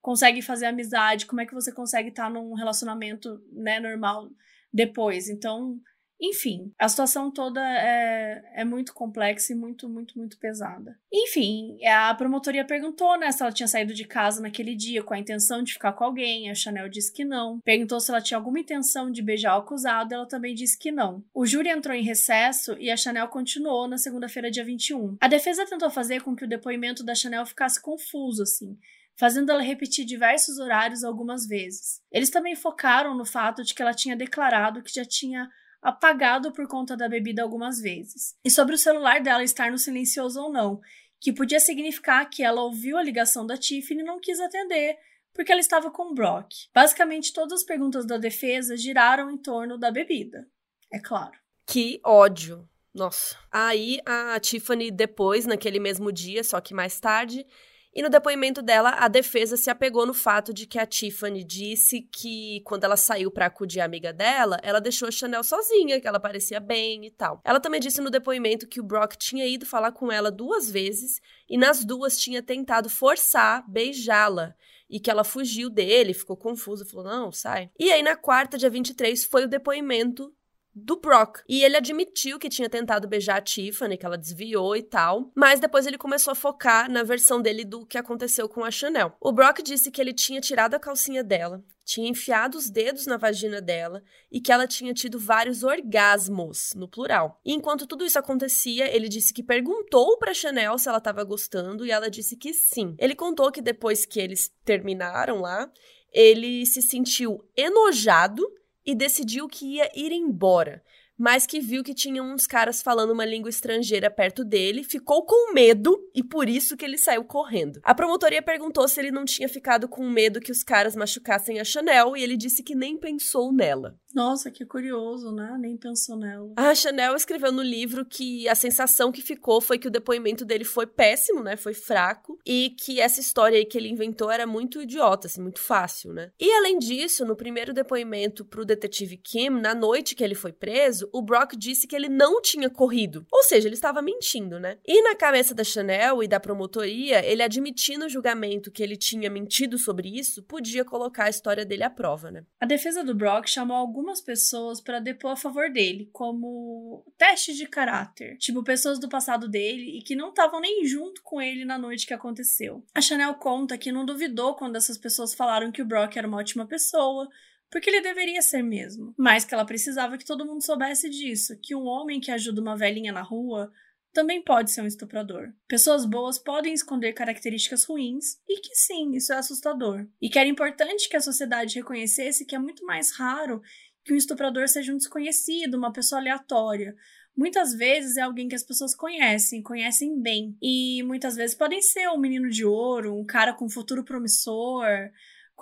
consegue 0.00 0.42
fazer 0.42 0.66
amizade, 0.66 1.26
como 1.26 1.40
é 1.40 1.46
que 1.46 1.54
você 1.54 1.72
consegue 1.72 2.10
estar 2.10 2.28
num 2.28 2.54
relacionamento, 2.54 3.40
né, 3.52 3.80
normal 3.80 4.28
depois. 4.72 5.28
Então, 5.28 5.78
enfim, 6.22 6.72
a 6.78 6.88
situação 6.88 7.32
toda 7.32 7.60
é, 7.60 8.42
é 8.54 8.64
muito 8.64 8.94
complexa 8.94 9.52
e 9.52 9.56
muito, 9.56 9.88
muito, 9.88 10.16
muito 10.16 10.38
pesada. 10.38 10.96
Enfim, 11.12 11.76
a 11.84 12.14
promotoria 12.14 12.64
perguntou, 12.64 13.18
né, 13.18 13.32
se 13.32 13.42
ela 13.42 13.50
tinha 13.50 13.66
saído 13.66 13.92
de 13.92 14.04
casa 14.04 14.40
naquele 14.40 14.76
dia 14.76 15.02
com 15.02 15.12
a 15.12 15.18
intenção 15.18 15.64
de 15.64 15.72
ficar 15.72 15.92
com 15.94 16.04
alguém. 16.04 16.48
A 16.48 16.54
Chanel 16.54 16.88
disse 16.88 17.12
que 17.12 17.24
não. 17.24 17.58
Perguntou 17.64 17.98
se 17.98 18.12
ela 18.12 18.20
tinha 18.20 18.38
alguma 18.38 18.60
intenção 18.60 19.10
de 19.10 19.20
beijar 19.20 19.56
o 19.56 19.62
acusado. 19.62 20.14
Ela 20.14 20.28
também 20.28 20.54
disse 20.54 20.78
que 20.78 20.92
não. 20.92 21.24
O 21.34 21.44
júri 21.44 21.68
entrou 21.68 21.94
em 21.94 22.04
recesso 22.04 22.76
e 22.78 22.88
a 22.88 22.96
Chanel 22.96 23.26
continuou 23.26 23.88
na 23.88 23.98
segunda-feira, 23.98 24.48
dia 24.48 24.64
21. 24.64 25.16
A 25.20 25.26
defesa 25.26 25.66
tentou 25.66 25.90
fazer 25.90 26.22
com 26.22 26.36
que 26.36 26.44
o 26.44 26.48
depoimento 26.48 27.02
da 27.02 27.16
Chanel 27.16 27.44
ficasse 27.44 27.82
confuso, 27.82 28.44
assim 28.44 28.78
fazendo 29.14 29.50
ela 29.50 29.62
repetir 29.62 30.04
diversos 30.04 30.58
horários 30.58 31.04
algumas 31.04 31.46
vezes. 31.46 32.00
Eles 32.10 32.30
também 32.30 32.56
focaram 32.56 33.14
no 33.14 33.24
fato 33.24 33.62
de 33.62 33.74
que 33.74 33.82
ela 33.82 33.94
tinha 33.94 34.16
declarado 34.16 34.82
que 34.82 34.92
já 34.92 35.04
tinha 35.04 35.48
apagado 35.82 36.52
por 36.52 36.66
conta 36.68 36.96
da 36.96 37.08
bebida 37.08 37.42
algumas 37.42 37.80
vezes. 37.80 38.36
E 38.44 38.50
sobre 38.50 38.76
o 38.76 38.78
celular 38.78 39.20
dela 39.20 39.42
estar 39.42 39.70
no 39.70 39.78
silencioso 39.78 40.40
ou 40.40 40.52
não, 40.52 40.80
que 41.20 41.32
podia 41.32 41.58
significar 41.58 42.30
que 42.30 42.42
ela 42.42 42.62
ouviu 42.62 42.96
a 42.96 43.02
ligação 43.02 43.44
da 43.44 43.56
Tiffany 43.56 44.00
e 44.00 44.04
não 44.04 44.20
quis 44.20 44.40
atender, 44.40 44.96
porque 45.34 45.50
ela 45.50 45.60
estava 45.60 45.90
com 45.90 46.10
o 46.10 46.14
Brock. 46.14 46.52
Basicamente, 46.72 47.32
todas 47.32 47.60
as 47.60 47.64
perguntas 47.64 48.06
da 48.06 48.16
defesa 48.16 48.76
giraram 48.76 49.30
em 49.30 49.36
torno 49.36 49.76
da 49.76 49.90
bebida. 49.90 50.46
É 50.92 51.00
claro. 51.00 51.32
Que 51.66 52.00
ódio. 52.04 52.68
Nossa. 52.94 53.36
Aí 53.50 54.00
a 54.04 54.38
Tiffany, 54.38 54.90
depois, 54.90 55.46
naquele 55.46 55.80
mesmo 55.80 56.12
dia, 56.12 56.44
só 56.44 56.60
que 56.60 56.74
mais 56.74 57.00
tarde, 57.00 57.46
e 57.94 58.02
no 58.02 58.08
depoimento 58.08 58.62
dela, 58.62 58.90
a 58.98 59.06
defesa 59.06 59.56
se 59.56 59.68
apegou 59.68 60.06
no 60.06 60.14
fato 60.14 60.52
de 60.52 60.66
que 60.66 60.78
a 60.78 60.86
Tiffany 60.86 61.44
disse 61.44 62.00
que 62.00 62.62
quando 62.64 62.84
ela 62.84 62.96
saiu 62.96 63.30
para 63.30 63.46
acudir 63.46 63.80
a 63.80 63.84
amiga 63.84 64.12
dela, 64.12 64.58
ela 64.62 64.80
deixou 64.80 65.08
a 65.08 65.10
Chanel 65.10 65.44
sozinha, 65.44 66.00
que 66.00 66.08
ela 66.08 66.18
parecia 66.18 66.58
bem 66.58 67.04
e 67.04 67.10
tal. 67.10 67.42
Ela 67.44 67.60
também 67.60 67.80
disse 67.80 68.00
no 68.00 68.10
depoimento 68.10 68.66
que 68.66 68.80
o 68.80 68.84
Brock 68.84 69.16
tinha 69.16 69.46
ido 69.46 69.66
falar 69.66 69.92
com 69.92 70.10
ela 70.10 70.30
duas 70.30 70.70
vezes 70.70 71.20
e 71.48 71.58
nas 71.58 71.84
duas 71.84 72.16
tinha 72.16 72.42
tentado 72.42 72.88
forçar 72.88 73.62
beijá-la 73.68 74.54
e 74.88 74.98
que 74.98 75.10
ela 75.10 75.24
fugiu 75.24 75.68
dele, 75.68 76.14
ficou 76.14 76.36
confusa, 76.36 76.86
falou: 76.86 77.04
"Não, 77.04 77.30
sai". 77.30 77.70
E 77.78 77.92
aí 77.92 78.02
na 78.02 78.16
quarta, 78.16 78.56
dia 78.56 78.70
23, 78.70 79.24
foi 79.24 79.44
o 79.44 79.48
depoimento 79.48 80.32
do 80.74 80.96
Brock. 80.96 81.40
E 81.48 81.64
ele 81.64 81.76
admitiu 81.76 82.38
que 82.38 82.48
tinha 82.48 82.68
tentado 82.68 83.08
beijar 83.08 83.36
a 83.36 83.40
Tiffany, 83.40 83.96
que 83.96 84.06
ela 84.06 84.18
desviou 84.18 84.76
e 84.76 84.82
tal, 84.82 85.30
mas 85.34 85.60
depois 85.60 85.86
ele 85.86 85.98
começou 85.98 86.32
a 86.32 86.34
focar 86.34 86.90
na 86.90 87.02
versão 87.02 87.40
dele 87.40 87.64
do 87.64 87.84
que 87.86 87.98
aconteceu 87.98 88.48
com 88.48 88.64
a 88.64 88.70
Chanel. 88.70 89.14
O 89.20 89.32
Brock 89.32 89.62
disse 89.62 89.90
que 89.90 90.00
ele 90.00 90.12
tinha 90.12 90.40
tirado 90.40 90.74
a 90.74 90.80
calcinha 90.80 91.22
dela, 91.22 91.62
tinha 91.84 92.08
enfiado 92.08 92.56
os 92.56 92.70
dedos 92.70 93.06
na 93.06 93.16
vagina 93.16 93.60
dela 93.60 94.02
e 94.30 94.40
que 94.40 94.52
ela 94.52 94.66
tinha 94.66 94.94
tido 94.94 95.18
vários 95.18 95.62
orgasmos, 95.62 96.72
no 96.74 96.88
plural. 96.88 97.40
E 97.44 97.52
enquanto 97.52 97.86
tudo 97.86 98.04
isso 98.04 98.18
acontecia, 98.18 98.94
ele 98.94 99.08
disse 99.08 99.34
que 99.34 99.42
perguntou 99.42 100.16
para 100.18 100.34
Chanel 100.34 100.78
se 100.78 100.88
ela 100.88 100.98
estava 100.98 101.24
gostando 101.24 101.84
e 101.84 101.90
ela 101.90 102.10
disse 102.10 102.36
que 102.36 102.54
sim. 102.54 102.94
Ele 102.98 103.14
contou 103.14 103.50
que 103.50 103.60
depois 103.60 104.06
que 104.06 104.20
eles 104.20 104.50
terminaram 104.64 105.40
lá, 105.40 105.70
ele 106.12 106.64
se 106.66 106.82
sentiu 106.82 107.44
enojado 107.56 108.46
e 108.84 108.94
decidiu 108.94 109.48
que 109.48 109.76
ia 109.76 109.90
ir 109.94 110.12
embora. 110.12 110.82
Mas 111.22 111.46
que 111.46 111.60
viu 111.60 111.84
que 111.84 111.94
tinha 111.94 112.20
uns 112.20 112.48
caras 112.48 112.82
falando 112.82 113.12
uma 113.12 113.24
língua 113.24 113.48
estrangeira 113.48 114.10
perto 114.10 114.44
dele, 114.44 114.82
ficou 114.82 115.24
com 115.24 115.54
medo 115.54 115.96
e 116.12 116.20
por 116.20 116.48
isso 116.48 116.76
que 116.76 116.84
ele 116.84 116.98
saiu 116.98 117.22
correndo. 117.22 117.78
A 117.84 117.94
promotoria 117.94 118.42
perguntou 118.42 118.88
se 118.88 118.98
ele 118.98 119.12
não 119.12 119.24
tinha 119.24 119.48
ficado 119.48 119.88
com 119.88 120.04
medo 120.10 120.40
que 120.40 120.50
os 120.50 120.64
caras 120.64 120.96
machucassem 120.96 121.60
a 121.60 121.64
Chanel 121.64 122.16
e 122.16 122.24
ele 122.24 122.36
disse 122.36 122.60
que 122.60 122.74
nem 122.74 122.98
pensou 122.98 123.52
nela. 123.52 123.96
Nossa, 124.14 124.50
que 124.50 124.66
curioso, 124.66 125.32
né? 125.32 125.56
Nem 125.58 125.76
pensou 125.76 126.18
nela. 126.18 126.52
A 126.56 126.74
Chanel 126.74 127.14
escreveu 127.14 127.50
no 127.50 127.62
livro 127.62 128.04
que 128.04 128.46
a 128.48 128.54
sensação 128.54 129.10
que 129.10 129.22
ficou 129.22 129.60
foi 129.60 129.78
que 129.78 129.88
o 129.88 129.90
depoimento 129.90 130.44
dele 130.44 130.64
foi 130.64 130.86
péssimo, 130.86 131.42
né? 131.42 131.56
Foi 131.56 131.72
fraco. 131.72 132.38
E 132.44 132.74
que 132.78 133.00
essa 133.00 133.20
história 133.20 133.56
aí 133.56 133.64
que 133.64 133.78
ele 133.78 133.88
inventou 133.88 134.30
era 134.30 134.46
muito 134.46 134.82
idiota, 134.82 135.26
assim, 135.26 135.40
muito 135.40 135.60
fácil, 135.60 136.12
né? 136.12 136.30
E 136.38 136.50
além 136.52 136.78
disso, 136.78 137.24
no 137.24 137.36
primeiro 137.36 137.72
depoimento 137.72 138.44
pro 138.44 138.66
detetive 138.66 139.16
Kim, 139.16 139.50
na 139.50 139.74
noite 139.74 140.14
que 140.14 140.22
ele 140.22 140.34
foi 140.34 140.52
preso, 140.52 141.08
o 141.12 141.22
Brock 141.22 141.54
disse 141.56 141.86
que 141.86 141.94
ele 141.94 142.08
não 142.08 142.40
tinha 142.40 142.70
corrido. 142.70 143.26
Ou 143.30 143.42
seja, 143.42 143.68
ele 143.68 143.74
estava 143.74 144.00
mentindo, 144.00 144.58
né? 144.58 144.78
E 144.86 145.02
na 145.02 145.14
cabeça 145.14 145.54
da 145.54 145.62
Chanel 145.62 146.22
e 146.22 146.28
da 146.28 146.40
promotoria, 146.40 147.24
ele 147.24 147.42
admitir 147.42 147.98
no 147.98 148.08
julgamento 148.08 148.70
que 148.70 148.82
ele 148.82 148.96
tinha 148.96 149.30
mentido 149.30 149.78
sobre 149.78 150.08
isso, 150.08 150.42
podia 150.42 150.84
colocar 150.84 151.24
a 151.24 151.30
história 151.30 151.64
dele 151.64 151.82
à 151.82 151.90
prova, 151.90 152.30
né? 152.30 152.44
A 152.60 152.66
defesa 152.66 153.04
do 153.04 153.14
Brock 153.14 153.46
chamou 153.48 153.76
algumas 153.76 154.20
pessoas 154.20 154.80
para 154.80 154.98
depor 154.98 155.32
a 155.32 155.36
favor 155.36 155.70
dele, 155.70 156.08
como 156.12 157.04
teste 157.18 157.54
de 157.54 157.66
caráter. 157.66 158.36
Tipo, 158.38 158.64
pessoas 158.64 158.98
do 158.98 159.08
passado 159.08 159.48
dele 159.48 159.98
e 159.98 160.02
que 160.02 160.16
não 160.16 160.30
estavam 160.30 160.60
nem 160.60 160.84
junto 160.86 161.22
com 161.22 161.40
ele 161.40 161.64
na 161.64 161.78
noite 161.78 162.06
que 162.06 162.14
aconteceu. 162.14 162.84
A 162.94 163.00
Chanel 163.00 163.34
conta 163.34 163.76
que 163.76 163.92
não 163.92 164.04
duvidou 164.04 164.54
quando 164.54 164.76
essas 164.76 164.96
pessoas 164.96 165.34
falaram 165.34 165.70
que 165.70 165.82
o 165.82 165.84
Brock 165.84 166.16
era 166.16 166.26
uma 166.26 166.38
ótima 166.38 166.66
pessoa, 166.66 167.28
porque 167.72 167.88
ele 167.88 168.02
deveria 168.02 168.42
ser 168.42 168.62
mesmo. 168.62 169.14
Mas 169.16 169.46
que 169.46 169.54
ela 169.54 169.64
precisava 169.64 170.18
que 170.18 170.26
todo 170.26 170.44
mundo 170.44 170.62
soubesse 170.62 171.08
disso, 171.08 171.58
que 171.60 171.74
um 171.74 171.86
homem 171.86 172.20
que 172.20 172.30
ajuda 172.30 172.60
uma 172.60 172.76
velhinha 172.76 173.12
na 173.12 173.22
rua 173.22 173.72
também 174.12 174.42
pode 174.42 174.70
ser 174.70 174.82
um 174.82 174.86
estuprador. 174.86 175.54
Pessoas 175.66 176.04
boas 176.04 176.38
podem 176.38 176.74
esconder 176.74 177.14
características 177.14 177.84
ruins 177.84 178.36
e 178.46 178.60
que 178.60 178.74
sim, 178.74 179.12
isso 179.16 179.32
é 179.32 179.36
assustador. 179.36 180.06
E 180.20 180.28
que 180.28 180.38
era 180.38 180.50
importante 180.50 181.08
que 181.08 181.16
a 181.16 181.20
sociedade 181.20 181.76
reconhecesse 181.76 182.44
que 182.44 182.54
é 182.54 182.58
muito 182.58 182.84
mais 182.84 183.10
raro 183.16 183.62
que 184.04 184.12
um 184.12 184.16
estuprador 184.16 184.68
seja 184.68 184.92
um 184.92 184.98
desconhecido, 184.98 185.76
uma 185.76 185.92
pessoa 185.92 186.20
aleatória. 186.20 186.94
Muitas 187.34 187.72
vezes 187.72 188.18
é 188.18 188.20
alguém 188.20 188.48
que 188.48 188.54
as 188.54 188.64
pessoas 188.64 188.94
conhecem, 188.94 189.62
conhecem 189.62 190.20
bem. 190.20 190.54
E 190.60 191.02
muitas 191.04 191.36
vezes 191.36 191.56
podem 191.56 191.80
ser 191.80 192.08
um 192.08 192.18
menino 192.18 192.50
de 192.50 192.66
ouro, 192.66 193.18
um 193.18 193.24
cara 193.24 193.54
com 193.54 193.70
futuro 193.70 194.04
promissor, 194.04 194.86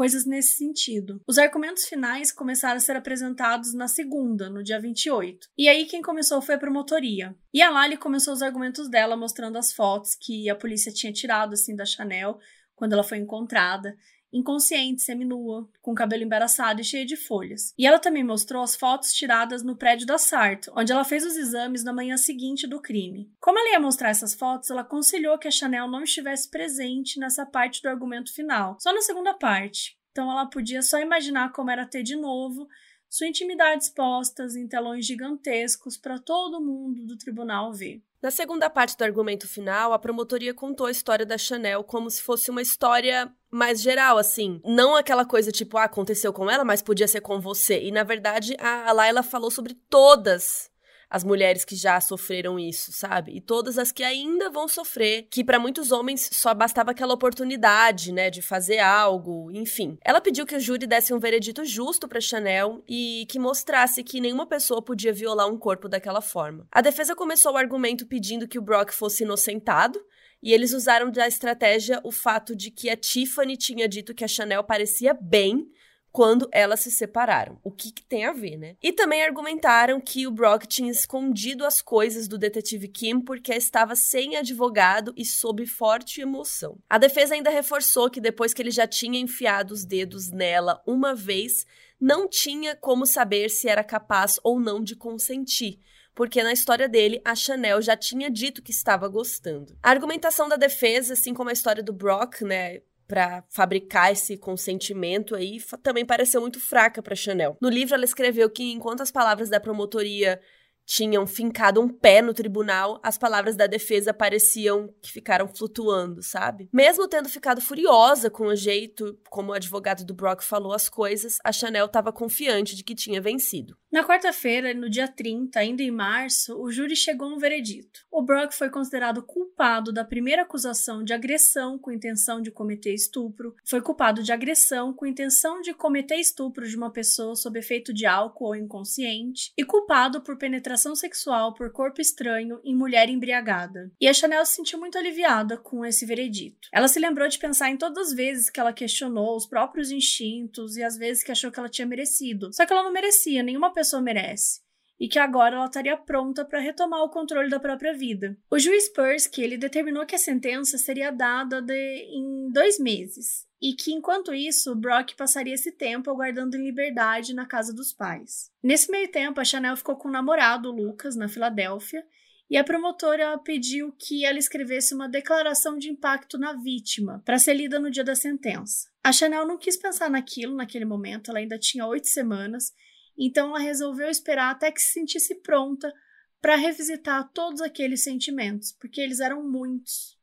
coisas 0.00 0.24
nesse 0.24 0.56
sentido. 0.56 1.20
Os 1.26 1.36
argumentos 1.36 1.84
finais 1.84 2.32
começaram 2.32 2.78
a 2.78 2.80
ser 2.80 2.96
apresentados 2.96 3.74
na 3.74 3.86
segunda, 3.86 4.48
no 4.48 4.62
dia 4.62 4.80
28. 4.80 5.46
E 5.58 5.68
aí 5.68 5.84
quem 5.84 6.00
começou 6.00 6.40
foi 6.40 6.54
a 6.54 6.58
promotoria. 6.58 7.36
E 7.52 7.60
a 7.60 7.68
Lali 7.68 7.98
começou 7.98 8.32
os 8.32 8.40
argumentos 8.40 8.88
dela 8.88 9.14
mostrando 9.14 9.58
as 9.58 9.74
fotos 9.74 10.14
que 10.14 10.48
a 10.48 10.54
polícia 10.54 10.90
tinha 10.90 11.12
tirado 11.12 11.52
assim 11.52 11.76
da 11.76 11.84
Chanel 11.84 12.38
quando 12.74 12.94
ela 12.94 13.04
foi 13.04 13.18
encontrada 13.18 13.94
inconsciente, 14.32 15.02
seminua, 15.02 15.68
com 15.80 15.94
cabelo 15.94 16.22
embaraçado 16.22 16.80
e 16.80 16.84
cheia 16.84 17.04
de 17.04 17.16
folhas. 17.16 17.74
E 17.76 17.86
ela 17.86 17.98
também 17.98 18.24
mostrou 18.24 18.62
as 18.62 18.76
fotos 18.76 19.12
tiradas 19.12 19.62
no 19.62 19.76
prédio 19.76 20.06
da 20.06 20.18
Sart, 20.18 20.66
onde 20.76 20.92
ela 20.92 21.04
fez 21.04 21.24
os 21.24 21.36
exames 21.36 21.84
na 21.84 21.92
manhã 21.92 22.16
seguinte 22.16 22.66
do 22.66 22.80
crime. 22.80 23.30
Como 23.40 23.58
ela 23.58 23.72
ia 23.72 23.80
mostrar 23.80 24.10
essas 24.10 24.34
fotos, 24.34 24.70
ela 24.70 24.82
aconselhou 24.82 25.38
que 25.38 25.48
a 25.48 25.50
Chanel 25.50 25.88
não 25.88 26.04
estivesse 26.04 26.48
presente 26.48 27.18
nessa 27.18 27.44
parte 27.44 27.82
do 27.82 27.88
argumento 27.88 28.32
final, 28.32 28.76
só 28.80 28.92
na 28.92 29.02
segunda 29.02 29.34
parte. 29.34 29.98
Então 30.12 30.30
ela 30.30 30.46
podia 30.46 30.82
só 30.82 30.98
imaginar 30.98 31.52
como 31.52 31.70
era 31.70 31.86
ter 31.86 32.02
de 32.02 32.16
novo 32.16 32.68
sua 33.08 33.26
intimidade 33.26 33.84
expostas 33.84 34.54
em 34.54 34.68
telões 34.68 35.04
gigantescos 35.04 35.96
para 35.96 36.18
todo 36.18 36.60
mundo 36.60 37.04
do 37.04 37.18
tribunal 37.18 37.72
ver. 37.72 38.02
Na 38.22 38.30
segunda 38.30 38.68
parte 38.68 38.96
do 38.98 39.02
argumento 39.02 39.48
final, 39.48 39.94
a 39.94 39.98
promotoria 39.98 40.52
contou 40.52 40.86
a 40.86 40.90
história 40.90 41.24
da 41.24 41.38
Chanel 41.38 41.82
como 41.82 42.10
se 42.10 42.22
fosse 42.22 42.50
uma 42.50 42.60
história 42.60 43.32
mais 43.50 43.80
geral, 43.80 44.18
assim. 44.18 44.60
Não 44.62 44.94
aquela 44.94 45.24
coisa 45.24 45.50
tipo, 45.50 45.78
ah, 45.78 45.84
aconteceu 45.84 46.30
com 46.30 46.50
ela, 46.50 46.62
mas 46.62 46.82
podia 46.82 47.08
ser 47.08 47.22
com 47.22 47.40
você. 47.40 47.80
E 47.82 47.90
na 47.90 48.04
verdade, 48.04 48.54
a 48.58 48.92
Laila 48.92 49.22
falou 49.22 49.50
sobre 49.50 49.74
todas 49.88 50.69
as 51.10 51.24
mulheres 51.24 51.64
que 51.64 51.74
já 51.74 52.00
sofreram 52.00 52.58
isso, 52.58 52.92
sabe? 52.92 53.36
E 53.36 53.40
todas 53.40 53.76
as 53.76 53.90
que 53.90 54.04
ainda 54.04 54.48
vão 54.48 54.68
sofrer, 54.68 55.26
que 55.28 55.42
para 55.42 55.58
muitos 55.58 55.90
homens 55.90 56.30
só 56.32 56.54
bastava 56.54 56.92
aquela 56.92 57.14
oportunidade, 57.14 58.12
né, 58.12 58.30
de 58.30 58.40
fazer 58.40 58.78
algo, 58.78 59.50
enfim. 59.50 59.98
Ela 60.04 60.20
pediu 60.20 60.46
que 60.46 60.54
o 60.54 60.60
júri 60.60 60.86
desse 60.86 61.12
um 61.12 61.18
veredito 61.18 61.64
justo 61.64 62.06
para 62.06 62.20
Chanel 62.20 62.82
e 62.88 63.26
que 63.28 63.38
mostrasse 63.38 64.04
que 64.04 64.20
nenhuma 64.20 64.46
pessoa 64.46 64.80
podia 64.80 65.12
violar 65.12 65.48
um 65.48 65.58
corpo 65.58 65.88
daquela 65.88 66.20
forma. 66.20 66.66
A 66.70 66.80
defesa 66.80 67.16
começou 67.16 67.54
o 67.54 67.56
argumento 67.56 68.06
pedindo 68.06 68.46
que 68.46 68.58
o 68.58 68.62
Brock 68.62 68.92
fosse 68.92 69.24
inocentado, 69.24 70.00
e 70.42 70.54
eles 70.54 70.72
usaram 70.72 71.10
da 71.10 71.28
estratégia 71.28 72.00
o 72.02 72.10
fato 72.10 72.56
de 72.56 72.70
que 72.70 72.88
a 72.88 72.96
Tiffany 72.96 73.56
tinha 73.56 73.86
dito 73.86 74.14
que 74.14 74.24
a 74.24 74.28
Chanel 74.28 74.64
parecia 74.64 75.12
bem 75.12 75.70
quando 76.12 76.48
elas 76.52 76.80
se 76.80 76.90
separaram. 76.90 77.58
O 77.62 77.70
que, 77.70 77.92
que, 77.92 78.02
tem 78.02 78.24
a 78.24 78.32
ver, 78.32 78.56
né? 78.56 78.76
E 78.82 78.92
também 78.92 79.22
argumentaram 79.22 80.00
que 80.00 80.26
o 80.26 80.30
Brock 80.30 80.66
tinha 80.66 80.90
escondido 80.90 81.64
as 81.64 81.80
coisas 81.80 82.26
do 82.26 82.38
detetive 82.38 82.88
Kim 82.88 83.20
porque 83.20 83.52
estava 83.54 83.94
sem 83.94 84.36
advogado 84.36 85.12
e 85.16 85.24
sob 85.24 85.64
forte 85.66 86.20
emoção. 86.20 86.78
A 86.88 86.98
defesa 86.98 87.34
ainda 87.34 87.50
reforçou 87.50 88.10
que 88.10 88.20
depois 88.20 88.52
que 88.52 88.62
ele 88.62 88.70
já 88.70 88.86
tinha 88.86 89.18
enfiado 89.18 89.72
os 89.72 89.84
dedos 89.84 90.30
nela 90.30 90.82
uma 90.86 91.14
vez, 91.14 91.66
não 92.00 92.28
tinha 92.28 92.74
como 92.74 93.06
saber 93.06 93.48
se 93.48 93.68
era 93.68 93.84
capaz 93.84 94.40
ou 94.42 94.58
não 94.58 94.82
de 94.82 94.96
consentir 94.96 95.80
porque 96.14 96.42
na 96.42 96.52
história 96.52 96.88
dele, 96.88 97.20
a 97.24 97.34
Chanel 97.34 97.80
já 97.80 97.96
tinha 97.96 98.30
dito 98.30 98.62
que 98.62 98.72
estava 98.72 99.08
gostando. 99.08 99.74
A 99.82 99.90
argumentação 99.90 100.48
da 100.48 100.56
defesa, 100.56 101.14
assim 101.14 101.32
como 101.32 101.48
a 101.48 101.52
história 101.52 101.82
do 101.82 101.94
Brock, 101.94 102.42
né, 102.42 102.82
para 103.10 103.42
fabricar 103.48 104.12
esse 104.12 104.36
consentimento 104.36 105.34
aí 105.34 105.60
também 105.82 106.06
pareceu 106.06 106.40
muito 106.40 106.60
fraca 106.60 107.02
para 107.02 107.16
Chanel. 107.16 107.56
No 107.60 107.68
livro 107.68 107.96
ela 107.96 108.04
escreveu 108.04 108.48
que 108.48 108.70
enquanto 108.70 109.00
as 109.00 109.10
palavras 109.10 109.50
da 109.50 109.58
promotoria 109.58 110.40
tinham 110.84 111.26
fincado 111.26 111.80
um 111.80 111.88
pé 111.88 112.20
no 112.20 112.34
tribunal, 112.34 112.98
as 113.02 113.16
palavras 113.16 113.54
da 113.54 113.66
defesa 113.66 114.12
pareciam 114.12 114.92
que 115.00 115.12
ficaram 115.12 115.46
flutuando, 115.46 116.22
sabe? 116.22 116.68
Mesmo 116.72 117.06
tendo 117.06 117.28
ficado 117.28 117.60
furiosa 117.60 118.28
com 118.28 118.46
o 118.46 118.56
jeito 118.56 119.16
como 119.28 119.52
o 119.52 119.54
advogado 119.54 120.04
do 120.04 120.14
Brock 120.14 120.42
falou 120.42 120.72
as 120.72 120.88
coisas, 120.88 121.38
a 121.44 121.52
Chanel 121.52 121.86
estava 121.86 122.12
confiante 122.12 122.74
de 122.74 122.82
que 122.82 122.94
tinha 122.94 123.20
vencido. 123.20 123.76
Na 123.92 124.04
quarta-feira, 124.04 124.72
no 124.72 124.88
dia 124.88 125.08
30, 125.08 125.58
ainda 125.58 125.82
em 125.82 125.90
março, 125.90 126.60
o 126.60 126.70
júri 126.70 126.94
chegou 126.94 127.28
a 127.28 127.34
um 127.34 127.38
veredito. 127.38 128.00
O 128.10 128.22
Brock 128.22 128.52
foi 128.52 128.70
considerado 128.70 129.22
culpado 129.22 129.92
da 129.92 130.04
primeira 130.04 130.42
acusação 130.42 131.02
de 131.02 131.12
agressão 131.12 131.78
com 131.78 131.90
intenção 131.90 132.40
de 132.40 132.50
cometer 132.50 132.94
estupro, 132.94 133.54
foi 133.64 133.80
culpado 133.80 134.22
de 134.22 134.32
agressão 134.32 134.92
com 134.92 135.06
intenção 135.06 135.60
de 135.60 135.74
cometer 135.74 136.16
estupro 136.16 136.68
de 136.68 136.76
uma 136.76 136.92
pessoa 136.92 137.34
sob 137.34 137.58
efeito 137.58 137.92
de 137.92 138.06
álcool 138.06 138.46
ou 138.46 138.56
inconsciente, 138.56 139.52
e 139.56 139.64
culpado 139.64 140.20
por 140.22 140.36
penetração 140.36 140.79
sexual 140.96 141.54
por 141.54 141.70
corpo 141.72 142.00
estranho 142.00 142.60
em 142.64 142.74
mulher 142.74 143.08
embriagada. 143.08 143.90
E 144.00 144.08
a 144.08 144.14
Chanel 144.14 144.44
se 144.44 144.56
sentiu 144.56 144.78
muito 144.78 144.96
aliviada 144.96 145.56
com 145.56 145.84
esse 145.84 146.06
veredito. 146.06 146.68
Ela 146.72 146.88
se 146.88 146.98
lembrou 146.98 147.28
de 147.28 147.38
pensar 147.38 147.70
em 147.70 147.76
todas 147.76 148.08
as 148.08 148.14
vezes 148.14 148.50
que 148.50 148.58
ela 148.58 148.72
questionou 148.72 149.36
os 149.36 149.46
próprios 149.46 149.90
instintos 149.90 150.76
e 150.76 150.82
as 150.82 150.96
vezes 150.96 151.22
que 151.22 151.32
achou 151.32 151.50
que 151.50 151.58
ela 151.58 151.68
tinha 151.68 151.86
merecido. 151.86 152.52
Só 152.52 152.64
que 152.64 152.72
ela 152.72 152.82
não 152.82 152.92
merecia 152.92 153.42
nenhuma 153.42 153.72
pessoa 153.72 154.00
merece 154.00 154.60
e 155.00 155.08
que 155.08 155.18
agora 155.18 155.56
ela 155.56 155.64
estaria 155.64 155.96
pronta 155.96 156.44
para 156.44 156.60
retomar 156.60 157.00
o 157.00 157.08
controle 157.08 157.48
da 157.48 157.58
própria 157.58 157.94
vida. 157.94 158.36
O 158.50 158.58
juiz 158.58 158.88
Persky 158.90 159.40
ele 159.42 159.56
determinou 159.56 160.04
que 160.04 160.14
a 160.14 160.18
sentença 160.18 160.76
seria 160.76 161.10
dada 161.10 161.62
de, 161.62 161.72
em 161.72 162.39
dois 162.50 162.78
meses 162.78 163.46
e 163.60 163.74
que 163.74 163.92
enquanto 163.92 164.34
isso 164.34 164.74
Brock 164.74 165.14
passaria 165.16 165.54
esse 165.54 165.72
tempo 165.72 166.10
aguardando 166.10 166.56
em 166.56 166.64
liberdade 166.64 167.34
na 167.34 167.46
casa 167.46 167.74
dos 167.74 167.92
pais. 167.92 168.50
Nesse 168.62 168.90
meio 168.90 169.10
tempo, 169.10 169.40
a 169.40 169.44
Chanel 169.44 169.76
ficou 169.76 169.96
com 169.96 170.08
o 170.08 170.12
namorado 170.12 170.70
Lucas 170.70 171.14
na 171.16 171.28
Filadélfia 171.28 172.04
e 172.48 172.56
a 172.56 172.64
promotora 172.64 173.38
pediu 173.38 173.92
que 173.92 174.24
ela 174.24 174.38
escrevesse 174.38 174.94
uma 174.94 175.08
declaração 175.08 175.78
de 175.78 175.88
impacto 175.88 176.38
na 176.38 176.54
vítima 176.54 177.22
para 177.24 177.38
ser 177.38 177.54
lida 177.54 177.78
no 177.78 177.90
dia 177.90 178.02
da 178.02 178.14
sentença. 178.14 178.88
A 179.04 179.12
Chanel 179.12 179.46
não 179.46 179.58
quis 179.58 179.76
pensar 179.76 180.10
naquilo 180.10 180.56
naquele 180.56 180.84
momento, 180.84 181.30
ela 181.30 181.38
ainda 181.38 181.58
tinha 181.58 181.86
oito 181.86 182.08
semanas 182.08 182.72
então 183.20 183.50
ela 183.50 183.58
resolveu 183.58 184.08
esperar 184.08 184.50
até 184.50 184.72
que 184.72 184.80
se 184.80 184.94
sentisse 184.94 185.34
pronta 185.34 185.92
para 186.40 186.56
revisitar 186.56 187.30
todos 187.34 187.60
aqueles 187.60 188.02
sentimentos, 188.02 188.72
porque 188.72 188.98
eles 188.98 189.20
eram 189.20 189.46
muitos, 189.46 190.18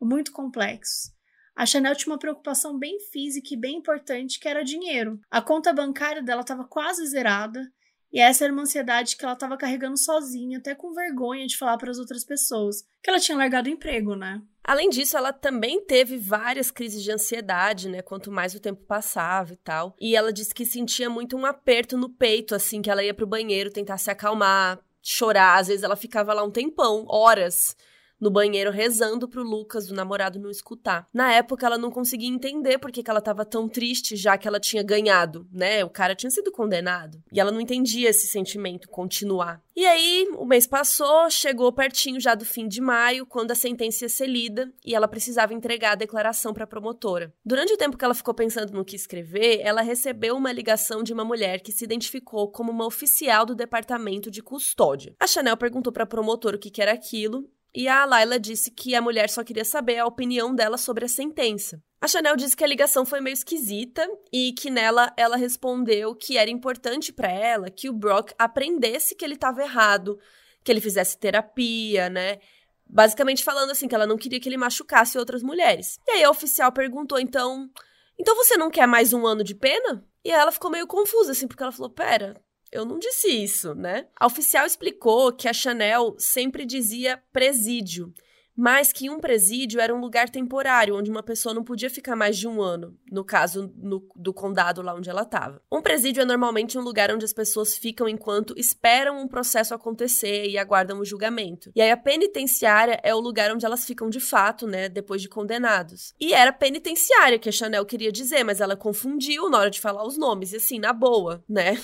muito 0.00 0.32
complexos. 0.32 1.12
A 1.60 1.66
Chanel 1.66 1.94
tinha 1.94 2.10
uma 2.10 2.18
preocupação 2.18 2.78
bem 2.78 2.98
física 3.12 3.48
e 3.52 3.56
bem 3.56 3.76
importante, 3.76 4.40
que 4.40 4.48
era 4.48 4.64
dinheiro. 4.64 5.20
A 5.30 5.42
conta 5.42 5.74
bancária 5.74 6.22
dela 6.22 6.40
estava 6.40 6.64
quase 6.64 7.04
zerada 7.04 7.70
E 8.10 8.18
essa 8.18 8.44
era 8.44 8.52
uma 8.52 8.62
ansiedade 8.62 9.14
que 9.14 9.22
ela 9.22 9.34
estava 9.34 9.58
carregando 9.58 9.98
sozinha, 9.98 10.56
até 10.56 10.74
com 10.74 10.94
vergonha 10.94 11.46
de 11.46 11.58
falar 11.58 11.76
para 11.76 11.90
as 11.90 11.98
outras 11.98 12.24
pessoas, 12.24 12.82
que 13.02 13.10
ela 13.10 13.20
tinha 13.20 13.36
largado 13.36 13.68
o 13.68 13.72
emprego, 13.72 14.16
né? 14.16 14.40
Além 14.64 14.88
disso, 14.88 15.18
ela 15.18 15.34
também 15.34 15.84
teve 15.84 16.16
várias 16.16 16.70
crises 16.70 17.04
de 17.04 17.12
ansiedade, 17.12 17.90
né? 17.90 18.00
Quanto 18.00 18.32
mais 18.32 18.54
o 18.54 18.60
tempo 18.60 18.82
passava 18.86 19.52
e 19.52 19.56
tal. 19.56 19.94
E 20.00 20.16
ela 20.16 20.32
disse 20.32 20.54
que 20.54 20.64
sentia 20.64 21.10
muito 21.10 21.36
um 21.36 21.44
aperto 21.44 21.98
no 21.98 22.08
peito, 22.08 22.54
assim, 22.54 22.80
que 22.80 22.90
ela 22.90 23.04
ia 23.04 23.12
pro 23.12 23.26
banheiro 23.26 23.70
tentar 23.70 23.98
se 23.98 24.10
acalmar, 24.10 24.80
chorar. 25.02 25.58
Às 25.58 25.68
vezes 25.68 25.82
ela 25.82 25.94
ficava 25.94 26.32
lá 26.32 26.42
um 26.42 26.50
tempão, 26.50 27.04
horas 27.06 27.76
no 28.20 28.30
banheiro 28.30 28.70
rezando 28.70 29.26
pro 29.26 29.42
Lucas, 29.42 29.90
o 29.90 29.94
namorado, 29.94 30.38
não 30.38 30.50
escutar. 30.50 31.08
Na 31.12 31.32
época, 31.32 31.66
ela 31.66 31.78
não 31.78 31.90
conseguia 31.90 32.28
entender 32.28 32.78
por 32.78 32.92
que, 32.92 33.02
que 33.02 33.10
ela 33.10 33.20
tava 33.20 33.44
tão 33.44 33.68
triste, 33.68 34.14
já 34.16 34.36
que 34.36 34.46
ela 34.46 34.60
tinha 34.60 34.82
ganhado, 34.82 35.46
né? 35.52 35.84
O 35.84 35.90
cara 35.90 36.14
tinha 36.14 36.30
sido 36.30 36.52
condenado. 36.52 37.22
E 37.32 37.40
ela 37.40 37.50
não 37.50 37.60
entendia 37.60 38.10
esse 38.10 38.26
sentimento 38.26 38.88
continuar. 38.88 39.62
E 39.74 39.86
aí, 39.86 40.28
o 40.36 40.44
mês 40.44 40.66
passou, 40.66 41.30
chegou 41.30 41.72
pertinho 41.72 42.20
já 42.20 42.34
do 42.34 42.44
fim 42.44 42.68
de 42.68 42.80
maio, 42.80 43.24
quando 43.24 43.52
a 43.52 43.54
sentença 43.54 44.04
ia 44.04 44.08
ser 44.08 44.26
lida 44.26 44.70
e 44.84 44.94
ela 44.94 45.08
precisava 45.08 45.54
entregar 45.54 45.92
a 45.92 45.96
declaração 45.96 46.52
para 46.52 46.64
a 46.64 46.66
promotora. 46.66 47.32
Durante 47.44 47.72
o 47.72 47.76
tempo 47.76 47.96
que 47.96 48.04
ela 48.04 48.14
ficou 48.14 48.34
pensando 48.34 48.72
no 48.72 48.84
que 48.84 48.96
escrever, 48.96 49.60
ela 49.62 49.80
recebeu 49.80 50.36
uma 50.36 50.52
ligação 50.52 51.02
de 51.02 51.12
uma 51.12 51.24
mulher 51.24 51.60
que 51.60 51.72
se 51.72 51.84
identificou 51.84 52.50
como 52.50 52.70
uma 52.70 52.84
oficial 52.84 53.46
do 53.46 53.54
departamento 53.54 54.30
de 54.30 54.42
custódia. 54.42 55.14
A 55.18 55.26
Chanel 55.26 55.56
perguntou 55.56 55.92
para 55.92 56.04
a 56.04 56.06
promotora 56.06 56.56
o 56.56 56.60
que, 56.60 56.70
que 56.70 56.82
era 56.82 56.92
aquilo 56.92 57.48
e 57.74 57.86
a 57.88 58.04
Laila 58.04 58.38
disse 58.38 58.70
que 58.70 58.94
a 58.94 59.02
mulher 59.02 59.30
só 59.30 59.44
queria 59.44 59.64
saber 59.64 59.98
a 59.98 60.06
opinião 60.06 60.54
dela 60.54 60.76
sobre 60.76 61.04
a 61.04 61.08
sentença. 61.08 61.80
A 62.00 62.08
Chanel 62.08 62.34
disse 62.34 62.56
que 62.56 62.64
a 62.64 62.66
ligação 62.66 63.04
foi 63.04 63.20
meio 63.20 63.34
esquisita 63.34 64.06
e 64.32 64.52
que 64.54 64.70
nela 64.70 65.12
ela 65.16 65.36
respondeu 65.36 66.14
que 66.14 66.36
era 66.36 66.50
importante 66.50 67.12
para 67.12 67.30
ela 67.30 67.70
que 67.70 67.88
o 67.88 67.92
Brock 67.92 68.32
aprendesse 68.38 69.14
que 69.14 69.24
ele 69.24 69.34
estava 69.34 69.62
errado, 69.62 70.18
que 70.64 70.72
ele 70.72 70.80
fizesse 70.80 71.18
terapia, 71.18 72.08
né? 72.08 72.38
Basicamente 72.86 73.44
falando 73.44 73.70
assim 73.70 73.86
que 73.86 73.94
ela 73.94 74.06
não 74.06 74.16
queria 74.16 74.40
que 74.40 74.48
ele 74.48 74.56
machucasse 74.56 75.18
outras 75.18 75.42
mulheres. 75.42 75.98
E 76.08 76.10
aí 76.12 76.24
a 76.24 76.30
oficial 76.30 76.72
perguntou 76.72 77.20
então, 77.20 77.70
então 78.18 78.34
você 78.34 78.56
não 78.56 78.70
quer 78.70 78.86
mais 78.86 79.12
um 79.12 79.26
ano 79.26 79.44
de 79.44 79.54
pena? 79.54 80.04
E 80.24 80.30
ela 80.30 80.50
ficou 80.50 80.70
meio 80.70 80.86
confusa 80.86 81.32
assim, 81.32 81.46
porque 81.46 81.62
ela 81.62 81.72
falou: 81.72 81.90
"Pera, 81.90 82.34
eu 82.72 82.84
não 82.84 82.98
disse 82.98 83.28
isso, 83.28 83.74
né? 83.74 84.06
A 84.18 84.26
oficial 84.26 84.66
explicou 84.66 85.32
que 85.32 85.48
a 85.48 85.52
Chanel 85.52 86.14
sempre 86.18 86.64
dizia 86.64 87.20
presídio, 87.32 88.12
mas 88.56 88.92
que 88.92 89.08
um 89.08 89.18
presídio 89.18 89.80
era 89.80 89.94
um 89.94 90.00
lugar 90.00 90.28
temporário, 90.28 90.94
onde 90.94 91.10
uma 91.10 91.22
pessoa 91.22 91.54
não 91.54 91.64
podia 91.64 91.88
ficar 91.88 92.14
mais 92.14 92.36
de 92.36 92.46
um 92.46 92.60
ano, 92.60 92.94
no 93.10 93.24
caso 93.24 93.72
no, 93.76 94.06
do 94.14 94.34
condado 94.34 94.82
lá 94.82 94.94
onde 94.94 95.08
ela 95.08 95.22
estava. 95.22 95.62
Um 95.72 95.80
presídio 95.80 96.20
é 96.20 96.26
normalmente 96.26 96.76
um 96.76 96.82
lugar 96.82 97.10
onde 97.10 97.24
as 97.24 97.32
pessoas 97.32 97.76
ficam 97.76 98.06
enquanto 98.06 98.52
esperam 98.58 99.18
um 99.18 99.26
processo 99.26 99.72
acontecer 99.72 100.46
e 100.46 100.58
aguardam 100.58 101.00
o 101.00 101.04
julgamento. 101.04 101.72
E 101.74 101.80
aí 101.80 101.90
a 101.90 101.96
penitenciária 101.96 103.00
é 103.02 103.14
o 103.14 103.20
lugar 103.20 103.50
onde 103.50 103.64
elas 103.64 103.86
ficam 103.86 104.10
de 104.10 104.20
fato, 104.20 104.66
né, 104.66 104.90
depois 104.90 105.22
de 105.22 105.28
condenados. 105.28 106.12
E 106.20 106.34
era 106.34 106.52
penitenciária 106.52 107.38
que 107.38 107.48
a 107.48 107.52
Chanel 107.52 107.86
queria 107.86 108.12
dizer, 108.12 108.44
mas 108.44 108.60
ela 108.60 108.76
confundiu 108.76 109.48
na 109.48 109.58
hora 109.58 109.70
de 109.70 109.80
falar 109.80 110.06
os 110.06 110.18
nomes, 110.18 110.52
e 110.52 110.56
assim, 110.56 110.78
na 110.78 110.92
boa, 110.92 111.42
né? 111.48 111.80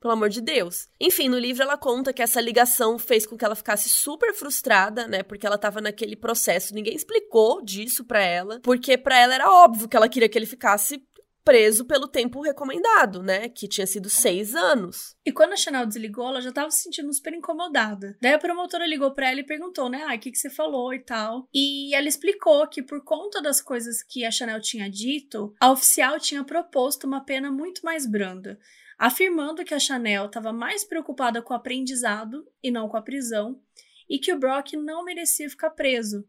Pelo 0.00 0.12
amor 0.12 0.28
de 0.28 0.40
Deus. 0.40 0.88
Enfim, 1.00 1.28
no 1.28 1.38
livro 1.38 1.62
ela 1.62 1.76
conta 1.76 2.12
que 2.12 2.22
essa 2.22 2.40
ligação 2.40 2.98
fez 2.98 3.26
com 3.26 3.36
que 3.36 3.44
ela 3.44 3.56
ficasse 3.56 3.88
super 3.88 4.32
frustrada, 4.32 5.06
né? 5.08 5.22
Porque 5.22 5.46
ela 5.46 5.58
tava 5.58 5.80
naquele 5.80 6.14
processo. 6.14 6.74
Ninguém 6.74 6.94
explicou 6.94 7.62
disso 7.64 8.04
para 8.04 8.22
ela, 8.22 8.60
porque 8.62 8.96
para 8.96 9.18
ela 9.18 9.34
era 9.34 9.50
óbvio 9.50 9.88
que 9.88 9.96
ela 9.96 10.08
queria 10.08 10.28
que 10.28 10.38
ele 10.38 10.46
ficasse 10.46 11.02
preso 11.48 11.86
pelo 11.86 12.06
tempo 12.06 12.42
recomendado, 12.42 13.22
né? 13.22 13.48
Que 13.48 13.66
tinha 13.66 13.86
sido 13.86 14.10
seis 14.10 14.54
anos. 14.54 15.16
E 15.24 15.32
quando 15.32 15.54
a 15.54 15.56
Chanel 15.56 15.86
desligou, 15.86 16.28
ela 16.28 16.42
já 16.42 16.52
tava 16.52 16.70
se 16.70 16.82
sentindo 16.82 17.10
super 17.10 17.32
incomodada. 17.32 18.18
Daí 18.20 18.34
a 18.34 18.38
promotora 18.38 18.86
ligou 18.86 19.14
pra 19.14 19.30
ela 19.30 19.40
e 19.40 19.46
perguntou, 19.46 19.88
né? 19.88 20.04
Ah, 20.06 20.14
o 20.14 20.18
que, 20.18 20.30
que 20.30 20.36
você 20.36 20.50
falou 20.50 20.92
e 20.92 20.98
tal. 20.98 21.48
E 21.54 21.94
ela 21.94 22.06
explicou 22.06 22.68
que 22.68 22.82
por 22.82 23.02
conta 23.02 23.40
das 23.40 23.62
coisas 23.62 24.02
que 24.02 24.26
a 24.26 24.30
Chanel 24.30 24.60
tinha 24.60 24.90
dito, 24.90 25.54
a 25.58 25.72
oficial 25.72 26.20
tinha 26.20 26.44
proposto 26.44 27.06
uma 27.06 27.24
pena 27.24 27.50
muito 27.50 27.80
mais 27.82 28.06
branda 28.06 28.58
afirmando 28.98 29.64
que 29.64 29.72
a 29.72 29.78
Chanel 29.78 30.26
estava 30.26 30.52
mais 30.52 30.84
preocupada 30.84 31.40
com 31.40 31.54
o 31.54 31.56
aprendizado 31.56 32.44
e 32.62 32.70
não 32.70 32.88
com 32.88 32.96
a 32.96 33.02
prisão, 33.02 33.62
e 34.08 34.18
que 34.18 34.32
o 34.32 34.38
Brock 34.38 34.72
não 34.72 35.04
merecia 35.04 35.48
ficar 35.48 35.70
preso. 35.70 36.26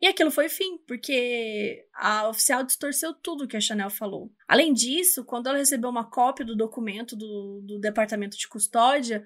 E 0.00 0.06
aquilo 0.06 0.30
foi 0.30 0.48
fim, 0.48 0.78
porque 0.86 1.86
a 1.92 2.28
oficial 2.28 2.62
distorceu 2.62 3.12
tudo 3.14 3.48
que 3.48 3.56
a 3.56 3.60
Chanel 3.60 3.90
falou. 3.90 4.32
Além 4.46 4.72
disso, 4.72 5.24
quando 5.24 5.48
ela 5.48 5.58
recebeu 5.58 5.90
uma 5.90 6.08
cópia 6.08 6.44
do 6.44 6.56
documento 6.56 7.16
do, 7.16 7.60
do 7.62 7.80
departamento 7.80 8.36
de 8.36 8.48
custódia, 8.48 9.24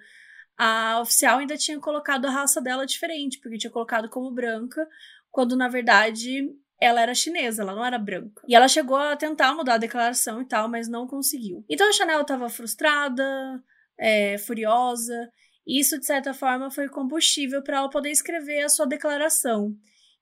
a 0.57 1.01
oficial 1.01 1.39
ainda 1.39 1.57
tinha 1.57 1.79
colocado 1.79 2.27
a 2.27 2.31
raça 2.31 2.61
dela 2.61 2.87
diferente, 2.87 3.39
porque 3.39 3.59
tinha 3.59 3.71
colocado 3.71 4.09
como 4.09 4.31
branca, 4.31 4.87
quando 5.31 5.57
na 5.57 5.69
verdade 5.69 6.51
ela 6.83 7.01
era 7.01 7.15
chinesa, 7.15 7.63
ela 7.63 7.75
não 7.75 7.85
era 7.85 7.99
branca. 7.99 8.43
E 8.49 8.55
ela 8.55 8.67
chegou 8.67 8.97
a 8.97 9.17
tentar 9.17 9.55
mudar 9.55 9.75
a 9.75 9.79
declaração 9.79 10.43
e 10.43 10.45
tal, 10.45 10.69
mas 10.69 10.89
não 10.89 11.07
conseguiu. 11.07 11.65
Então 11.69 11.89
a 11.89 11.93
Chanel 11.93 12.23
estava 12.23 12.49
frustrada, 12.49 13.63
é, 13.99 14.37
furiosa, 14.39 15.31
e 15.67 15.79
isso, 15.79 15.99
de 15.99 16.05
certa 16.05 16.35
forma, 16.35 16.71
foi 16.71 16.89
combustível 16.89 17.63
para 17.63 17.79
ela 17.79 17.89
poder 17.89 18.11
escrever 18.11 18.63
a 18.63 18.69
sua 18.69 18.87
declaração, 18.87 19.77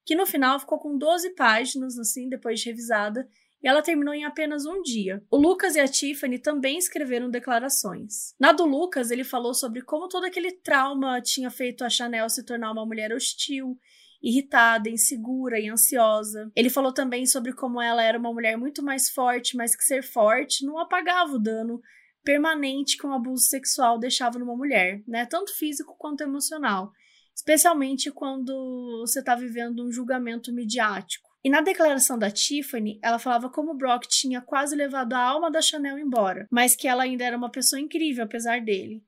que 0.05 0.15
no 0.15 0.27
final 0.27 0.61
ficou 0.61 0.79
com 0.79 0.99
12 0.99 1.35
páginas, 1.35 1.99
assim, 1.99 2.29
depois 2.29 2.61
de 2.61 2.67
revisada, 2.67 3.27
e 3.63 3.69
ela 3.69 3.83
terminou 3.83 4.15
em 4.15 4.25
apenas 4.25 4.65
um 4.65 4.83
dia. 4.83 5.23
O 5.31 5.37
Lucas 5.37 5.77
e 5.77 5.81
a 5.81 5.89
Tiffany 5.89 6.39
também 6.39 6.79
escreveram 6.79 7.31
declarações. 7.31 8.35
Na 8.39 8.53
do 8.53 8.65
Lucas, 8.65 9.11
ele 9.11 9.25
falou 9.25 9.55
sobre 9.55 9.83
como 9.83 10.09
todo 10.09 10.25
aquele 10.25 10.53
trauma 10.53 11.21
tinha 11.21 11.51
feito 11.51 11.85
a 11.85 11.91
Chanel 11.91 12.29
se 12.29 12.45
tornar 12.45 12.73
uma 12.73 12.87
mulher 12.87 13.13
hostil 13.13 13.79
irritada, 14.23 14.91
insegura 14.91 15.59
e 15.59 15.69
ansiosa. 15.69 16.51
Ele 16.55 16.71
falou 16.71 16.93
também 16.93 17.27
sobre 17.27 17.53
como 17.53 17.81
ela 17.81 18.03
era 18.03 18.19
uma 18.19 18.33
mulher 18.33 18.57
muito 18.57 18.83
mais 18.83 19.09
forte, 19.09 19.57
mas 19.57 19.75
que 19.75 19.85
ser 19.85 20.03
forte 20.03 20.65
não 20.65 20.79
apagava 20.79 21.33
o 21.33 21.39
dano 21.39 21.81
permanente 22.23 22.99
que 22.99 23.07
um 23.07 23.15
abuso 23.15 23.45
sexual 23.45 23.99
deixava 23.99 24.39
numa 24.39 24.57
mulher, 24.57 25.03
né? 25.09 25.25
Tanto 25.25 25.57
físico 25.57 25.97
quanto 25.99 26.23
emocional. 26.23 26.93
Especialmente 27.35 28.11
quando 28.11 29.01
você 29.01 29.21
está 29.21 29.35
vivendo 29.35 29.87
um 29.87 29.91
julgamento 29.91 30.53
midiático. 30.53 31.31
E 31.43 31.49
na 31.49 31.63
declaração 31.63 32.19
da 32.19 32.31
Tiffany, 32.31 32.99
ela 33.03 33.19
falava 33.19 33.49
como 33.49 33.75
Brock 33.75 34.07
tinha 34.07 34.43
quase 34.43 34.77
levado 34.77 35.15
a 35.15 35.21
alma 35.21 35.51
da 35.51 35.63
Chanel 35.63 35.99
embora, 35.99 36.47
mas 36.51 36.77
que 36.77 36.87
ela 36.87 37.05
ainda 37.05 37.25
era 37.25 37.37
uma 37.37 37.51
pessoa 37.51 37.81
incrível 37.81 38.25
apesar 38.25 38.61
dele 38.61 39.03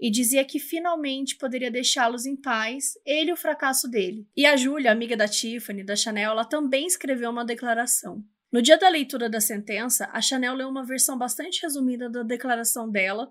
e 0.00 0.10
dizia 0.10 0.44
que 0.44 0.58
finalmente 0.58 1.36
poderia 1.36 1.70
deixá-los 1.70 2.24
em 2.24 2.36
paz, 2.36 2.92
ele 3.04 3.30
e 3.30 3.32
o 3.32 3.36
fracasso 3.36 3.88
dele. 3.88 4.26
E 4.36 4.46
a 4.46 4.56
Julia, 4.56 4.92
amiga 4.92 5.16
da 5.16 5.26
Tiffany, 5.26 5.82
da 5.82 5.96
Chanel, 5.96 6.32
ela 6.32 6.44
também 6.44 6.86
escreveu 6.86 7.30
uma 7.30 7.44
declaração. 7.44 8.22
No 8.50 8.62
dia 8.62 8.78
da 8.78 8.88
leitura 8.88 9.28
da 9.28 9.40
sentença, 9.40 10.08
a 10.12 10.20
Chanel 10.20 10.54
leu 10.54 10.68
uma 10.68 10.84
versão 10.84 11.18
bastante 11.18 11.60
resumida 11.62 12.08
da 12.08 12.22
declaração 12.22 12.88
dela, 12.88 13.28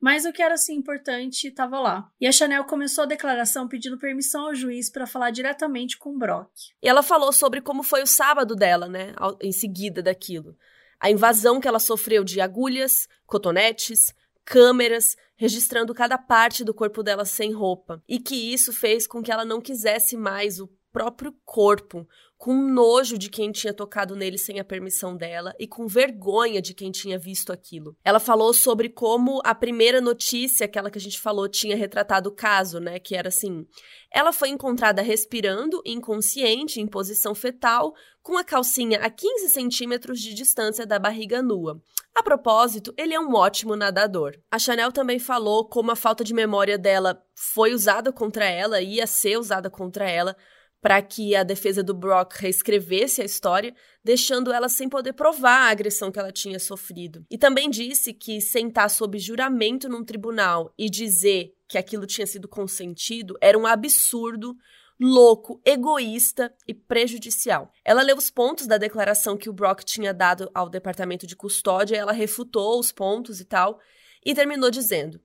mas 0.00 0.24
o 0.24 0.32
que 0.32 0.42
era 0.42 0.54
assim 0.54 0.74
importante 0.74 1.48
estava 1.48 1.80
lá. 1.80 2.10
E 2.20 2.26
a 2.26 2.32
Chanel 2.32 2.64
começou 2.64 3.04
a 3.04 3.06
declaração 3.06 3.66
pedindo 3.66 3.98
permissão 3.98 4.46
ao 4.46 4.54
juiz 4.54 4.90
para 4.90 5.06
falar 5.06 5.30
diretamente 5.30 5.96
com 5.98 6.10
o 6.10 6.18
Brock. 6.18 6.50
E 6.82 6.88
ela 6.88 7.02
falou 7.02 7.32
sobre 7.32 7.60
como 7.60 7.82
foi 7.82 8.02
o 8.02 8.06
sábado 8.06 8.54
dela, 8.54 8.88
né, 8.88 9.14
em 9.40 9.52
seguida 9.52 10.02
daquilo. 10.02 10.56
A 11.00 11.10
invasão 11.10 11.60
que 11.60 11.68
ela 11.68 11.78
sofreu 11.78 12.22
de 12.22 12.40
agulhas, 12.40 13.08
cotonetes, 13.26 14.14
câmeras 14.44 15.16
registrando 15.38 15.94
cada 15.94 16.18
parte 16.18 16.64
do 16.64 16.74
corpo 16.74 17.02
dela 17.02 17.24
sem 17.24 17.52
roupa, 17.52 18.02
e 18.08 18.18
que 18.18 18.34
isso 18.52 18.72
fez 18.72 19.06
com 19.06 19.22
que 19.22 19.30
ela 19.30 19.44
não 19.44 19.60
quisesse 19.60 20.16
mais 20.16 20.60
o 20.60 20.68
próprio 20.92 21.32
corpo, 21.44 22.06
com 22.38 22.54
nojo 22.54 23.18
de 23.18 23.28
quem 23.28 23.50
tinha 23.50 23.74
tocado 23.74 24.14
nele 24.14 24.38
sem 24.38 24.60
a 24.60 24.64
permissão 24.64 25.16
dela 25.16 25.52
e 25.58 25.66
com 25.66 25.88
vergonha 25.88 26.62
de 26.62 26.72
quem 26.72 26.92
tinha 26.92 27.18
visto 27.18 27.52
aquilo. 27.52 27.96
Ela 28.04 28.20
falou 28.20 28.54
sobre 28.54 28.88
como 28.88 29.40
a 29.44 29.52
primeira 29.56 30.00
notícia, 30.00 30.64
aquela 30.64 30.88
que 30.88 30.98
a 30.98 31.00
gente 31.00 31.20
falou, 31.20 31.48
tinha 31.48 31.74
retratado 31.74 32.28
o 32.28 32.34
caso, 32.34 32.78
né? 32.78 33.00
Que 33.00 33.16
era 33.16 33.28
assim: 33.28 33.66
ela 34.14 34.32
foi 34.32 34.50
encontrada 34.50 35.02
respirando, 35.02 35.82
inconsciente, 35.84 36.80
em 36.80 36.86
posição 36.86 37.34
fetal, 37.34 37.92
com 38.22 38.38
a 38.38 38.44
calcinha 38.44 39.00
a 39.00 39.10
15 39.10 39.48
centímetros 39.48 40.20
de 40.20 40.32
distância 40.32 40.86
da 40.86 40.98
barriga 40.98 41.42
nua. 41.42 41.82
A 42.14 42.22
propósito, 42.22 42.94
ele 42.96 43.14
é 43.14 43.20
um 43.20 43.34
ótimo 43.34 43.74
nadador. 43.74 44.36
A 44.50 44.58
Chanel 44.60 44.92
também 44.92 45.18
falou 45.18 45.68
como 45.68 45.90
a 45.90 45.96
falta 45.96 46.22
de 46.22 46.32
memória 46.32 46.78
dela 46.78 47.20
foi 47.34 47.74
usada 47.74 48.12
contra 48.12 48.44
ela, 48.44 48.80
ia 48.80 49.06
ser 49.08 49.38
usada 49.38 49.68
contra 49.68 50.08
ela 50.08 50.36
para 50.80 51.02
que 51.02 51.34
a 51.34 51.42
defesa 51.42 51.82
do 51.82 51.94
Brock 51.94 52.34
reescrevesse 52.36 53.20
a 53.20 53.24
história, 53.24 53.74
deixando 54.02 54.52
ela 54.52 54.68
sem 54.68 54.88
poder 54.88 55.12
provar 55.12 55.66
a 55.66 55.70
agressão 55.70 56.10
que 56.12 56.18
ela 56.18 56.32
tinha 56.32 56.58
sofrido. 56.58 57.24
E 57.30 57.36
também 57.36 57.68
disse 57.68 58.12
que 58.12 58.40
sentar 58.40 58.88
sob 58.88 59.18
juramento 59.18 59.88
num 59.88 60.04
tribunal 60.04 60.72
e 60.78 60.88
dizer 60.88 61.52
que 61.68 61.76
aquilo 61.76 62.06
tinha 62.06 62.26
sido 62.26 62.48
consentido 62.48 63.36
era 63.40 63.58
um 63.58 63.66
absurdo, 63.66 64.56
louco, 65.00 65.60
egoísta 65.64 66.54
e 66.66 66.72
prejudicial. 66.72 67.72
Ela 67.84 68.02
leu 68.02 68.16
os 68.16 68.30
pontos 68.30 68.66
da 68.66 68.78
declaração 68.78 69.36
que 69.36 69.50
o 69.50 69.52
Brock 69.52 69.84
tinha 69.84 70.14
dado 70.14 70.50
ao 70.54 70.68
departamento 70.68 71.26
de 71.26 71.36
custódia, 71.36 71.96
ela 71.96 72.12
refutou 72.12 72.78
os 72.78 72.92
pontos 72.92 73.40
e 73.40 73.44
tal, 73.44 73.78
e 74.24 74.34
terminou 74.34 74.70
dizendo: 74.70 75.20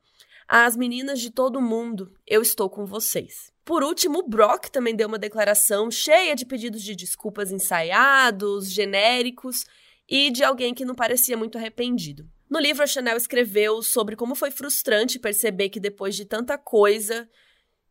Às 0.48 0.76
meninas 0.76 1.20
de 1.20 1.32
todo 1.32 1.62
mundo, 1.62 2.12
eu 2.26 2.42
estou 2.42 2.70
com 2.70 2.86
vocês. 2.86 3.53
Por 3.66 3.84
último, 3.84 4.20
o 4.20 4.28
Brock 4.28 4.70
também 4.70 4.96
deu 4.96 5.08
uma 5.08 5.18
declaração 5.18 5.90
cheia 5.90 6.36
de 6.36 6.46
pedidos 6.46 6.84
de 6.84 6.96
desculpas 6.96 7.52
ensaiados, 7.52 8.72
genéricos 8.72 9.66
e 10.08 10.30
de 10.30 10.44
alguém 10.44 10.74
que 10.74 10.86
não 10.86 10.94
parecia 10.96 11.38
muito 11.38 11.58
arrependido. 11.58 12.30
No 12.50 12.60
livro, 12.60 12.84
a 12.84 12.88
Chanel 12.88 13.18
escreveu 13.18 13.82
sobre 13.82 14.16
como 14.16 14.36
foi 14.36 14.52
frustrante 14.52 15.18
perceber 15.18 15.70
que 15.70 15.80
depois 15.80 16.16
de 16.16 16.26
tanta 16.26 16.58
coisa 16.58 17.28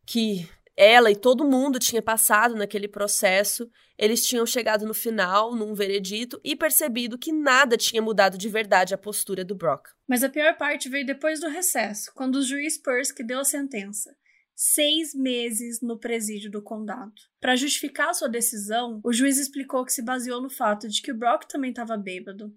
que 0.05 0.47
ela 0.75 1.11
e 1.11 1.15
todo 1.15 1.45
mundo 1.45 1.79
tinha 1.79 2.01
passado 2.01 2.55
naquele 2.55 2.87
processo, 2.87 3.69
eles 3.97 4.25
tinham 4.25 4.45
chegado 4.45 4.85
no 4.85 4.93
final, 4.93 5.55
num 5.55 5.73
veredito, 5.73 6.39
e 6.43 6.55
percebido 6.55 7.17
que 7.17 7.31
nada 7.31 7.77
tinha 7.77 8.01
mudado 8.01 8.37
de 8.37 8.49
verdade 8.49 8.93
a 8.93 8.97
postura 8.97 9.43
do 9.43 9.55
Brock. 9.55 9.89
Mas 10.07 10.23
a 10.23 10.29
pior 10.29 10.55
parte 10.57 10.89
veio 10.89 11.05
depois 11.05 11.39
do 11.39 11.47
recesso, 11.47 12.11
quando 12.15 12.37
o 12.37 12.41
juiz 12.41 12.77
Purse 12.77 13.13
deu 13.23 13.39
a 13.39 13.45
sentença. 13.45 14.15
Seis 14.55 15.13
meses 15.13 15.81
no 15.81 15.97
presídio 15.99 16.49
do 16.51 16.61
condado. 16.61 17.13
Para 17.39 17.55
justificar 17.55 18.13
sua 18.13 18.29
decisão, 18.29 19.01
o 19.03 19.11
juiz 19.11 19.37
explicou 19.37 19.83
que 19.83 19.93
se 19.93 20.01
baseou 20.01 20.41
no 20.41 20.49
fato 20.49 20.87
de 20.87 21.01
que 21.01 21.11
o 21.11 21.17
Brock 21.17 21.45
também 21.45 21.71
estava 21.71 21.97
bêbado 21.97 22.55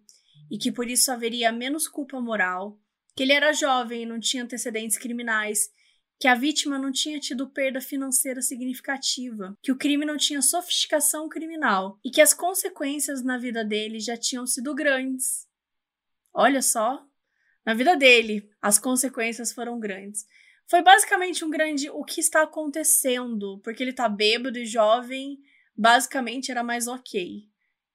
e 0.51 0.59
que 0.59 0.71
por 0.71 0.89
isso 0.89 1.11
haveria 1.11 1.51
menos 1.51 1.89
culpa 1.89 2.21
moral, 2.21 2.79
que 3.15 3.23
ele 3.23 3.33
era 3.33 3.53
jovem 3.53 4.03
e 4.03 4.07
não 4.07 4.21
tinha 4.21 4.45
antecedentes 4.45 4.99
criminais 4.99 5.71
que 6.19 6.29
a 6.29 6.35
vítima 6.35 6.79
não 6.79 6.91
tinha 6.91 7.21
tido 7.21 7.49
perda 7.49 7.81
financeira 7.81 8.41
significativa, 8.41 9.57
que 9.63 9.71
o 9.71 9.77
crime 9.77 10.05
não 10.05 10.17
tinha 10.17 10.41
sofisticação 10.41 11.29
criminal 11.29 11.99
e 12.05 12.11
que 12.11 12.21
as 12.21 12.33
consequências 12.33 13.23
na 13.23 13.37
vida 13.37 13.65
dele 13.65 14.01
já 14.01 14.17
tinham 14.17 14.47
sido 14.47 14.75
grandes. 14.75 15.47
Olha 16.33 16.63
só, 16.63 17.05
na 17.65 17.75
vida 17.75 17.97
dele, 17.97 18.49
as 18.63 18.79
consequências 18.79 19.53
foram 19.53 19.79
grandes. 19.79 20.27
Foi 20.69 20.83
basicamente 20.83 21.45
um 21.45 21.51
grande 21.51 21.89
o 21.91 22.05
que 22.05 22.21
está 22.21 22.43
acontecendo, 22.43 23.61
porque 23.63 23.83
ele 23.83 23.93
tá 23.93 24.09
bêbado 24.09 24.59
e 24.59 24.67
jovem, 24.67 25.39
basicamente 25.77 26.51
era 26.51 26.63
mais 26.63 26.89
ok. 26.89 27.45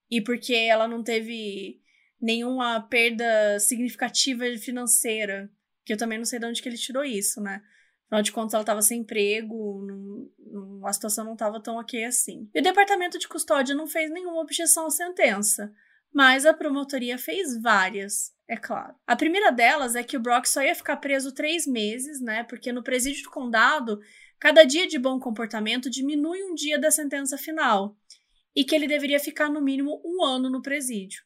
E 0.09 0.21
porque 0.21 0.53
ela 0.53 0.87
não 0.87 1.03
teve 1.03 1.81
nenhuma 2.21 2.79
perda 2.81 3.59
significativa 3.59 4.45
financeira, 4.57 5.51
que 5.83 5.93
eu 5.93 5.97
também 5.97 6.17
não 6.17 6.25
sei 6.25 6.39
de 6.39 6.45
onde 6.45 6.61
que 6.61 6.69
ele 6.69 6.77
tirou 6.77 7.03
isso, 7.03 7.41
né? 7.41 7.61
Afinal 8.05 8.21
de 8.21 8.31
contas, 8.31 8.53
ela 8.53 8.63
estava 8.63 8.81
sem 8.81 8.99
emprego, 8.99 9.85
não, 9.85 10.85
a 10.85 10.93
situação 10.93 11.23
não 11.23 11.33
estava 11.33 11.61
tão 11.61 11.77
ok 11.77 12.03
assim. 12.03 12.49
E 12.53 12.59
o 12.59 12.63
departamento 12.63 13.17
de 13.17 13.27
custódia 13.27 13.73
não 13.73 13.87
fez 13.87 14.11
nenhuma 14.11 14.41
objeção 14.41 14.85
à 14.85 14.89
sentença, 14.89 15.73
mas 16.13 16.45
a 16.45 16.53
promotoria 16.53 17.17
fez 17.17 17.59
várias, 17.61 18.33
é 18.51 18.57
claro. 18.57 18.93
A 19.07 19.15
primeira 19.15 19.49
delas 19.49 19.95
é 19.95 20.03
que 20.03 20.17
o 20.17 20.19
Brock 20.19 20.45
só 20.45 20.61
ia 20.61 20.75
ficar 20.75 20.97
preso 20.97 21.33
três 21.33 21.65
meses, 21.65 22.19
né? 22.19 22.43
Porque 22.43 22.73
no 22.73 22.83
presídio 22.83 23.23
do 23.23 23.29
condado, 23.29 24.01
cada 24.37 24.65
dia 24.65 24.85
de 24.85 24.99
bom 24.99 25.17
comportamento 25.21 25.89
diminui 25.89 26.43
um 26.43 26.53
dia 26.53 26.77
da 26.77 26.91
sentença 26.91 27.37
final, 27.37 27.95
e 28.53 28.65
que 28.65 28.75
ele 28.75 28.89
deveria 28.89 29.21
ficar 29.21 29.47
no 29.47 29.61
mínimo 29.61 30.01
um 30.03 30.21
ano 30.21 30.49
no 30.49 30.61
presídio. 30.61 31.23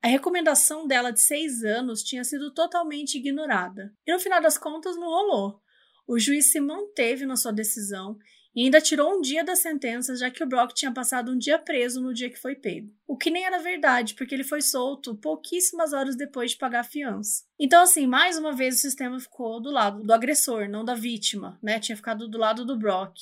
A 0.00 0.06
recomendação 0.06 0.86
dela 0.86 1.10
de 1.10 1.20
seis 1.20 1.64
anos 1.64 2.04
tinha 2.04 2.22
sido 2.22 2.54
totalmente 2.54 3.18
ignorada. 3.18 3.92
E 4.06 4.12
no 4.12 4.20
final 4.20 4.40
das 4.40 4.56
contas, 4.56 4.94
não 4.94 5.08
rolou. 5.08 5.60
O 6.06 6.16
juiz 6.16 6.52
se 6.52 6.60
manteve 6.60 7.26
na 7.26 7.34
sua 7.34 7.52
decisão 7.52 8.16
e 8.54 8.64
ainda 8.64 8.80
tirou 8.80 9.16
um 9.16 9.20
dia 9.20 9.44
da 9.44 9.54
sentença, 9.54 10.16
já 10.16 10.30
que 10.30 10.42
o 10.42 10.46
Brock 10.46 10.72
tinha 10.72 10.92
passado 10.92 11.30
um 11.30 11.38
dia 11.38 11.58
preso 11.58 12.00
no 12.00 12.12
dia 12.12 12.30
que 12.30 12.38
foi 12.38 12.56
pego. 12.56 12.92
O 13.06 13.16
que 13.16 13.30
nem 13.30 13.44
era 13.44 13.58
verdade, 13.58 14.14
porque 14.14 14.34
ele 14.34 14.44
foi 14.44 14.60
solto 14.60 15.14
pouquíssimas 15.16 15.92
horas 15.92 16.16
depois 16.16 16.52
de 16.52 16.56
pagar 16.56 16.80
a 16.80 16.84
fiança. 16.84 17.44
Então, 17.58 17.82
assim, 17.82 18.06
mais 18.06 18.38
uma 18.38 18.52
vez 18.52 18.76
o 18.76 18.78
sistema 18.78 19.20
ficou 19.20 19.60
do 19.60 19.70
lado 19.70 20.02
do 20.02 20.12
agressor, 20.12 20.68
não 20.68 20.84
da 20.84 20.94
vítima, 20.94 21.58
né? 21.62 21.78
Tinha 21.78 21.96
ficado 21.96 22.28
do 22.28 22.38
lado 22.38 22.64
do 22.64 22.76
Brock. 22.76 23.16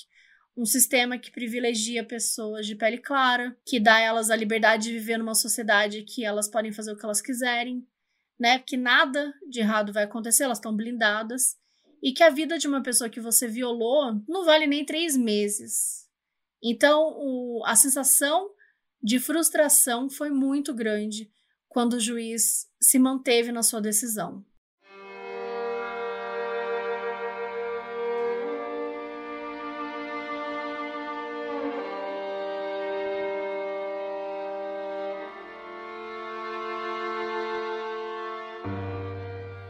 Um 0.56 0.64
sistema 0.64 1.18
que 1.18 1.30
privilegia 1.30 2.02
pessoas 2.02 2.66
de 2.66 2.74
pele 2.74 2.96
clara, 2.96 3.54
que 3.64 3.78
dá 3.78 3.96
a 3.96 4.00
elas 4.00 4.30
a 4.30 4.36
liberdade 4.36 4.84
de 4.84 4.92
viver 4.92 5.18
numa 5.18 5.34
sociedade 5.34 6.02
que 6.02 6.24
elas 6.24 6.48
podem 6.48 6.72
fazer 6.72 6.92
o 6.92 6.96
que 6.96 7.04
elas 7.04 7.20
quiserem, 7.20 7.86
né? 8.38 8.58
Que 8.58 8.76
nada 8.76 9.34
de 9.46 9.60
errado 9.60 9.92
vai 9.92 10.04
acontecer, 10.04 10.44
elas 10.44 10.58
estão 10.58 10.74
blindadas 10.74 11.58
e 12.02 12.12
que 12.12 12.22
a 12.22 12.30
vida 12.30 12.58
de 12.58 12.68
uma 12.68 12.82
pessoa 12.82 13.10
que 13.10 13.20
você 13.20 13.48
violou 13.48 14.20
não 14.28 14.44
vale 14.44 14.66
nem 14.66 14.84
três 14.84 15.16
meses. 15.16 16.06
Então, 16.62 17.14
o, 17.16 17.62
a 17.64 17.74
sensação 17.76 18.50
de 19.02 19.18
frustração 19.18 20.08
foi 20.08 20.30
muito 20.30 20.74
grande 20.74 21.30
quando 21.68 21.94
o 21.94 22.00
juiz 22.00 22.66
se 22.80 22.98
manteve 22.98 23.52
na 23.52 23.62
sua 23.62 23.80
decisão. 23.80 24.44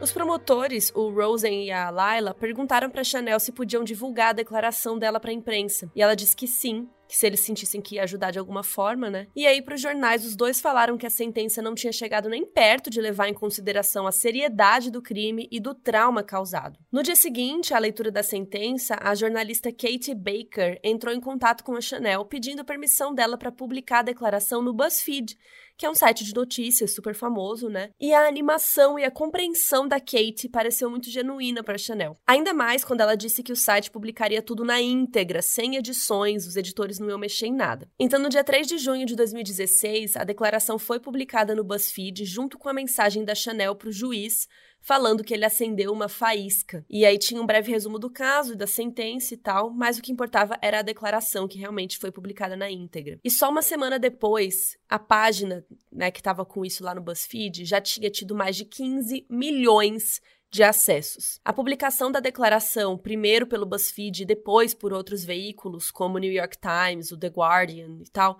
Os 0.07 0.13
promotores, 0.13 0.89
o 0.95 1.09
Rosen 1.09 1.65
e 1.65 1.69
a 1.69 1.89
Laila, 1.89 2.33
perguntaram 2.33 2.89
para 2.89 3.03
Chanel 3.03 3.41
se 3.41 3.51
podiam 3.51 3.83
divulgar 3.83 4.29
a 4.29 4.33
declaração 4.33 4.97
dela 4.97 5.19
para 5.19 5.31
a 5.31 5.33
imprensa. 5.33 5.91
E 5.93 6.01
ela 6.01 6.15
disse 6.15 6.33
que 6.33 6.47
sim, 6.47 6.87
que 7.09 7.17
se 7.17 7.27
eles 7.27 7.41
sentissem 7.41 7.81
que 7.81 7.95
ia 7.95 8.03
ajudar 8.03 8.31
de 8.31 8.39
alguma 8.39 8.63
forma, 8.63 9.09
né? 9.09 9.27
E 9.35 9.45
aí, 9.45 9.61
para 9.61 9.75
os 9.75 9.81
jornais, 9.81 10.25
os 10.25 10.33
dois 10.33 10.61
falaram 10.61 10.97
que 10.97 11.05
a 11.05 11.09
sentença 11.09 11.61
não 11.61 11.75
tinha 11.75 11.91
chegado 11.91 12.29
nem 12.29 12.45
perto 12.45 12.89
de 12.89 13.01
levar 13.01 13.27
em 13.27 13.33
consideração 13.33 14.07
a 14.07 14.11
seriedade 14.13 14.89
do 14.89 15.01
crime 15.01 15.45
e 15.51 15.59
do 15.59 15.75
trauma 15.75 16.23
causado. 16.23 16.79
No 16.89 17.03
dia 17.03 17.15
seguinte, 17.15 17.73
à 17.73 17.77
leitura 17.77 18.09
da 18.09 18.23
sentença, 18.23 18.97
a 19.01 19.13
jornalista 19.13 19.73
Katie 19.73 20.15
Baker 20.15 20.79
entrou 20.81 21.13
em 21.13 21.19
contato 21.19 21.65
com 21.65 21.75
a 21.75 21.81
Chanel 21.81 22.23
pedindo 22.23 22.63
permissão 22.63 23.13
dela 23.13 23.37
para 23.37 23.51
publicar 23.51 23.99
a 23.99 24.03
declaração 24.03 24.61
no 24.61 24.73
BuzzFeed 24.73 25.37
que 25.77 25.85
é 25.85 25.89
um 25.89 25.95
site 25.95 26.23
de 26.23 26.33
notícias 26.33 26.93
super 26.93 27.13
famoso, 27.13 27.69
né? 27.69 27.91
E 27.99 28.13
a 28.13 28.27
animação 28.27 28.97
e 28.97 29.03
a 29.03 29.11
compreensão 29.11 29.87
da 29.87 29.99
Kate 29.99 30.49
pareceu 30.49 30.89
muito 30.89 31.09
genuína 31.09 31.63
para 31.63 31.77
Chanel. 31.77 32.17
Ainda 32.25 32.53
mais 32.53 32.83
quando 32.83 33.01
ela 33.01 33.15
disse 33.15 33.43
que 33.43 33.51
o 33.51 33.55
site 33.55 33.91
publicaria 33.91 34.41
tudo 34.41 34.65
na 34.65 34.81
íntegra, 34.81 35.41
sem 35.41 35.75
edições, 35.75 36.47
os 36.47 36.55
editores 36.55 36.99
não 36.99 37.09
iam 37.09 37.19
mexer 37.19 37.47
em 37.47 37.53
nada. 37.53 37.87
Então, 37.99 38.19
no 38.19 38.29
dia 38.29 38.43
3 38.43 38.67
de 38.67 38.77
junho 38.77 39.05
de 39.05 39.15
2016, 39.15 40.15
a 40.15 40.23
declaração 40.23 40.79
foi 40.79 40.99
publicada 40.99 41.53
no 41.53 41.63
BuzzFeed 41.63 42.25
junto 42.25 42.57
com 42.57 42.69
a 42.69 42.73
mensagem 42.73 43.23
da 43.23 43.35
Chanel 43.35 43.75
para 43.75 43.89
o 43.89 43.91
juiz 43.91 44.47
falando 44.87 45.21
que 45.21 45.33
ele 45.33 45.43
acendeu 45.43 45.91
uma 45.91 46.07
faísca. 46.07 46.85
E 46.89 47.05
aí 47.05 47.17
tinha 47.17 47.41
um 47.41 47.45
breve 47.45 47.69
resumo 47.69 47.99
do 47.99 48.09
caso 48.09 48.53
e 48.53 48.55
da 48.55 48.65
sentença 48.65 49.33
e 49.33 49.37
tal, 49.37 49.69
mas 49.69 49.97
o 49.97 50.01
que 50.01 50.13
importava 50.13 50.57
era 50.61 50.79
a 50.79 50.81
declaração 50.81 51.45
que 51.45 51.59
realmente 51.59 51.97
foi 51.97 52.09
publicada 52.09 52.55
na 52.55 52.71
íntegra. 52.71 53.19
E 53.21 53.29
só 53.29 53.49
uma 53.49 53.61
semana 53.61 53.99
depois, 53.99 54.77
a 54.87 54.97
página, 54.97 55.65
né, 55.91 56.09
que 56.09 56.21
estava 56.21 56.45
com 56.45 56.63
isso 56.63 56.85
lá 56.85 56.95
no 56.95 57.01
BuzzFeed, 57.01 57.65
já 57.65 57.81
tinha 57.81 58.09
tido 58.09 58.33
mais 58.33 58.55
de 58.55 58.63
15 58.63 59.25
milhões 59.29 60.21
de 60.49 60.63
acessos. 60.63 61.41
A 61.43 61.51
publicação 61.51 62.09
da 62.09 62.21
declaração, 62.21 62.97
primeiro 62.97 63.45
pelo 63.45 63.65
BuzzFeed 63.65 64.23
e 64.23 64.25
depois 64.25 64.73
por 64.73 64.93
outros 64.93 65.25
veículos, 65.25 65.91
como 65.91 66.15
o 66.15 66.19
New 66.19 66.31
York 66.31 66.57
Times, 66.59 67.11
o 67.11 67.17
The 67.17 67.27
Guardian 67.27 67.97
e 67.99 68.09
tal, 68.09 68.39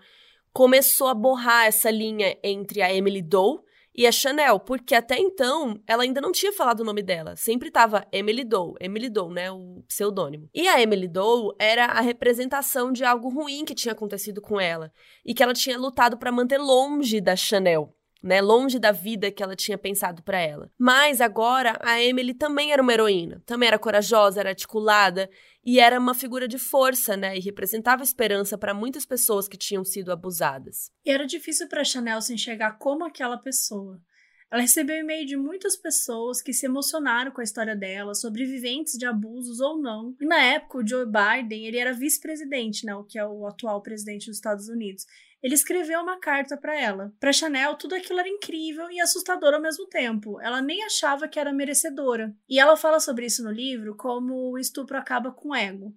começou 0.53 1.09
a 1.09 1.13
borrar 1.13 1.65
essa 1.65 1.91
linha 1.91 2.37
entre 2.41 2.81
a 2.81 2.93
Emily 2.93 3.21
Doe 3.21 3.66
e 3.97 4.05
a 4.05 4.11
Chanel, 4.11 4.59
porque 4.59 4.93
até 4.93 5.17
então 5.17 5.81
ela 5.87 6.03
ainda 6.03 6.21
não 6.21 6.31
tinha 6.31 6.53
falado 6.53 6.81
o 6.81 6.83
nome 6.83 7.01
dela. 7.01 7.35
Sempre 7.35 7.71
tava 7.71 8.05
Emily 8.11 8.43
Doe, 8.43 8.75
Emily 8.79 9.09
Doe, 9.09 9.33
né, 9.33 9.51
o 9.51 9.83
pseudônimo. 9.87 10.47
E 10.53 10.67
a 10.67 10.79
Emily 10.79 11.07
Doe 11.07 11.55
era 11.59 11.85
a 11.85 12.01
representação 12.01 12.91
de 12.91 13.03
algo 13.03 13.27
ruim 13.29 13.65
que 13.65 13.73
tinha 13.73 13.93
acontecido 13.93 14.39
com 14.39 14.61
ela 14.61 14.91
e 15.25 15.33
que 15.33 15.41
ela 15.41 15.53
tinha 15.53 15.79
lutado 15.79 16.15
para 16.15 16.31
manter 16.31 16.59
longe 16.59 17.19
da 17.19 17.35
Chanel. 17.35 17.96
Né, 18.21 18.41
longe 18.41 18.79
da 18.79 18.91
vida 18.91 19.31
que 19.31 19.43
ela 19.43 19.55
tinha 19.55 19.77
pensado 19.77 20.23
para 20.23 20.39
ela. 20.39 20.71
Mas 20.77 21.21
agora 21.21 21.77
a 21.81 22.01
Emily 22.01 22.33
também 22.33 22.71
era 22.71 22.81
uma 22.81 22.91
heroína, 22.91 23.41
também 23.45 23.67
era 23.67 23.77
corajosa, 23.77 24.39
era 24.39 24.49
articulada 24.49 25.29
e 25.63 25.79
era 25.79 25.99
uma 25.99 26.13
figura 26.13 26.47
de 26.47 26.57
força, 26.57 27.15
né? 27.15 27.37
E 27.37 27.39
representava 27.39 28.01
esperança 28.01 28.57
para 28.57 28.73
muitas 28.73 29.05
pessoas 29.05 29.47
que 29.47 29.57
tinham 29.57 29.83
sido 29.83 30.11
abusadas. 30.11 30.91
E 31.05 31.11
era 31.11 31.27
difícil 31.27 31.67
para 31.67 31.83
Chanel 31.83 32.21
se 32.21 32.33
enxergar 32.33 32.77
como 32.79 33.05
aquela 33.05 33.37
pessoa. 33.37 34.01
Ela 34.49 34.61
recebeu 34.61 34.95
e-mail 34.95 35.25
de 35.25 35.35
muitas 35.35 35.75
pessoas 35.75 36.41
que 36.41 36.53
se 36.53 36.65
emocionaram 36.65 37.31
com 37.31 37.41
a 37.41 37.43
história 37.43 37.75
dela, 37.75 38.15
sobreviventes 38.15 38.93
de 38.93 39.05
abusos 39.05 39.59
ou 39.59 39.77
não. 39.81 40.15
E 40.21 40.25
na 40.25 40.41
época, 40.41 40.77
o 40.77 40.87
Joe 40.87 41.05
Biden, 41.05 41.65
ele 41.65 41.77
era 41.77 41.91
vice-presidente, 41.91 42.85
né, 42.85 42.95
o 42.95 43.03
que 43.03 43.19
é 43.19 43.27
o 43.27 43.45
atual 43.45 43.81
presidente 43.81 44.27
dos 44.27 44.37
Estados 44.37 44.69
Unidos. 44.69 45.05
Ele 45.41 45.53
escreveu 45.53 46.01
uma 46.01 46.19
carta 46.19 46.57
para 46.57 46.79
ela. 46.79 47.13
Para 47.19 47.33
Chanel, 47.33 47.75
tudo 47.75 47.95
aquilo 47.95 48.19
era 48.19 48.27
incrível 48.27 48.89
e 48.89 48.99
assustador 48.99 49.53
ao 49.53 49.61
mesmo 49.61 49.85
tempo. 49.87 50.41
Ela 50.41 50.61
nem 50.61 50.83
achava 50.83 51.27
que 51.27 51.39
era 51.39 51.53
merecedora. 51.53 52.35
E 52.49 52.59
ela 52.59 52.75
fala 52.75 52.99
sobre 52.99 53.25
isso 53.25 53.43
no 53.43 53.51
livro 53.51 53.95
como 53.95 54.51
o 54.51 54.57
estupro 54.57 54.97
acaba 54.97 55.31
com 55.31 55.49
o 55.49 55.55
ego 55.55 55.95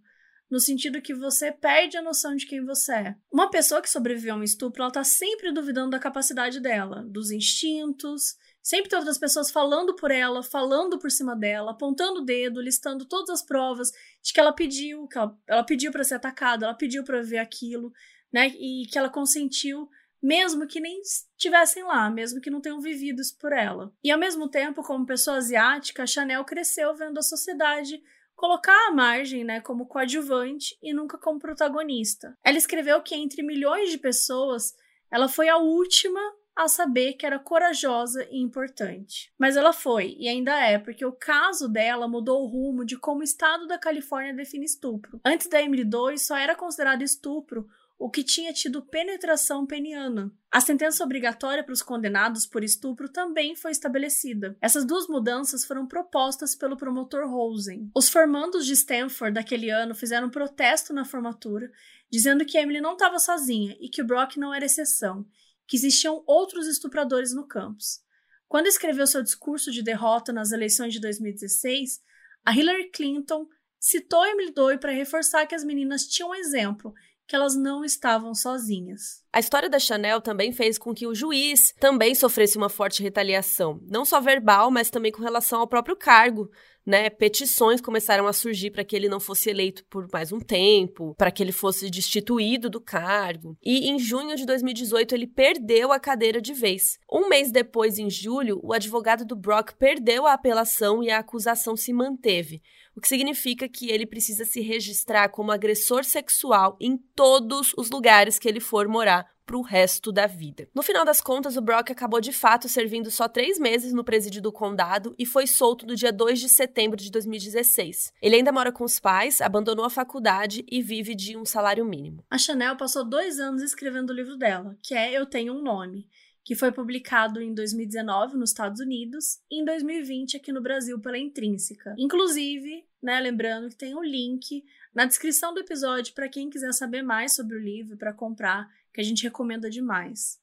no 0.51 0.59
sentido 0.59 1.01
que 1.01 1.15
você 1.15 1.53
perde 1.53 1.97
a 1.97 2.03
noção 2.03 2.35
de 2.35 2.45
quem 2.45 2.65
você 2.65 2.93
é. 2.93 3.17
Uma 3.33 3.49
pessoa 3.49 3.81
que 3.81 3.89
sobreviveu 3.89 4.35
a 4.35 4.37
um 4.37 4.43
estupro, 4.43 4.83
ela 4.83 4.91
tá 4.91 5.05
sempre 5.05 5.53
duvidando 5.53 5.91
da 5.91 5.99
capacidade 6.01 6.59
dela, 6.59 7.05
dos 7.07 7.31
instintos, 7.31 8.37
Sempre 8.63 8.91
tem 8.91 8.99
outras 8.99 9.17
pessoas 9.17 9.51
falando 9.51 9.97
por 9.97 10.11
ela, 10.11 10.43
falando 10.43 10.99
por 10.99 11.11
cima 11.11 11.35
dela, 11.35 11.71
apontando 11.71 12.21
o 12.21 12.25
dedo, 12.25 12.61
listando 12.61 13.07
todas 13.07 13.31
as 13.31 13.43
provas 13.43 13.91
de 14.23 14.33
que 14.33 14.41
ela 14.41 14.53
pediu, 14.53 15.09
que 15.09 15.17
ela, 15.17 15.35
ela 15.47 15.65
pediu 15.65 15.91
para 15.91 16.05
ser 16.05 16.17
atacada, 16.17 16.67
ela 16.67 16.75
pediu 16.75 17.03
para 17.03 17.23
ver 17.23 17.39
aquilo, 17.39 17.91
né? 18.33 18.49
E 18.49 18.87
que 18.91 18.99
ela 18.99 19.09
consentiu, 19.09 19.89
mesmo 20.23 20.67
que 20.67 20.81
nem 20.81 21.01
estivessem 21.01 21.83
lá, 21.83 22.11
mesmo 22.11 22.41
que 22.41 22.51
não 22.51 22.61
tenham 22.61 22.81
vivido 22.81 23.21
isso 23.21 23.37
por 23.39 23.53
ela. 23.53 23.93
E 24.03 24.11
ao 24.11 24.19
mesmo 24.19 24.49
tempo, 24.49 24.83
como 24.83 25.07
pessoa 25.07 25.39
asiática, 25.39 26.03
a 26.03 26.07
Chanel 26.07 26.45
cresceu 26.45 26.95
vendo 26.95 27.19
a 27.19 27.23
sociedade 27.23 28.03
colocar 28.41 28.89
a 28.89 28.93
margem, 28.93 29.45
né, 29.45 29.61
como 29.61 29.87
coadjuvante 29.87 30.75
e 30.83 30.95
nunca 30.95 31.19
como 31.19 31.39
protagonista. 31.39 32.35
Ela 32.43 32.57
escreveu 32.57 33.03
que 33.03 33.15
entre 33.15 33.43
milhões 33.43 33.91
de 33.91 33.99
pessoas, 33.99 34.75
ela 35.11 35.29
foi 35.29 35.51
a 35.51 35.59
última 35.59 36.19
a 36.57 36.67
saber 36.67 37.15
que 37.15 37.25
era 37.25 37.39
corajosa 37.39 38.27
e 38.31 38.39
importante. 38.39 39.33
Mas 39.39 39.57
ela 39.57 39.73
foi, 39.73 40.17
e 40.19 40.29
ainda 40.29 40.59
é, 40.59 40.79
porque 40.79 41.05
o 41.05 41.13
caso 41.13 41.69
dela 41.69 42.09
mudou 42.09 42.43
o 42.43 42.47
rumo 42.47 42.85
de 42.85 42.99
como 42.99 43.21
o 43.21 43.25
estado 43.25 43.67
da 43.67 43.79
Califórnia 43.79 44.35
define 44.35 44.65
estupro. 44.65 45.21
Antes 45.25 45.47
da 45.47 45.61
Emily 45.61 45.85
2, 45.85 46.27
só 46.27 46.37
era 46.37 46.55
considerado 46.55 47.03
estupro 47.03 47.69
o 48.01 48.09
que 48.09 48.25
tinha 48.25 48.51
tido 48.51 48.81
penetração 48.81 49.67
peniana. 49.67 50.33
A 50.51 50.59
sentença 50.59 51.05
obrigatória 51.05 51.63
para 51.63 51.75
os 51.75 51.83
condenados 51.83 52.47
por 52.47 52.65
estupro 52.65 53.11
também 53.11 53.55
foi 53.55 53.73
estabelecida. 53.73 54.57
Essas 54.59 54.87
duas 54.87 55.07
mudanças 55.07 55.67
foram 55.67 55.87
propostas 55.87 56.55
pelo 56.55 56.79
promotor 56.79 57.29
Rosen. 57.29 57.91
Os 57.95 58.09
formandos 58.09 58.65
de 58.65 58.73
Stanford 58.73 59.35
daquele 59.35 59.69
ano 59.69 59.95
fizeram 59.95 60.29
um 60.29 60.31
protesto 60.31 60.95
na 60.95 61.05
formatura, 61.05 61.71
dizendo 62.11 62.47
que 62.47 62.57
Emily 62.57 62.81
não 62.81 62.95
estava 62.95 63.19
sozinha 63.19 63.77
e 63.79 63.91
que 63.91 64.03
Brock 64.03 64.39
não 64.39 64.55
era 64.55 64.65
exceção, 64.65 65.27
que 65.69 65.77
existiam 65.77 66.25
outros 66.27 66.67
estupradores 66.67 67.35
no 67.35 67.47
campus. 67.47 68.01
Quando 68.49 68.67
escreveu 68.67 69.07
seu 69.07 69.23
discurso 69.23 69.71
de 69.71 69.83
derrota 69.83 70.33
nas 70.33 70.53
eleições 70.53 70.95
de 70.95 71.01
2016, 71.01 72.01
a 72.47 72.57
Hillary 72.57 72.91
Clinton 72.91 73.47
citou 73.79 74.25
Emily 74.25 74.53
Doe 74.53 74.79
para 74.79 74.91
reforçar 74.91 75.47
que 75.47 75.55
as 75.55 75.65
meninas 75.65 76.07
tinham 76.07 76.31
um 76.31 76.35
exemplo 76.35 76.95
que 77.31 77.37
elas 77.37 77.55
não 77.55 77.85
estavam 77.85 78.35
sozinhas. 78.35 79.23
A 79.33 79.39
história 79.39 79.71
da 79.71 79.79
Chanel 79.79 80.21
também 80.21 80.51
fez 80.51 80.77
com 80.77 80.93
que 80.93 81.07
o 81.07 81.15
juiz 81.15 81.73
também 81.79 82.13
sofresse 82.13 82.59
uma 82.59 82.69
forte 82.69 83.05
retaliação, 83.05 83.81
não 83.87 84.05
só 84.05 84.21
verbal, 84.21 84.69
mas 84.69 84.91
também 84.91 85.13
com 85.13 85.23
relação 85.23 85.61
ao 85.61 85.69
próprio 85.69 85.95
cargo. 85.95 86.51
Né, 86.91 87.09
petições 87.09 87.81
começaram 87.81 88.27
a 88.27 88.33
surgir 88.33 88.73
para 88.73 88.83
que 88.83 88.97
ele 88.97 89.09
não 89.09 89.21
fosse 89.21 89.49
eleito 89.49 89.85
por 89.85 90.09
mais 90.13 90.33
um 90.33 90.41
tempo, 90.41 91.15
para 91.17 91.31
que 91.31 91.41
ele 91.41 91.53
fosse 91.53 91.89
destituído 91.89 92.69
do 92.69 92.81
cargo. 92.81 93.57
E 93.63 93.89
em 93.89 93.97
junho 93.97 94.35
de 94.35 94.45
2018 94.45 95.15
ele 95.15 95.29
perdeu 95.29 95.93
a 95.93 96.01
cadeira 96.01 96.43
de 96.43 96.53
vez. 96.53 96.99
Um 97.09 97.29
mês 97.29 97.53
depois, 97.53 97.97
em 97.97 98.11
julho, 98.11 98.59
o 98.61 98.73
advogado 98.73 99.25
do 99.25 99.37
Brock 99.37 99.71
perdeu 99.79 100.27
a 100.27 100.33
apelação 100.33 101.01
e 101.01 101.11
a 101.11 101.21
acusação 101.21 101.77
se 101.77 101.93
manteve 101.93 102.61
o 102.97 103.01
que 103.01 103.09
significa 103.09 103.69
que 103.69 103.91
ele 103.91 104.05
precisa 104.05 104.45
se 104.45 104.61
registrar 104.61 105.29
como 105.29 105.53
agressor 105.53 106.05
sexual 106.05 106.77
em 106.81 106.97
todos 107.15 107.73
os 107.77 107.89
lugares 107.89 108.39
que 108.39 108.49
ele 108.49 108.61
for 108.61 108.87
morar 108.89 109.27
para 109.51 109.59
o 109.59 109.63
resto 109.63 110.13
da 110.13 110.29
vida. 110.29 110.69
No 110.73 110.81
final 110.81 111.05
das 111.05 111.21
contas, 111.21 111.57
o 111.57 111.61
Brock 111.61 111.91
acabou 111.91 112.21
de 112.21 112.33
fato 112.33 112.69
servindo 112.69 113.11
só 113.11 113.27
três 113.27 113.59
meses 113.59 113.93
no 113.93 114.05
presídio 114.05 114.41
do 114.41 114.53
condado 114.53 115.13
e 115.19 115.27
foi 115.27 115.45
solto 115.45 115.85
no 115.85 115.97
dia 115.97 116.13
2 116.13 116.39
de 116.39 116.49
setembro 116.49 116.97
de 116.97 117.11
2016. 117.11 118.13
Ele 118.23 118.37
ainda 118.37 118.53
mora 118.53 118.71
com 118.71 118.85
os 118.85 119.01
pais, 119.01 119.41
abandonou 119.41 119.85
a 119.85 119.91
faculdade 119.91 120.65
e 120.71 120.81
vive 120.81 121.17
de 121.17 121.37
um 121.37 121.45
salário 121.45 121.85
mínimo. 121.85 122.25
A 122.31 122.39
Chanel 122.39 122.77
passou 122.77 123.05
dois 123.05 123.41
anos 123.41 123.61
escrevendo 123.61 124.11
o 124.11 124.15
livro 124.15 124.37
dela, 124.37 124.79
que 124.81 124.95
é 124.95 125.13
Eu 125.13 125.27
Tenho 125.27 125.55
um 125.55 125.63
Nome 125.63 126.07
que 126.45 126.55
foi 126.55 126.73
publicado 126.73 127.41
em 127.41 127.53
2019 127.53 128.37
nos 128.37 128.51
Estados 128.51 128.81
Unidos 128.81 129.41
e 129.51 129.61
em 129.61 129.65
2020 129.65 130.37
aqui 130.37 130.53
no 130.53 130.63
Brasil 130.63 130.99
pela 130.99 131.19
Intrínseca. 131.19 131.95
Inclusive, 131.99 132.85
né, 133.03 133.21
lembrando 133.21 133.69
que 133.69 133.77
tem 133.77 133.95
um 133.95 134.03
link 134.03 134.65
na 134.95 135.05
descrição 135.05 135.55
do 135.55 135.61
episódio 135.61 136.15
para 136.15 136.29
quem 136.29 136.51
quiser 136.51 136.73
saber 136.73 137.03
mais 137.03 137.35
sobre 137.35 137.57
o 137.57 137.61
livro 137.61 137.97
para 137.97 138.13
comprar, 138.13 138.69
que 138.93 139.01
a 139.01 139.05
gente 139.05 139.23
recomenda 139.23 139.71
demais. 139.71 140.41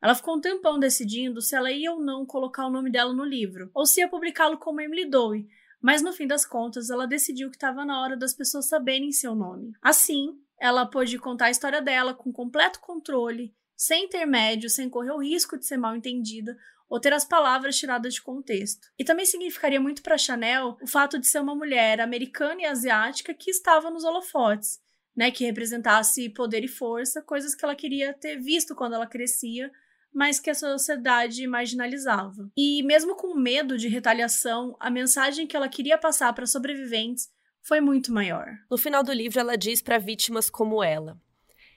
Ela 0.00 0.14
ficou 0.14 0.36
um 0.36 0.40
tempão 0.40 0.78
decidindo 0.78 1.40
se 1.40 1.56
ela 1.56 1.70
ia 1.70 1.92
ou 1.92 2.00
não 2.00 2.26
colocar 2.26 2.66
o 2.66 2.70
nome 2.70 2.90
dela 2.90 3.12
no 3.12 3.24
livro, 3.24 3.70
ou 3.74 3.86
se 3.86 4.00
ia 4.00 4.08
publicá-lo 4.08 4.58
como 4.58 4.80
Emily 4.80 5.08
Doe, 5.08 5.48
mas 5.80 6.02
no 6.02 6.12
fim 6.12 6.26
das 6.26 6.44
contas 6.44 6.90
ela 6.90 7.06
decidiu 7.06 7.50
que 7.50 7.56
estava 7.56 7.84
na 7.84 8.00
hora 8.00 8.16
das 8.16 8.34
pessoas 8.34 8.68
saberem 8.68 9.12
seu 9.12 9.34
nome. 9.34 9.72
Assim, 9.80 10.38
ela 10.58 10.86
pôde 10.86 11.18
contar 11.18 11.46
a 11.46 11.50
história 11.50 11.80
dela 11.82 12.14
com 12.14 12.32
completo 12.32 12.80
controle 12.80 13.54
sem 13.76 14.04
intermédio, 14.04 14.70
sem 14.70 14.88
correr 14.88 15.12
o 15.12 15.20
risco 15.20 15.58
de 15.58 15.66
ser 15.66 15.76
mal 15.76 15.94
entendida 15.94 16.56
ou 16.88 17.00
ter 17.00 17.12
as 17.12 17.24
palavras 17.24 17.76
tiradas 17.76 18.14
de 18.14 18.22
contexto. 18.22 18.88
E 18.98 19.04
também 19.04 19.26
significaria 19.26 19.80
muito 19.80 20.02
para 20.02 20.16
Chanel 20.16 20.78
o 20.80 20.86
fato 20.86 21.18
de 21.18 21.26
ser 21.26 21.40
uma 21.40 21.54
mulher 21.54 22.00
americana 22.00 22.62
e 22.62 22.64
asiática 22.64 23.34
que 23.34 23.50
estava 23.50 23.90
nos 23.90 24.04
holofotes, 24.04 24.80
né, 25.16 25.30
que 25.30 25.44
representasse 25.44 26.28
poder 26.28 26.62
e 26.64 26.68
força, 26.68 27.22
coisas 27.22 27.54
que 27.54 27.64
ela 27.64 27.74
queria 27.74 28.12
ter 28.12 28.36
visto 28.36 28.74
quando 28.74 28.94
ela 28.94 29.06
crescia, 29.06 29.70
mas 30.12 30.38
que 30.38 30.50
a 30.50 30.54
sociedade 30.54 31.46
marginalizava. 31.46 32.50
E 32.56 32.82
mesmo 32.82 33.16
com 33.16 33.34
medo 33.34 33.76
de 33.76 33.88
retaliação, 33.88 34.76
a 34.78 34.90
mensagem 34.90 35.46
que 35.46 35.56
ela 35.56 35.68
queria 35.68 35.98
passar 35.98 36.32
para 36.32 36.46
sobreviventes 36.46 37.28
foi 37.62 37.80
muito 37.80 38.12
maior. 38.12 38.46
No 38.70 38.78
final 38.78 39.02
do 39.02 39.12
livro, 39.12 39.40
ela 39.40 39.56
diz 39.56 39.82
para 39.82 39.98
vítimas 39.98 40.48
como 40.48 40.82
ela: 40.82 41.18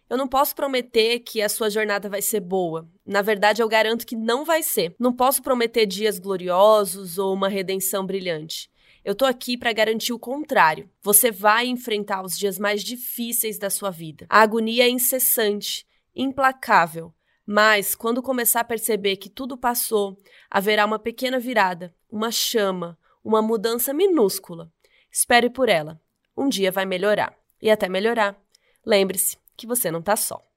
eu 0.10 0.18
não 0.18 0.28
posso 0.28 0.56
prometer 0.56 1.20
que 1.20 1.40
a 1.40 1.48
sua 1.48 1.70
jornada 1.70 2.10
vai 2.10 2.22
ser 2.22 2.40
boa. 2.40 2.90
Na 3.06 3.22
verdade, 3.22 3.62
eu 3.62 3.68
garanto 3.70 4.08
que 4.08 4.16
não 4.16 4.44
vai 4.44 4.64
ser. 4.64 4.96
Não 5.00 5.14
posso 5.14 5.44
prometer 5.44 5.86
dias 5.86 6.18
gloriosos 6.18 7.20
ou 7.20 7.32
uma 7.32 7.48
redenção 7.48 8.04
brilhante. 8.04 8.72
Eu 9.04 9.16
tô 9.16 9.26
aqui 9.26 9.58
para 9.58 9.74
garantir 9.74 10.14
o 10.14 10.20
contrário. 10.20 10.90
Você 11.02 11.32
vai 11.32 11.68
enfrentar 11.68 12.24
os 12.24 12.38
dias 12.38 12.60
mais 12.60 12.84
difíceis 12.84 13.58
da 13.58 13.70
sua 13.70 13.90
vida. 13.90 14.26
A 14.30 14.42
agonia 14.42 14.84
é 14.86 14.90
incessante, 14.90 15.88
implacável. 16.16 17.14
Mas, 17.46 17.96
quando 17.96 18.22
começar 18.22 18.60
a 18.62 18.66
perceber 18.66 19.16
que 19.16 19.30
tudo 19.30 19.58
passou, 19.58 20.18
haverá 20.50 20.86
uma 20.86 21.00
pequena 21.00 21.40
virada, 21.40 21.96
uma 22.10 22.32
chama, 22.32 22.98
uma 23.24 23.42
mudança 23.42 23.94
minúscula. 23.94 24.72
Espere 25.12 25.50
por 25.50 25.70
ela. 25.70 26.00
Um 26.38 26.48
dia 26.48 26.72
vai 26.72 26.86
melhorar. 26.86 27.36
E 27.62 27.72
até 27.72 27.90
melhorar. 27.90 28.40
Lembre-se, 28.86 29.38
que 29.58 29.66
você 29.66 29.90
não 29.90 30.02
tá 30.02 30.16
só. 30.16 30.49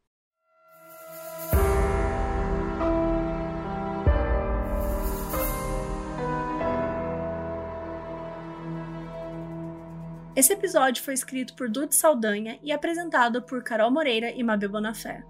Esse 10.34 10.54
episódio 10.54 11.02
foi 11.02 11.12
escrito 11.12 11.54
por 11.54 11.68
Dude 11.68 11.94
Saldanha 11.94 12.58
e 12.62 12.72
apresentado 12.72 13.42
por 13.42 13.62
Carol 13.62 13.90
Moreira 13.90 14.30
e 14.30 14.42
Mabel 14.42 14.70
Bonafé. 14.70 15.22